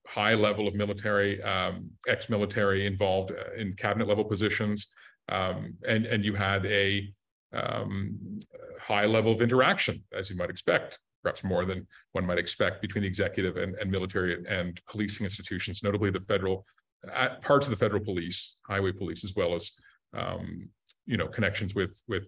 high 0.07 0.35
level 0.35 0.69
of 0.69 0.75
military, 0.75 1.43
um, 1.43 1.91
ex-military 2.09 2.87
involved 2.87 3.33
uh, 3.33 3.55
in 3.57 3.75
cabinet 3.75 4.09
level 4.09 4.25
positions, 4.25 4.89
um, 5.29 5.77
and 5.87 6.07
and 6.07 6.25
you 6.25 6.35
had 6.35 6.67
a 6.67 7.13
um, 7.53 8.39
high 8.81 9.07
level 9.07 9.33
of 9.33 9.41
interaction, 9.41 10.03
as 10.13 10.29
you 10.29 10.37
might 10.37 10.51
expect, 10.51 10.99
perhaps 11.23 11.43
more 11.45 11.65
than 11.65 11.87
one 12.13 12.27
might 12.27 12.39
expect 12.39 12.83
between 12.83 13.03
the 13.03 13.09
executive 13.09 13.57
and, 13.57 13.75
and 13.77 13.91
military 13.91 14.45
and 14.47 14.81
policing 14.87 15.25
institutions, 15.25 15.83
notably 15.83 16.11
the 16.11 16.21
federal 16.21 16.67
uh, 17.13 17.31
parts 17.43 17.67
of 17.67 17.71
the 17.71 17.77
federal 17.77 18.03
police, 18.03 18.57
highway 18.67 18.93
police, 18.93 19.25
as 19.25 19.35
well 19.35 19.55
as 19.55 19.71
um, 20.15 20.69
you 21.07 21.17
know 21.17 21.27
connections 21.27 21.75
with 21.75 22.03
with 22.09 22.25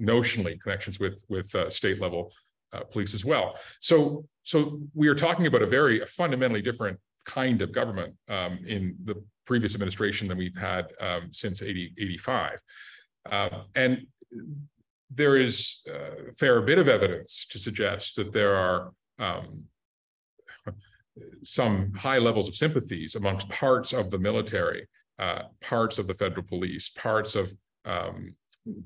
notionally 0.00 0.60
connections 0.60 0.98
with 0.98 1.24
with 1.28 1.54
uh, 1.54 1.70
state 1.70 2.00
level 2.00 2.32
uh, 2.72 2.84
police 2.84 3.14
as 3.14 3.24
well. 3.24 3.58
So, 3.80 4.24
so 4.50 4.80
we 4.94 5.06
are 5.06 5.14
talking 5.14 5.46
about 5.46 5.62
a 5.62 5.66
very 5.66 6.00
a 6.00 6.06
fundamentally 6.06 6.60
different 6.60 6.98
kind 7.24 7.62
of 7.62 7.70
government 7.70 8.16
um, 8.28 8.58
in 8.66 8.96
the 9.04 9.14
previous 9.46 9.74
administration 9.74 10.26
than 10.26 10.36
we've 10.36 10.56
had 10.56 10.86
um, 11.00 11.28
since 11.30 11.62
80, 11.62 11.94
85. 11.96 12.58
Uh, 13.30 13.48
and 13.76 14.08
there 15.14 15.36
is 15.36 15.82
a 15.86 16.32
fair 16.32 16.60
bit 16.62 16.78
of 16.78 16.88
evidence 16.88 17.46
to 17.50 17.60
suggest 17.60 18.16
that 18.16 18.32
there 18.32 18.56
are 18.56 18.90
um, 19.20 19.66
some 21.44 21.92
high 21.92 22.18
levels 22.18 22.48
of 22.48 22.56
sympathies 22.56 23.14
amongst 23.14 23.48
parts 23.50 23.92
of 23.92 24.10
the 24.10 24.18
military, 24.18 24.88
uh, 25.20 25.42
parts 25.60 26.00
of 26.00 26.08
the 26.08 26.14
federal 26.14 26.42
police, 26.42 26.90
parts 26.90 27.36
of 27.36 27.52
um, 27.84 28.34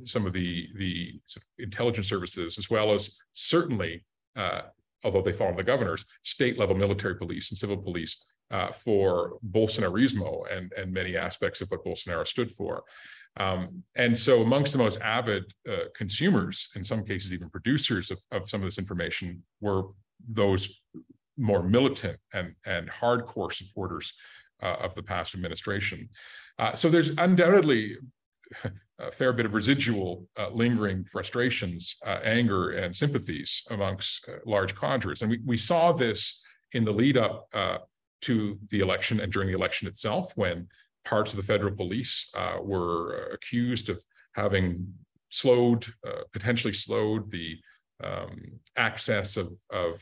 some 0.05 0.27
of 0.27 0.35
the 0.35 0.69
the 0.77 1.19
intelligence 1.59 2.09
services, 2.09 2.59
as 2.59 2.69
well 2.69 2.93
as 2.93 3.17
certainly, 3.33 4.05
uh, 4.37 4.63
although 5.05 5.23
they 5.23 5.33
fall 5.33 5.49
follow 5.49 5.57
the 5.57 5.63
governors, 5.63 6.05
state 6.23 6.59
level 6.59 6.75
military 6.75 7.17
police 7.17 7.51
and 7.51 7.59
civil 7.59 7.77
police 7.77 8.25
uh, 8.51 8.73
for 8.73 9.39
Bolsonarismo 9.51 10.45
and 10.51 10.73
and 10.77 10.93
many 10.93 11.17
aspects 11.17 11.61
of 11.61 11.71
what 11.71 11.85
Bolsonaro 11.85 12.27
stood 12.27 12.51
for. 12.51 12.83
Um, 13.37 13.83
and 13.97 14.17
so, 14.17 14.43
amongst 14.43 14.73
the 14.73 14.79
most 14.79 15.01
avid 15.01 15.45
uh, 15.69 15.87
consumers, 15.97 16.69
in 16.77 16.85
some 16.85 17.05
cases 17.05 17.33
even 17.33 17.51
producers 17.51 18.11
of, 18.11 18.21
of 18.31 18.49
some 18.49 18.61
of 18.61 18.67
this 18.67 18.79
information, 18.79 19.43
were 19.61 19.85
those 20.29 20.81
more 21.37 21.63
militant 21.63 22.19
and 22.33 22.55
and 22.65 22.89
hardcore 22.91 23.53
supporters 23.53 24.13
uh, 24.63 24.77
of 24.81 24.95
the 24.95 25.03
past 25.03 25.35
administration. 25.35 26.09
Uh, 26.59 26.75
so 26.75 26.89
there's 26.89 27.11
undoubtedly 27.19 27.97
a 28.99 29.11
fair 29.11 29.33
bit 29.33 29.47
of 29.47 29.55
residual 29.55 30.27
uh, 30.39 30.51
lingering 30.51 31.05
frustrations, 31.05 31.97
uh, 32.07 32.21
anger, 32.23 32.71
and 32.71 32.95
sympathies 32.95 33.63
amongst 33.71 34.29
uh, 34.29 34.35
large 34.47 34.75
cadres. 34.77 35.23
And 35.23 35.31
we, 35.31 35.41
we 35.45 35.57
saw 35.57 35.93
this 35.93 36.41
in 36.73 36.85
the 36.85 36.93
lead 36.93 37.17
up 37.17 37.49
uh, 37.53 37.79
to 38.23 38.59
the 38.71 38.81
election 38.81 39.21
and 39.21 39.33
during 39.33 39.49
the 39.49 39.55
election 39.55 39.89
itself, 39.89 40.33
when 40.37 40.69
parts 41.05 41.33
of 41.33 41.37
the 41.37 41.43
federal 41.43 41.75
police 41.75 42.31
uh, 42.35 42.57
were 42.61 43.31
accused 43.33 43.91
of 43.91 44.03
having 44.35 44.93
slowed, 45.29 45.87
uh, 46.07 46.23
potentially 46.33 46.73
slowed 46.73 47.31
the 47.31 47.59
um, 48.03 48.61
access 48.77 49.37
of, 49.37 49.53
of 49.71 50.01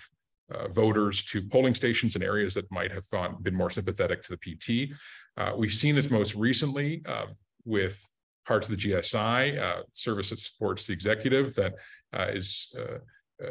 uh, 0.52 0.68
voters 0.68 1.22
to 1.24 1.42
polling 1.42 1.74
stations 1.74 2.16
in 2.16 2.22
areas 2.22 2.54
that 2.54 2.70
might 2.70 2.92
have 2.92 3.08
gone, 3.10 3.36
been 3.42 3.54
more 3.54 3.70
sympathetic 3.70 4.22
to 4.22 4.36
the 4.36 4.36
PT. 4.36 4.92
Uh, 5.36 5.52
we've 5.56 5.72
seen 5.72 5.94
this 5.94 6.10
most 6.10 6.34
recently 6.34 7.02
um, 7.06 7.34
with 7.64 8.06
parts 8.46 8.68
of 8.68 8.76
the 8.76 8.82
GSI, 8.82 9.60
uh, 9.60 9.82
service 9.92 10.30
that 10.30 10.38
supports 10.38 10.86
the 10.86 10.92
executive, 10.92 11.54
that 11.54 11.74
uh, 12.12 12.26
is 12.30 12.74
uh, 12.78 12.98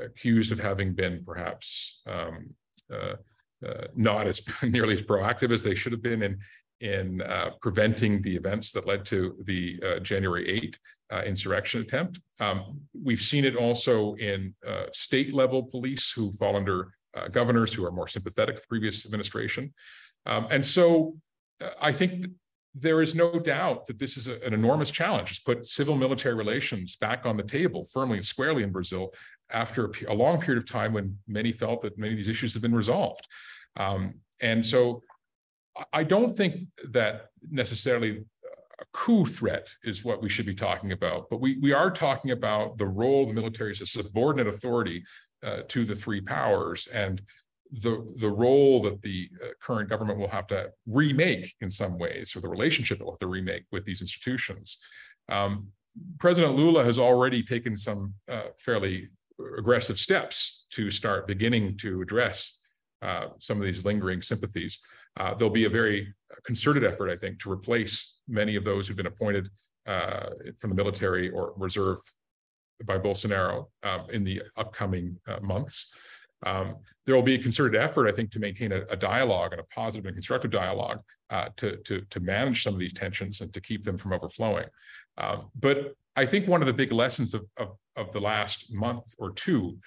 accused 0.06 0.52
of 0.52 0.60
having 0.60 0.94
been 0.94 1.24
perhaps 1.26 2.02
um, 2.08 2.50
uh, 2.92 3.14
not 3.96 4.28
as 4.28 4.42
nearly 4.64 4.94
as 4.94 5.04
proactive 5.04 5.52
as 5.52 5.64
they 5.64 5.76
should 5.76 5.92
have 5.92 6.02
been 6.02 6.24
in 6.24 6.40
in 6.82 7.22
preventing 7.62 8.24
the 8.24 8.36
events 8.36 8.72
that 8.72 8.88
led 8.88 9.06
to 9.06 9.36
the 9.44 9.80
January 10.02 10.50
8 10.50 10.80
uh, 11.12 11.22
insurrection 11.22 11.80
attempt. 11.82 12.20
Um, 12.40 12.82
we've 13.00 13.22
seen 13.22 13.46
it 13.46 13.56
also 13.56 14.16
in 14.16 14.56
state 14.92 15.32
level 15.32 15.62
police 15.62 16.12
who 16.12 16.32
fall 16.32 16.56
under 16.56 16.92
governors 17.30 17.72
who 17.72 17.86
are 17.86 17.92
more 17.92 18.08
sympathetic 18.08 18.56
to 18.56 18.62
the 18.62 18.68
previous 18.68 19.06
administration. 19.06 19.72
Um, 20.26 20.48
and 20.50 20.66
so 20.66 21.18
I 21.80 21.92
think 21.92 22.26
there 22.74 23.02
is 23.02 23.14
no 23.14 23.38
doubt 23.38 23.86
that 23.88 24.00
this 24.00 24.18
is 24.18 24.28
a, 24.28 24.40
an 24.46 24.54
enormous 24.54 24.92
challenge. 24.92 25.32
It's 25.32 25.40
put 25.40 25.66
civil 25.66 25.96
military 25.96 26.36
relations 26.36 26.96
back 26.96 27.26
on 27.26 27.38
the 27.38 27.44
table 27.44 27.86
firmly 27.92 28.18
and 28.18 28.26
squarely 28.26 28.64
in 28.64 28.72
Brazil 28.72 29.14
after 29.52 29.86
a, 29.86 30.14
a 30.14 30.14
long 30.14 30.40
period 30.40 30.64
of 30.64 30.70
time 30.70 30.94
when 30.94 31.18
many 31.28 31.52
felt 31.52 31.82
that 31.82 31.98
many 31.98 32.14
of 32.14 32.18
these 32.18 32.30
issues 32.30 32.54
have 32.54 32.62
been 32.62 32.76
resolved. 32.76 33.28
Um, 33.78 34.22
and 34.42 34.66
so 34.66 35.02
I 35.94 36.04
don't 36.04 36.36
think 36.36 36.68
that 36.92 37.28
necessarily 37.50 38.24
a 38.80 38.86
coup 38.94 39.26
threat 39.26 39.70
is 39.84 40.04
what 40.04 40.22
we 40.22 40.30
should 40.30 40.46
be 40.46 40.56
talking 40.56 40.92
about, 40.92 41.30
but 41.30 41.42
we, 41.42 41.58
we 41.62 41.74
are 41.74 41.92
talking 41.92 42.32
about 42.32 42.78
the 42.78 42.88
role 42.88 43.24
of 43.24 43.30
the 43.30 43.36
military 43.36 43.72
as 43.72 43.82
a 43.82 43.86
subordinate 43.86 44.48
authority 44.48 45.04
uh, 45.44 45.62
to 45.68 45.86
the 45.86 45.96
three 45.96 46.22
powers 46.22 46.88
and 46.88 47.22
the, 47.72 48.14
the 48.18 48.30
role 48.30 48.82
that 48.82 49.02
the 49.02 49.30
uh, 49.44 49.48
current 49.62 49.90
government 49.90 50.20
will 50.20 50.28
have 50.28 50.48
to 50.48 50.72
remake 50.88 51.54
in 51.62 51.72
some 51.72 51.98
ways, 51.98 52.36
or 52.36 52.42
the 52.42 52.50
relationship 52.50 52.98
that 52.98 53.06
will 53.06 53.14
have 53.14 53.20
to 53.20 53.28
remake 53.28 53.64
with 53.72 53.86
these 53.86 54.02
institutions. 54.02 54.78
Um, 55.30 55.68
President 56.20 56.56
Lula 56.56 56.84
has 56.84 56.98
already 56.98 57.44
taken 57.44 57.78
some 57.78 58.14
uh, 58.30 58.50
fairly 58.58 59.10
aggressive 59.58 60.00
steps 60.00 60.66
to 60.72 60.92
start 60.92 61.28
beginning 61.28 61.78
to 61.78 62.02
address 62.02 62.60
uh, 63.02 63.28
some 63.40 63.58
of 63.58 63.66
these 63.66 63.84
lingering 63.84 64.22
sympathies. 64.22 64.80
Uh, 65.20 65.34
there'll 65.34 65.54
be 65.54 65.66
a 65.66 65.70
very 65.70 66.14
concerted 66.46 66.84
effort, 66.84 67.10
I 67.10 67.18
think, 67.18 67.40
to 67.42 67.52
replace 67.52 68.16
many 68.28 68.56
of 68.56 68.64
those 68.64 68.88
who've 68.88 68.98
been 68.98 69.08
appointed 69.08 69.50
uh, 69.88 70.30
from 70.58 70.70
the 70.70 70.76
military 70.76 71.30
or 71.30 71.54
reserve 71.58 71.98
by 72.86 72.98
Bolsonaro 72.98 73.68
um, 73.84 74.08
in 74.12 74.24
the 74.24 74.42
upcoming 74.58 75.18
uh, 75.28 75.40
months. 75.42 75.94
Um, 76.46 76.78
there 77.06 77.16
will 77.16 77.24
be 77.24 77.36
a 77.36 77.42
concerted 77.42 77.82
effort, 77.82 78.08
I 78.08 78.12
think, 78.12 78.32
to 78.32 78.40
maintain 78.40 78.72
a, 78.72 78.82
a 78.90 78.96
dialogue 78.96 79.52
and 79.52 79.62
a 79.62 79.66
positive 79.66 80.06
and 80.06 80.16
constructive 80.16 80.52
dialogue 80.52 81.02
uh, 81.30 81.50
to, 81.58 81.78
to, 81.78 82.02
to 82.10 82.20
manage 82.20 82.64
some 82.64 82.74
of 82.74 82.80
these 82.80 82.94
tensions 82.94 83.42
and 83.42 83.54
to 83.54 83.62
keep 83.62 83.84
them 83.84 83.98
from 83.98 84.14
overflowing. 84.14 84.68
Um, 85.18 85.50
but 85.60 85.96
I 86.16 86.26
think 86.26 86.48
one 86.48 86.62
of 86.62 86.68
the 86.68 86.74
big 86.74 86.92
lessons 86.92 87.34
of, 87.34 87.46
of, 87.58 87.78
of, 87.96 88.12
the 88.12 88.20
last 88.20 88.74
month 88.74 89.14
or 89.18 89.32
two 89.32 89.78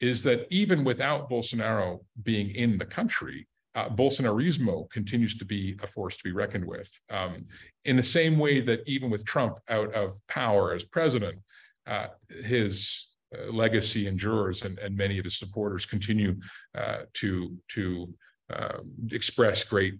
is 0.00 0.22
that 0.22 0.46
even 0.50 0.84
without 0.84 1.30
Bolsonaro 1.30 2.00
being 2.22 2.50
in 2.50 2.78
the 2.78 2.86
country, 2.86 3.46
uh, 3.74 3.88
Bolsonarismo 3.88 4.88
continues 4.90 5.36
to 5.36 5.44
be 5.44 5.76
a 5.82 5.86
force 5.86 6.16
to 6.16 6.24
be 6.24 6.32
reckoned 6.32 6.66
with. 6.66 6.90
Um, 7.10 7.46
in 7.84 7.96
the 7.96 8.02
same 8.02 8.38
way 8.38 8.60
that 8.60 8.80
even 8.86 9.10
with 9.10 9.24
Trump 9.24 9.58
out 9.68 9.92
of 9.94 10.12
power 10.26 10.72
as 10.74 10.84
president, 10.84 11.38
uh, 11.86 12.08
his 12.28 13.08
legacy 13.50 14.06
endures 14.06 14.62
and, 14.62 14.78
and 14.78 14.96
many 14.96 15.18
of 15.18 15.24
his 15.24 15.38
supporters 15.38 15.86
continue 15.86 16.36
uh, 16.76 16.98
to, 17.14 17.56
to 17.68 18.12
um, 18.54 18.92
express 19.10 19.64
great 19.64 19.94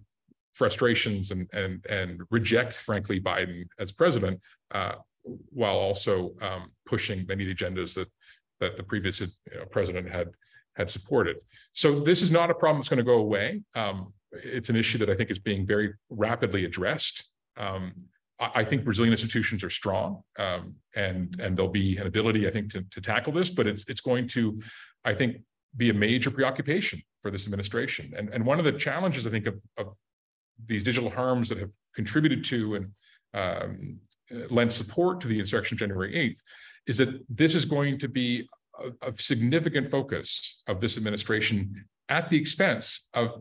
frustrations 0.53 1.31
and, 1.31 1.49
and, 1.53 1.85
and 1.87 2.21
reject, 2.31 2.73
frankly, 2.73 3.19
Biden 3.19 3.63
as 3.79 3.91
president, 3.91 4.39
uh, 4.71 4.95
while 5.23 5.75
also 5.75 6.31
um, 6.41 6.69
pushing 6.85 7.25
many 7.27 7.43
of 7.43 7.49
the 7.49 7.55
agendas 7.55 7.93
that, 7.95 8.09
that 8.59 8.77
the 8.77 8.83
previous 8.83 9.19
you 9.19 9.27
know, 9.53 9.65
president 9.65 10.09
had 10.09 10.29
had 10.75 10.91
supported. 10.91 11.37
So 11.73 11.99
this 11.99 12.21
is 12.21 12.31
not 12.31 12.51
a 12.51 12.53
problem 12.53 12.79
that's 12.79 12.89
going 12.89 12.97
to 12.97 13.03
go 13.03 13.19
away. 13.19 13.61
Um, 13.75 14.13
it's 14.31 14.69
an 14.69 14.75
issue 14.75 14.97
that 14.97 15.09
I 15.09 15.15
think 15.15 15.31
is 15.31 15.39
being 15.39 15.65
very 15.65 15.93
rapidly 16.09 16.65
addressed. 16.65 17.29
Um, 17.57 17.93
I, 18.39 18.65
think 18.65 18.83
Brazilian 18.83 19.13
institutions 19.13 19.63
are 19.63 19.69
strong, 19.69 20.21
um, 20.37 20.75
and 20.95 21.39
and 21.39 21.55
there'll 21.55 21.71
be 21.71 21.97
an 21.97 22.07
ability, 22.07 22.47
I 22.47 22.51
think, 22.51 22.71
to, 22.73 22.83
to 22.91 23.01
tackle 23.01 23.31
this. 23.31 23.49
But 23.49 23.67
it's 23.67 23.85
it's 23.87 24.01
going 24.01 24.27
to, 24.29 24.61
I 25.05 25.13
think, 25.13 25.37
be 25.77 25.89
a 25.89 25.93
major 25.93 26.31
preoccupation 26.31 27.01
for 27.21 27.31
this 27.31 27.45
administration. 27.45 28.13
And 28.17 28.29
and 28.29 28.45
one 28.45 28.59
of 28.59 28.65
the 28.65 28.73
challenges 28.73 29.25
I 29.25 29.29
think 29.29 29.47
of, 29.47 29.55
of 29.77 29.95
these 30.65 30.83
digital 30.83 31.09
harms 31.09 31.49
that 31.49 31.59
have 31.59 31.71
contributed 31.95 32.43
to 32.45 32.75
and 32.75 32.91
um, 33.33 33.99
lent 34.49 34.71
support 34.71 35.21
to 35.21 35.27
the 35.27 35.39
insurrection 35.39 35.77
January 35.77 36.13
8th 36.13 36.41
is 36.87 36.97
that 36.97 37.25
this 37.29 37.55
is 37.55 37.65
going 37.65 37.97
to 37.99 38.07
be 38.07 38.47
a 39.01 39.13
significant 39.13 39.87
focus 39.87 40.61
of 40.67 40.81
this 40.81 40.97
administration 40.97 41.85
at 42.09 42.29
the 42.29 42.37
expense 42.37 43.07
of 43.13 43.33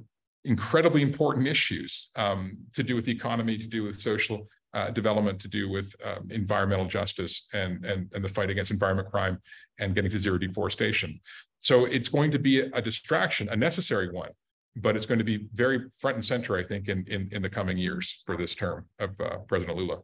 incredibly 0.44 1.02
important 1.02 1.46
issues 1.46 2.10
um, 2.16 2.58
to 2.72 2.82
do 2.82 2.94
with 2.94 3.04
the 3.04 3.12
economy, 3.12 3.58
to 3.58 3.66
do 3.66 3.82
with 3.82 3.96
social 3.96 4.46
uh, 4.74 4.90
development, 4.90 5.40
to 5.40 5.48
do 5.48 5.70
with 5.70 5.94
um, 6.04 6.28
environmental 6.30 6.86
justice 6.86 7.48
and, 7.52 7.84
and, 7.84 8.12
and 8.12 8.24
the 8.24 8.28
fight 8.28 8.50
against 8.50 8.70
environment 8.70 9.08
crime 9.10 9.40
and 9.78 9.94
getting 9.94 10.10
to 10.10 10.18
zero 10.18 10.36
deforestation. 10.36 11.18
So 11.58 11.86
it's 11.86 12.08
going 12.08 12.30
to 12.32 12.38
be 12.38 12.60
a 12.60 12.82
distraction, 12.82 13.48
a 13.48 13.56
necessary 13.56 14.10
one, 14.10 14.30
but 14.76 14.96
it's 14.96 15.06
going 15.06 15.18
to 15.18 15.24
be 15.24 15.46
very 15.54 15.84
front 15.98 16.16
and 16.16 16.24
center, 16.24 16.58
I 16.58 16.62
think, 16.62 16.88
in, 16.88 17.04
in, 17.08 17.28
in 17.32 17.40
the 17.40 17.48
coming 17.48 17.78
years 17.78 18.22
for 18.26 18.36
this 18.36 18.54
term 18.54 18.86
of 18.98 19.10
uh, 19.20 19.38
President 19.48 19.78
Lula. 19.78 20.00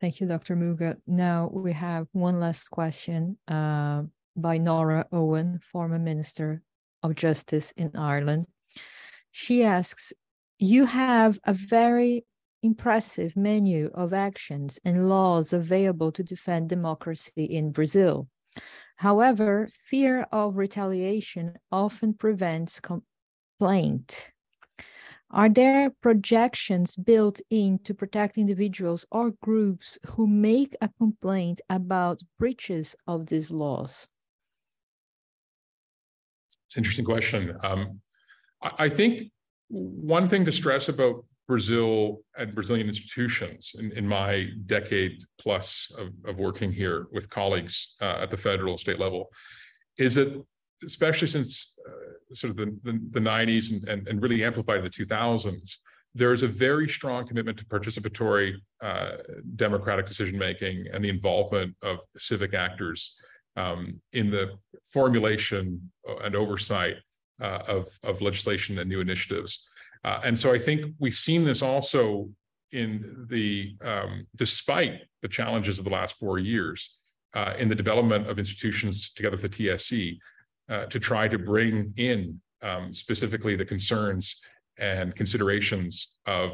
Thank 0.00 0.20
you, 0.20 0.26
Dr. 0.26 0.56
Muggah. 0.56 0.96
Now 1.06 1.50
we 1.52 1.72
have 1.72 2.06
one 2.12 2.40
last 2.40 2.70
question 2.70 3.36
uh, 3.48 4.02
by 4.36 4.56
Nora 4.56 5.06
Owen, 5.12 5.60
former 5.72 5.98
Minister 5.98 6.62
of 7.02 7.14
Justice 7.14 7.72
in 7.76 7.96
Ireland. 7.96 8.46
She 9.30 9.62
asks, 9.62 10.12
you 10.60 10.84
have 10.84 11.38
a 11.44 11.54
very 11.54 12.26
impressive 12.62 13.34
menu 13.34 13.90
of 13.94 14.12
actions 14.12 14.78
and 14.84 15.08
laws 15.08 15.54
available 15.54 16.12
to 16.12 16.22
defend 16.22 16.68
democracy 16.68 17.44
in 17.44 17.72
Brazil. 17.72 18.28
However, 18.96 19.70
fear 19.88 20.26
of 20.30 20.58
retaliation 20.58 21.54
often 21.72 22.12
prevents 22.12 22.78
complaint. 22.78 24.30
Are 25.30 25.48
there 25.48 25.90
projections 26.02 26.94
built 26.94 27.40
in 27.48 27.78
to 27.84 27.94
protect 27.94 28.36
individuals 28.36 29.06
or 29.10 29.30
groups 29.42 29.98
who 30.08 30.26
make 30.26 30.76
a 30.82 30.90
complaint 30.98 31.62
about 31.70 32.20
breaches 32.38 32.94
of 33.06 33.26
these 33.26 33.50
laws? 33.50 34.08
It's 36.66 36.76
an 36.76 36.80
interesting 36.80 37.06
question. 37.06 37.56
Um, 37.62 38.00
I, 38.60 38.72
I 38.80 38.88
think 38.90 39.32
one 39.70 40.28
thing 40.28 40.44
to 40.44 40.52
stress 40.52 40.88
about 40.88 41.24
Brazil 41.46 42.22
and 42.36 42.54
Brazilian 42.54 42.88
institutions 42.88 43.72
in, 43.78 43.92
in 43.92 44.06
my 44.06 44.48
decade 44.66 45.24
plus 45.40 45.90
of, 45.98 46.08
of, 46.24 46.38
working 46.38 46.70
here 46.72 47.06
with 47.12 47.28
colleagues 47.28 47.96
uh, 48.00 48.18
at 48.20 48.30
the 48.30 48.36
federal 48.36 48.72
and 48.72 48.80
state 48.80 49.00
level 49.00 49.30
is 49.98 50.14
that 50.14 50.44
especially 50.84 51.26
since 51.26 51.74
uh, 51.88 52.34
sort 52.34 52.52
of 52.52 52.56
the, 52.56 52.66
the, 52.84 53.00
the 53.10 53.20
90s 53.20 53.72
and, 53.72 53.88
and, 53.88 54.08
and, 54.08 54.22
really 54.22 54.44
amplified 54.44 54.78
in 54.78 54.84
the 54.84 54.90
2000s, 54.90 55.76
there's 56.14 56.42
a 56.42 56.48
very 56.48 56.88
strong 56.88 57.26
commitment 57.26 57.58
to 57.58 57.64
participatory 57.64 58.54
uh, 58.80 59.12
democratic 59.56 60.06
decision 60.06 60.38
making 60.38 60.86
and 60.92 61.04
the 61.04 61.08
involvement 61.08 61.74
of 61.82 61.98
civic 62.16 62.54
actors 62.54 63.16
um, 63.56 64.00
in 64.12 64.30
the 64.30 64.52
formulation 64.84 65.90
and 66.24 66.34
oversight 66.34 66.96
uh, 67.40 67.62
of, 67.66 67.86
of 68.02 68.20
legislation 68.20 68.78
and 68.78 68.88
new 68.88 69.00
initiatives. 69.00 69.66
Uh, 70.04 70.20
and 70.24 70.38
so 70.38 70.52
I 70.52 70.58
think 70.58 70.94
we've 70.98 71.14
seen 71.14 71.44
this 71.44 71.62
also 71.62 72.30
in 72.72 73.26
the, 73.28 73.76
um, 73.84 74.26
despite 74.36 75.02
the 75.22 75.28
challenges 75.28 75.78
of 75.78 75.84
the 75.84 75.90
last 75.90 76.16
four 76.18 76.38
years, 76.38 76.96
uh, 77.34 77.54
in 77.58 77.68
the 77.68 77.74
development 77.74 78.28
of 78.28 78.38
institutions 78.38 79.12
together 79.12 79.36
with 79.36 79.50
the 79.50 79.76
TSE, 79.76 80.20
uh, 80.68 80.86
to 80.86 80.98
try 80.98 81.28
to 81.28 81.38
bring 81.38 81.92
in 81.96 82.40
um, 82.62 82.94
specifically 82.94 83.56
the 83.56 83.64
concerns 83.64 84.36
and 84.78 85.14
considerations 85.14 86.18
of 86.26 86.52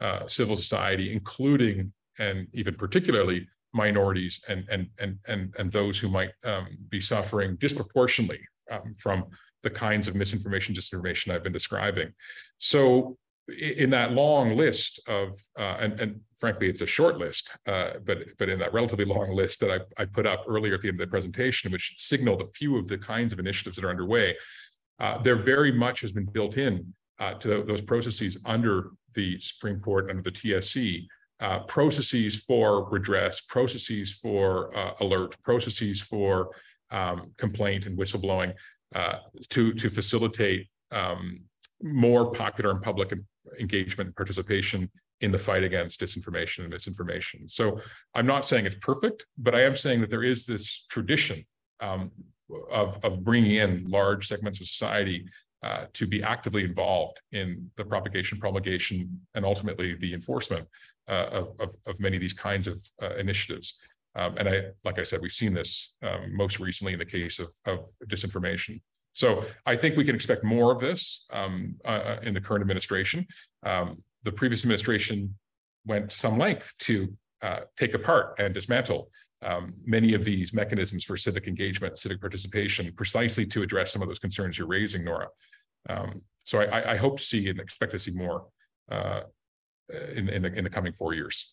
uh, 0.00 0.26
civil 0.26 0.56
society, 0.56 1.12
including 1.12 1.92
and 2.18 2.46
even 2.52 2.74
particularly 2.74 3.46
minorities 3.72 4.40
and 4.48 4.66
and 4.70 4.88
and 4.98 5.18
and 5.26 5.54
and 5.58 5.72
those 5.72 5.98
who 5.98 6.08
might 6.08 6.30
um, 6.44 6.66
be 6.88 7.00
suffering 7.00 7.56
disproportionately 7.56 8.40
um, 8.70 8.94
from 8.98 9.24
the 9.64 9.70
kinds 9.70 10.06
of 10.06 10.14
misinformation, 10.14 10.74
disinformation 10.74 11.34
I've 11.34 11.42
been 11.42 11.52
describing. 11.52 12.12
So 12.58 13.16
in 13.48 13.90
that 13.90 14.12
long 14.12 14.56
list 14.56 15.00
of, 15.06 15.38
uh, 15.58 15.76
and, 15.80 16.00
and 16.00 16.20
frankly, 16.38 16.68
it's 16.68 16.80
a 16.80 16.86
short 16.86 17.18
list, 17.18 17.50
uh, 17.66 17.94
but 18.04 18.18
but 18.38 18.48
in 18.48 18.58
that 18.58 18.72
relatively 18.72 19.04
long 19.04 19.34
list 19.34 19.60
that 19.60 19.70
I, 19.70 20.02
I 20.02 20.06
put 20.06 20.26
up 20.26 20.44
earlier 20.48 20.74
at 20.74 20.80
the 20.80 20.88
end 20.88 21.00
of 21.00 21.06
the 21.06 21.10
presentation, 21.10 21.72
which 21.72 21.94
signaled 21.98 22.40
a 22.40 22.46
few 22.46 22.78
of 22.78 22.88
the 22.88 22.96
kinds 22.96 23.32
of 23.32 23.38
initiatives 23.38 23.76
that 23.76 23.84
are 23.84 23.90
underway, 23.90 24.36
uh, 24.98 25.18
there 25.18 25.36
very 25.36 25.72
much 25.72 26.00
has 26.00 26.12
been 26.12 26.24
built 26.24 26.56
in 26.56 26.94
uh, 27.18 27.34
to 27.34 27.62
those 27.64 27.80
processes 27.82 28.38
under 28.44 28.90
the 29.14 29.38
Supreme 29.40 29.80
Court, 29.80 30.10
under 30.10 30.22
the 30.22 30.30
TSE, 30.30 31.06
uh, 31.40 31.60
processes 31.60 32.36
for 32.36 32.88
redress, 32.88 33.40
processes 33.42 34.12
for 34.12 34.76
uh, 34.76 34.92
alert, 35.00 35.36
processes 35.42 36.00
for 36.00 36.50
um, 36.90 37.32
complaint 37.36 37.86
and 37.86 37.98
whistleblowing 37.98 38.54
to 39.50 39.72
to 39.74 39.90
facilitate 39.90 40.68
um, 40.90 41.40
more 41.82 42.30
popular 42.32 42.70
and 42.70 42.82
public 42.82 43.12
engagement 43.60 44.08
and 44.08 44.16
participation 44.16 44.90
in 45.20 45.32
the 45.32 45.38
fight 45.38 45.64
against 45.64 46.00
disinformation 46.00 46.60
and 46.60 46.70
misinformation. 46.70 47.48
So 47.48 47.80
I'm 48.14 48.26
not 48.26 48.44
saying 48.44 48.66
it's 48.66 48.76
perfect, 48.76 49.26
but 49.38 49.54
I 49.54 49.62
am 49.62 49.76
saying 49.76 50.00
that 50.00 50.10
there 50.10 50.24
is 50.24 50.44
this 50.44 50.86
tradition 50.90 51.44
um, 51.80 52.10
of, 52.70 53.02
of 53.04 53.24
bringing 53.24 53.56
in 53.56 53.88
large 53.88 54.28
segments 54.28 54.60
of 54.60 54.66
society 54.66 55.26
uh, 55.62 55.86
to 55.94 56.06
be 56.06 56.22
actively 56.22 56.62
involved 56.62 57.20
in 57.32 57.70
the 57.76 57.84
propagation, 57.84 58.38
promulgation, 58.38 59.18
and 59.34 59.46
ultimately 59.46 59.94
the 59.94 60.12
enforcement 60.12 60.68
uh, 61.08 61.26
of, 61.32 61.48
of, 61.58 61.70
of, 61.86 61.98
many 62.00 62.16
of 62.16 62.20
these 62.20 62.34
kinds 62.34 62.68
of 62.68 62.80
uh, 63.02 63.14
initiatives. 63.16 63.78
Um, 64.16 64.36
and 64.36 64.48
I, 64.48 64.62
like 64.84 64.98
I 64.98 65.02
said, 65.02 65.20
we've 65.20 65.32
seen 65.32 65.52
this 65.52 65.94
um, 66.02 66.36
most 66.36 66.60
recently 66.60 66.92
in 66.92 66.98
the 66.98 67.04
case 67.04 67.38
of, 67.38 67.48
of 67.66 67.86
disinformation. 68.06 68.80
So 69.12 69.44
I 69.66 69.76
think 69.76 69.96
we 69.96 70.04
can 70.04 70.14
expect 70.14 70.44
more 70.44 70.72
of 70.72 70.80
this 70.80 71.24
um, 71.32 71.76
uh, 71.84 71.88
uh, 71.88 72.20
in 72.22 72.34
the 72.34 72.40
current 72.40 72.62
administration. 72.62 73.26
Um, 73.64 74.02
the 74.24 74.32
previous 74.32 74.62
administration 74.62 75.34
went 75.86 76.10
to 76.10 76.16
some 76.16 76.38
length 76.38 76.74
to 76.80 77.12
uh, 77.42 77.60
take 77.76 77.94
apart 77.94 78.36
and 78.38 78.54
dismantle 78.54 79.10
um, 79.44 79.74
many 79.84 80.14
of 80.14 80.24
these 80.24 80.52
mechanisms 80.52 81.04
for 81.04 81.16
civic 81.16 81.46
engagement, 81.46 81.98
civic 81.98 82.20
participation, 82.20 82.92
precisely 82.96 83.44
to 83.46 83.62
address 83.62 83.92
some 83.92 84.02
of 84.02 84.08
those 84.08 84.18
concerns 84.18 84.58
you're 84.58 84.66
raising, 84.66 85.04
Nora. 85.04 85.28
Um, 85.88 86.22
so 86.44 86.60
I, 86.60 86.92
I, 86.92 86.96
hope 86.96 87.18
to 87.18 87.24
see 87.24 87.48
and 87.48 87.60
expect 87.60 87.92
to 87.92 87.98
see 87.98 88.12
more 88.12 88.46
uh, 88.90 89.20
in, 90.14 90.30
in 90.30 90.42
the, 90.42 90.52
in 90.54 90.64
the 90.64 90.70
coming 90.70 90.94
four 90.94 91.12
years. 91.12 91.52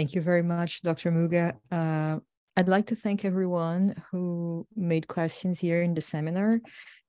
Thank 0.00 0.14
you 0.14 0.22
very 0.22 0.42
much, 0.42 0.80
Dr. 0.80 1.12
Muggah. 1.12 1.56
Uh, 1.70 2.20
I'd 2.56 2.68
like 2.68 2.86
to 2.86 2.94
thank 2.94 3.26
everyone 3.26 4.02
who 4.10 4.66
made 4.74 5.06
questions 5.06 5.60
here 5.60 5.82
in 5.82 5.92
the 5.92 6.00
seminar. 6.00 6.62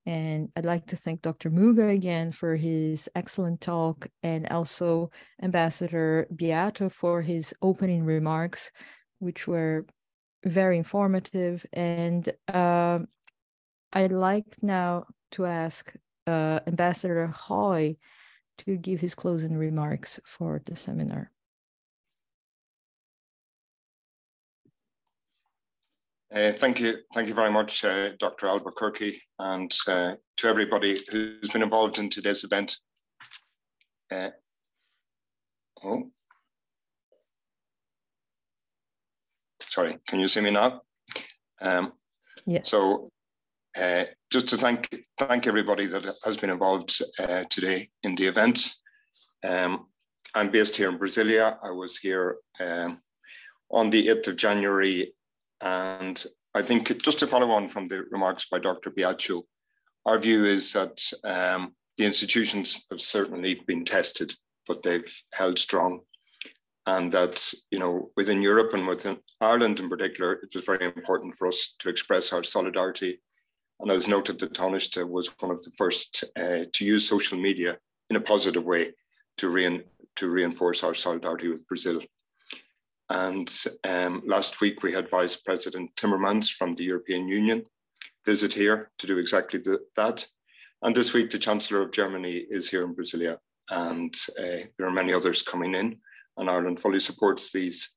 And 0.04 0.50
I'd 0.54 0.66
like 0.66 0.84
to 0.88 0.96
thank 0.96 1.22
Dr. 1.22 1.48
Muggah 1.48 1.90
again 1.90 2.32
for 2.32 2.54
his 2.54 3.08
excellent 3.14 3.62
talk 3.62 4.08
and 4.22 4.46
also 4.48 5.10
Ambassador 5.42 6.26
Biato 6.34 6.92
for 6.92 7.22
his 7.22 7.54
opening 7.62 8.04
remarks, 8.04 8.70
which 9.20 9.48
were 9.48 9.86
very 10.44 10.76
informative. 10.76 11.64
And 11.72 12.30
uh, 12.52 12.98
I'd 13.94 14.12
like 14.12 14.56
now 14.60 15.06
to 15.30 15.46
ask 15.46 15.94
uh, 16.26 16.60
Ambassador 16.66 17.28
Hoyne 17.28 17.96
to 18.58 18.76
give 18.76 19.00
his 19.00 19.14
closing 19.14 19.56
remarks 19.56 20.20
for 20.26 20.60
the 20.66 20.76
seminar. 20.76 21.32
Uh, 26.34 26.50
thank 26.52 26.80
you, 26.80 26.96
thank 27.12 27.28
you 27.28 27.34
very 27.34 27.50
much, 27.50 27.84
uh, 27.84 28.10
Dr. 28.18 28.46
Albuquerque, 28.46 29.20
and 29.38 29.70
uh, 29.86 30.14
to 30.38 30.48
everybody 30.48 30.98
who's 31.10 31.50
been 31.50 31.62
involved 31.62 31.98
in 31.98 32.08
today's 32.08 32.42
event. 32.42 32.74
Uh, 34.10 34.30
oh, 35.84 36.10
sorry, 39.60 39.98
can 40.08 40.20
you 40.20 40.28
see 40.28 40.40
me 40.40 40.50
now? 40.50 40.80
Um, 41.60 41.92
yes. 42.46 42.70
So, 42.70 43.08
uh, 43.78 44.04
just 44.30 44.48
to 44.50 44.56
thank 44.56 44.88
thank 45.18 45.46
everybody 45.46 45.84
that 45.84 46.16
has 46.24 46.38
been 46.38 46.50
involved 46.50 47.02
today 47.50 47.90
in 48.04 48.14
the 48.14 48.26
event. 48.26 48.72
Um, 49.46 49.86
I'm 50.34 50.50
based 50.50 50.76
here 50.76 50.88
in 50.88 50.98
Brasilia. 50.98 51.58
I 51.62 51.72
was 51.72 51.98
here 51.98 52.36
um, 52.58 53.00
on 53.70 53.90
the 53.90 54.06
8th 54.06 54.28
of 54.28 54.36
January 54.36 55.12
and 55.62 56.22
I 56.54 56.62
think 56.62 57.02
just 57.02 57.18
to 57.20 57.26
follow 57.26 57.50
on 57.50 57.68
from 57.68 57.88
the 57.88 58.04
remarks 58.10 58.46
by 58.50 58.58
Dr. 58.58 58.90
Biato, 58.90 59.42
our 60.04 60.18
view 60.18 60.44
is 60.44 60.72
that 60.72 61.00
um, 61.24 61.74
the 61.96 62.04
institutions 62.04 62.86
have 62.90 63.00
certainly 63.00 63.62
been 63.66 63.84
tested, 63.84 64.34
but 64.66 64.82
they've 64.82 65.22
held 65.32 65.58
strong. 65.58 66.00
And 66.84 67.12
that, 67.12 67.54
you 67.70 67.78
know, 67.78 68.10
within 68.16 68.42
Europe 68.42 68.74
and 68.74 68.88
within 68.88 69.18
Ireland 69.40 69.78
in 69.78 69.88
particular, 69.88 70.32
it 70.32 70.52
was 70.52 70.64
very 70.64 70.84
important 70.84 71.36
for 71.36 71.46
us 71.46 71.76
to 71.78 71.88
express 71.88 72.32
our 72.32 72.42
solidarity. 72.42 73.20
And 73.78 73.90
as 73.90 74.08
noted, 74.08 74.40
the 74.40 74.48
Taoiseach 74.48 75.08
was 75.08 75.32
one 75.38 75.52
of 75.52 75.62
the 75.62 75.70
first 75.76 76.24
uh, 76.36 76.64
to 76.72 76.84
use 76.84 77.08
social 77.08 77.38
media 77.38 77.78
in 78.10 78.16
a 78.16 78.20
positive 78.20 78.64
way 78.64 78.90
to, 79.36 79.48
rein, 79.48 79.84
to 80.16 80.28
reinforce 80.28 80.82
our 80.82 80.94
solidarity 80.94 81.48
with 81.48 81.66
Brazil. 81.68 82.00
And 83.12 83.54
um, 83.84 84.22
last 84.24 84.62
week 84.62 84.82
we 84.82 84.90
had 84.90 85.10
Vice 85.10 85.36
President 85.36 85.94
Timmermans 85.96 86.50
from 86.50 86.72
the 86.72 86.84
European 86.84 87.28
Union 87.28 87.66
visit 88.24 88.54
here 88.54 88.90
to 88.98 89.06
do 89.06 89.18
exactly 89.18 89.58
the, 89.58 89.80
that. 89.96 90.26
And 90.80 90.96
this 90.96 91.12
week 91.12 91.30
the 91.30 91.38
Chancellor 91.38 91.82
of 91.82 91.92
Germany 91.92 92.46
is 92.48 92.70
here 92.70 92.84
in 92.84 92.94
Brasilia 92.94 93.36
and 93.70 94.14
uh, 94.38 94.64
there 94.78 94.86
are 94.86 94.90
many 94.90 95.12
others 95.12 95.42
coming 95.42 95.74
in 95.74 95.98
and 96.38 96.48
Ireland 96.48 96.80
fully 96.80 97.00
supports 97.00 97.52
these 97.52 97.92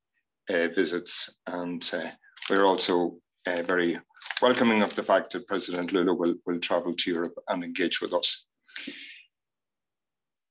uh, 0.50 0.68
visits. 0.76 1.34
And 1.48 1.90
uh, 1.94 2.10
we're 2.50 2.66
also 2.66 3.16
uh, 3.48 3.64
very 3.66 3.98
welcoming 4.42 4.82
of 4.82 4.96
the 4.96 5.04
fact 5.04 5.32
that 5.32 5.48
President 5.48 5.94
Lula 5.94 6.14
will, 6.14 6.36
will 6.46 6.60
travel 6.60 6.94
to 6.94 7.12
Europe 7.12 7.36
and 7.48 7.64
engage 7.64 8.02
with 8.02 8.14
us. 8.14 8.48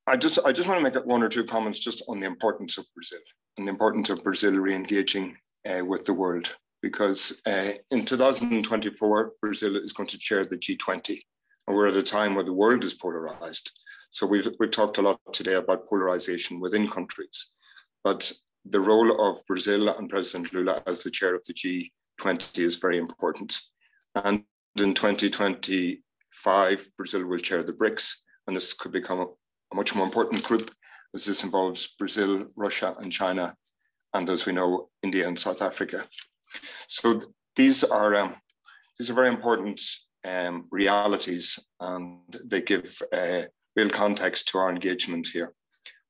I 0.07 0.17
just, 0.17 0.39
I 0.45 0.53
just 0.53 0.69
want 0.69 0.85
to 0.85 0.91
make 0.91 1.07
one 1.07 1.23
or 1.23 1.31
two 1.31 1.45
comments 1.45 1.81
just 1.81 2.03
on 2.09 2.21
the 2.21 2.27
importance 2.27 2.77
of 2.77 2.87
Brazil 2.95 3.21
and 3.57 3.67
the 3.67 3.73
importance 3.73 4.11
of 4.11 4.23
Brazil 4.23 4.53
re-engaging 4.53 5.37
uh, 5.67 5.85
with 5.85 6.05
the 6.05 6.13
world 6.13 6.55
because 6.83 7.41
uh, 7.47 7.73
in 7.91 8.05
2024, 8.05 9.33
Brazil 9.41 9.77
is 9.77 9.95
going 9.95 10.09
to 10.09 10.19
chair 10.19 10.45
the 10.45 10.59
G20 10.59 11.19
and 11.67 11.75
we're 11.75 11.87
at 11.87 11.97
a 11.97 12.03
time 12.03 12.35
where 12.35 12.45
the 12.45 12.53
world 12.53 12.85
is 12.85 12.93
polarized. 12.93 13.71
So 14.11 14.27
we've, 14.27 14.47
we've 14.61 14.71
talked 14.71 14.99
a 14.99 15.03
lot 15.03 15.19
today 15.33 15.55
about 15.55 15.89
polarization 15.89 16.61
within 16.61 16.87
countries, 16.87 17.55
but 18.03 18.31
the 18.67 18.81
role 18.81 19.31
of 19.31 19.45
Brazil 19.47 19.89
and 19.89 20.11
President 20.11 20.53
Lula 20.53 20.83
as 20.87 21.03
the 21.03 21.11
chair 21.11 21.35
of 21.35 21.43
the 21.47 21.55
G20 21.55 22.59
is 22.59 22.77
very 22.77 22.99
important. 22.99 23.59
And 24.15 24.45
in 24.79 24.93
2025, 24.93 26.89
Brazil 26.99 27.27
will 27.27 27.39
chair 27.39 27.63
the 27.63 27.73
BRICS, 27.73 28.13
and 28.47 28.55
this 28.55 28.75
could 28.75 28.93
become 28.93 29.27
a, 29.75 29.77
much 29.77 29.95
more 29.95 30.07
important 30.07 30.43
group 30.43 30.71
as 31.15 31.25
this 31.25 31.45
involves 31.45 31.95
Brazil, 31.99 32.47
Russia, 32.57 32.95
and 33.01 33.13
China, 33.13 33.55
and 34.15 34.31
as 34.31 34.47
we 34.47 34.53
know, 34.53 34.89
India 35.03 35.27
and 35.29 35.39
South 35.39 35.63
Africa. 35.63 36.05
So 36.89 37.15
th 37.15 37.25
these 37.57 37.85
are 37.85 38.15
um, 38.23 38.35
these 38.97 39.11
are 39.11 39.21
very 39.23 39.33
important 39.37 39.81
um, 40.25 40.67
realities, 40.71 41.47
and 41.81 42.31
they 42.51 42.63
give 42.63 42.89
uh, 43.13 43.43
real 43.77 43.91
context 43.91 44.49
to 44.49 44.59
our 44.59 44.71
engagement 44.71 45.27
here. 45.33 45.51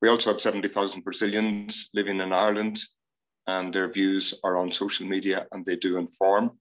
We 0.01 0.09
also 0.09 0.29
have 0.31 0.39
70,000 0.39 1.03
Brazilians 1.03 1.89
living 1.93 2.19
in 2.21 2.31
Ireland, 2.33 2.77
and 3.47 3.73
their 3.73 3.91
views 3.91 4.33
are 4.43 4.57
on 4.57 4.71
social 4.71 5.07
media, 5.07 5.47
and 5.51 5.65
they 5.65 5.75
do 5.75 5.97
inform 5.97 6.51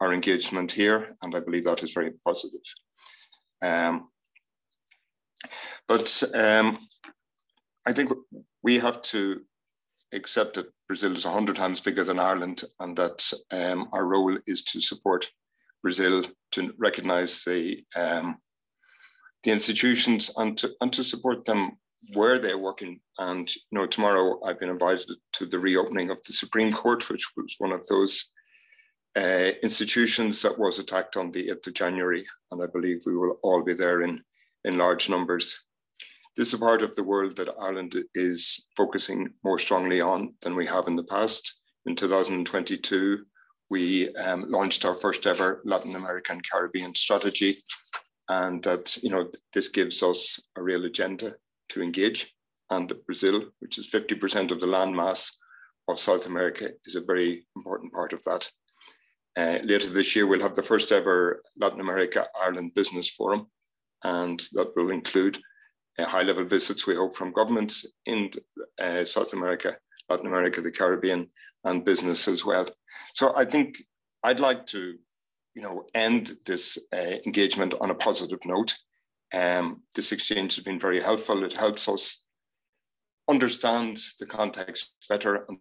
our 0.00 0.12
engagement 0.12 0.72
here, 0.72 1.08
and 1.22 1.34
I 1.34 1.40
believe 1.40 1.64
that 1.64 1.82
is 1.82 1.92
very 1.92 2.12
positive. 2.24 2.66
Um, 3.62 4.10
but 5.88 6.22
um, 6.34 6.78
I 7.86 7.92
think 7.92 8.12
we 8.62 8.78
have 8.78 9.02
to 9.02 9.42
accept 10.12 10.54
that 10.54 10.72
Brazil 10.88 11.16
is 11.16 11.24
100 11.24 11.56
times 11.56 11.80
bigger 11.80 12.04
than 12.04 12.18
Ireland 12.18 12.64
and 12.80 12.96
that 12.96 13.32
um, 13.50 13.88
our 13.92 14.06
role 14.06 14.38
is 14.46 14.62
to 14.64 14.80
support 14.80 15.30
Brazil, 15.82 16.24
to 16.52 16.72
recognize 16.78 17.42
the, 17.44 17.84
um, 17.96 18.36
the 19.42 19.50
institutions 19.50 20.30
and 20.36 20.56
to, 20.58 20.72
and 20.80 20.92
to 20.92 21.04
support 21.04 21.44
them 21.44 21.72
where 22.12 22.38
they're 22.38 22.58
working. 22.58 23.00
And 23.18 23.48
you 23.54 23.62
know, 23.78 23.86
tomorrow 23.86 24.40
I've 24.44 24.60
been 24.60 24.70
invited 24.70 25.10
to 25.34 25.46
the 25.46 25.58
reopening 25.58 26.10
of 26.10 26.20
the 26.26 26.32
Supreme 26.32 26.72
Court, 26.72 27.08
which 27.08 27.26
was 27.36 27.54
one 27.58 27.72
of 27.72 27.86
those 27.86 28.30
uh, 29.16 29.52
institutions 29.62 30.42
that 30.42 30.58
was 30.58 30.78
attacked 30.78 31.16
on 31.16 31.30
the 31.30 31.48
8th 31.48 31.68
of 31.68 31.74
January. 31.74 32.24
And 32.50 32.62
I 32.62 32.66
believe 32.66 33.00
we 33.06 33.16
will 33.16 33.38
all 33.42 33.62
be 33.62 33.74
there 33.74 34.02
in, 34.02 34.22
in 34.64 34.78
large 34.78 35.08
numbers. 35.08 35.64
This 36.36 36.48
is 36.48 36.54
a 36.54 36.58
part 36.58 36.82
of 36.82 36.94
the 36.96 37.04
world 37.04 37.36
that 37.36 37.54
Ireland 37.60 37.94
is 38.14 38.64
focusing 38.76 39.30
more 39.44 39.58
strongly 39.58 40.00
on 40.00 40.34
than 40.42 40.56
we 40.56 40.66
have 40.66 40.88
in 40.88 40.96
the 40.96 41.04
past. 41.04 41.60
In 41.86 41.94
2022, 41.94 43.24
we 43.70 44.14
um, 44.16 44.46
launched 44.48 44.84
our 44.84 44.94
first 44.94 45.26
ever 45.26 45.62
Latin 45.64 45.94
American 45.94 46.40
Caribbean 46.50 46.94
strategy. 46.94 47.56
and 48.30 48.62
that 48.62 48.96
you 49.02 49.10
know 49.10 49.30
this 49.52 49.68
gives 49.68 50.02
us 50.02 50.40
a 50.56 50.62
real 50.62 50.84
agenda 50.86 51.34
to 51.68 51.82
engage. 51.82 52.34
And 52.70 52.92
Brazil, 53.06 53.44
which 53.60 53.78
is 53.78 53.90
50% 53.90 54.50
of 54.50 54.60
the 54.60 54.66
landmass 54.66 55.30
of 55.88 55.98
South 55.98 56.26
America, 56.26 56.70
is 56.86 56.96
a 56.96 57.02
very 57.02 57.46
important 57.54 57.92
part 57.92 58.12
of 58.12 58.22
that. 58.22 58.50
Uh, 59.36 59.58
later 59.64 59.90
this 59.90 60.16
year, 60.16 60.26
we'll 60.26 60.40
have 60.40 60.54
the 60.54 60.62
first 60.62 60.90
ever 60.90 61.42
Latin 61.58 61.80
America 61.80 62.26
Ireland 62.40 62.72
Business 62.74 63.10
Forum, 63.10 63.48
and 64.04 64.46
that 64.52 64.72
will 64.76 64.90
include 64.90 65.40
uh, 65.98 66.04
high 66.04 66.22
level 66.22 66.44
visits, 66.44 66.86
we 66.86 66.94
hope, 66.94 67.14
from 67.14 67.32
governments 67.32 67.86
in 68.06 68.30
uh, 68.80 69.04
South 69.04 69.32
America, 69.32 69.76
Latin 70.08 70.26
America, 70.26 70.60
the 70.60 70.70
Caribbean, 70.70 71.28
and 71.64 71.84
business 71.84 72.28
as 72.28 72.44
well. 72.44 72.68
So 73.14 73.34
I 73.36 73.44
think 73.44 73.82
I'd 74.22 74.40
like 74.40 74.66
to, 74.66 74.94
you 75.54 75.62
know, 75.62 75.84
end 75.94 76.32
this 76.44 76.78
uh, 76.92 77.16
engagement 77.26 77.74
on 77.80 77.90
a 77.90 77.94
positive 77.94 78.40
note. 78.44 78.76
Um, 79.32 79.82
this 79.96 80.12
exchange 80.12 80.56
has 80.56 80.64
been 80.64 80.78
very 80.78 81.00
helpful. 81.00 81.44
It 81.44 81.54
helps 81.54 81.88
us 81.88 82.24
understand 83.28 83.98
the 84.20 84.26
context 84.26 84.92
better, 85.08 85.46
and 85.48 85.58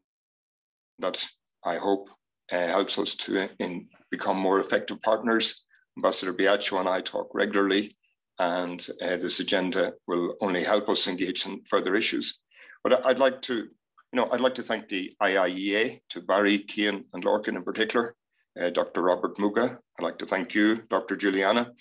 that 0.99 1.25
I 1.63 1.77
hope 1.77 2.09
uh, 2.51 2.67
helps 2.67 2.99
us 2.99 3.15
to 3.15 3.49
in, 3.59 3.87
become 4.11 4.37
more 4.37 4.59
effective 4.59 5.01
partners. 5.01 5.63
Ambassador 5.97 6.33
Biato 6.33 6.79
and 6.79 6.89
I 6.89 7.01
talk 7.01 7.29
regularly, 7.33 7.95
and 8.39 8.87
uh, 9.01 9.17
this 9.17 9.39
agenda 9.39 9.93
will 10.07 10.35
only 10.41 10.63
help 10.63 10.89
us 10.89 11.07
engage 11.07 11.45
in 11.45 11.61
further 11.65 11.95
issues. 11.95 12.39
But 12.83 13.05
I'd 13.05 13.19
like 13.19 13.41
to, 13.43 13.55
you 13.55 13.69
know, 14.13 14.29
I'd 14.31 14.41
like 14.41 14.55
to 14.55 14.63
thank 14.63 14.89
the 14.89 15.13
IIEA, 15.21 16.01
to 16.09 16.21
Barry, 16.21 16.65
Cian, 16.69 17.05
and 17.13 17.23
Larkin 17.23 17.55
in 17.55 17.63
particular, 17.63 18.15
uh, 18.59 18.69
Dr. 18.69 19.01
Robert 19.01 19.37
Muggah. 19.37 19.77
I'd 19.99 20.03
like 20.03 20.17
to 20.19 20.25
thank 20.25 20.53
you, 20.53 20.83
Dr. 20.89 21.15
Juliana, 21.15 21.71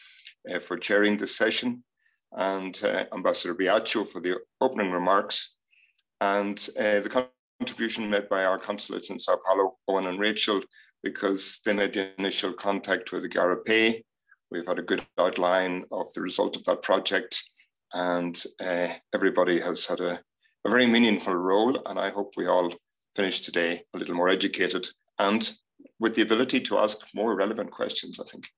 uh, 0.52 0.58
for 0.58 0.76
chairing 0.76 1.16
this 1.16 1.36
session, 1.36 1.82
and 2.32 2.80
uh, 2.84 3.04
Ambassador 3.12 3.54
Biato 3.54 4.06
for 4.06 4.20
the 4.20 4.38
opening 4.60 4.90
remarks, 4.90 5.56
and 6.20 6.68
uh, 6.78 7.00
the 7.00 7.28
contribution 7.58 8.10
made 8.10 8.28
by 8.28 8.44
our 8.44 8.58
consulates 8.58 9.10
in 9.10 9.18
Sao 9.18 9.38
Paulo, 9.46 9.76
Owen 9.88 10.06
and 10.06 10.20
Rachel, 10.20 10.62
because 11.02 11.60
they 11.64 11.74
made 11.74 11.94
the 11.94 12.10
initial 12.18 12.52
contact 12.52 13.12
with 13.12 13.22
the 13.22 13.28
Igarapé. 13.28 14.02
We've 14.52 14.66
had 14.66 14.78
a 14.78 14.82
good 14.82 15.06
outline 15.18 15.84
of 15.90 16.12
the 16.12 16.20
result 16.20 16.56
of 16.56 16.64
that 16.64 16.82
project, 16.82 17.42
and 17.94 18.40
uh, 18.60 18.88
everybody 19.14 19.58
has 19.60 19.86
had 19.86 20.00
a, 20.00 20.20
a 20.66 20.70
very 20.70 20.86
meaningful 20.86 21.34
role. 21.34 21.80
And 21.86 21.98
I 21.98 22.10
hope 22.10 22.34
we 22.36 22.46
all 22.46 22.70
finish 23.16 23.40
today 23.40 23.80
a 23.94 23.98
little 23.98 24.14
more 24.14 24.28
educated 24.28 24.86
and 25.18 25.50
with 25.98 26.14
the 26.14 26.22
ability 26.22 26.60
to 26.60 26.78
ask 26.78 26.98
more 27.14 27.36
relevant 27.36 27.70
questions, 27.70 28.20
I 28.20 28.24
think. 28.30 28.48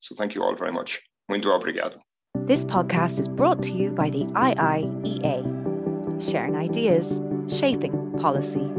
So 0.00 0.14
thank 0.14 0.34
you 0.34 0.42
all 0.42 0.54
very 0.54 0.72
much. 0.72 1.00
Muito 1.30 1.50
obrigado. 1.50 2.00
This 2.46 2.64
podcast 2.64 3.20
is 3.20 3.28
brought 3.28 3.62
to 3.64 3.72
you 3.72 3.92
by 3.92 4.08
the 4.10 4.24
IIEA, 4.34 5.42
sharing 6.30 6.56
ideas 6.56 7.20
shaping 7.48 8.12
policy. 8.18 8.70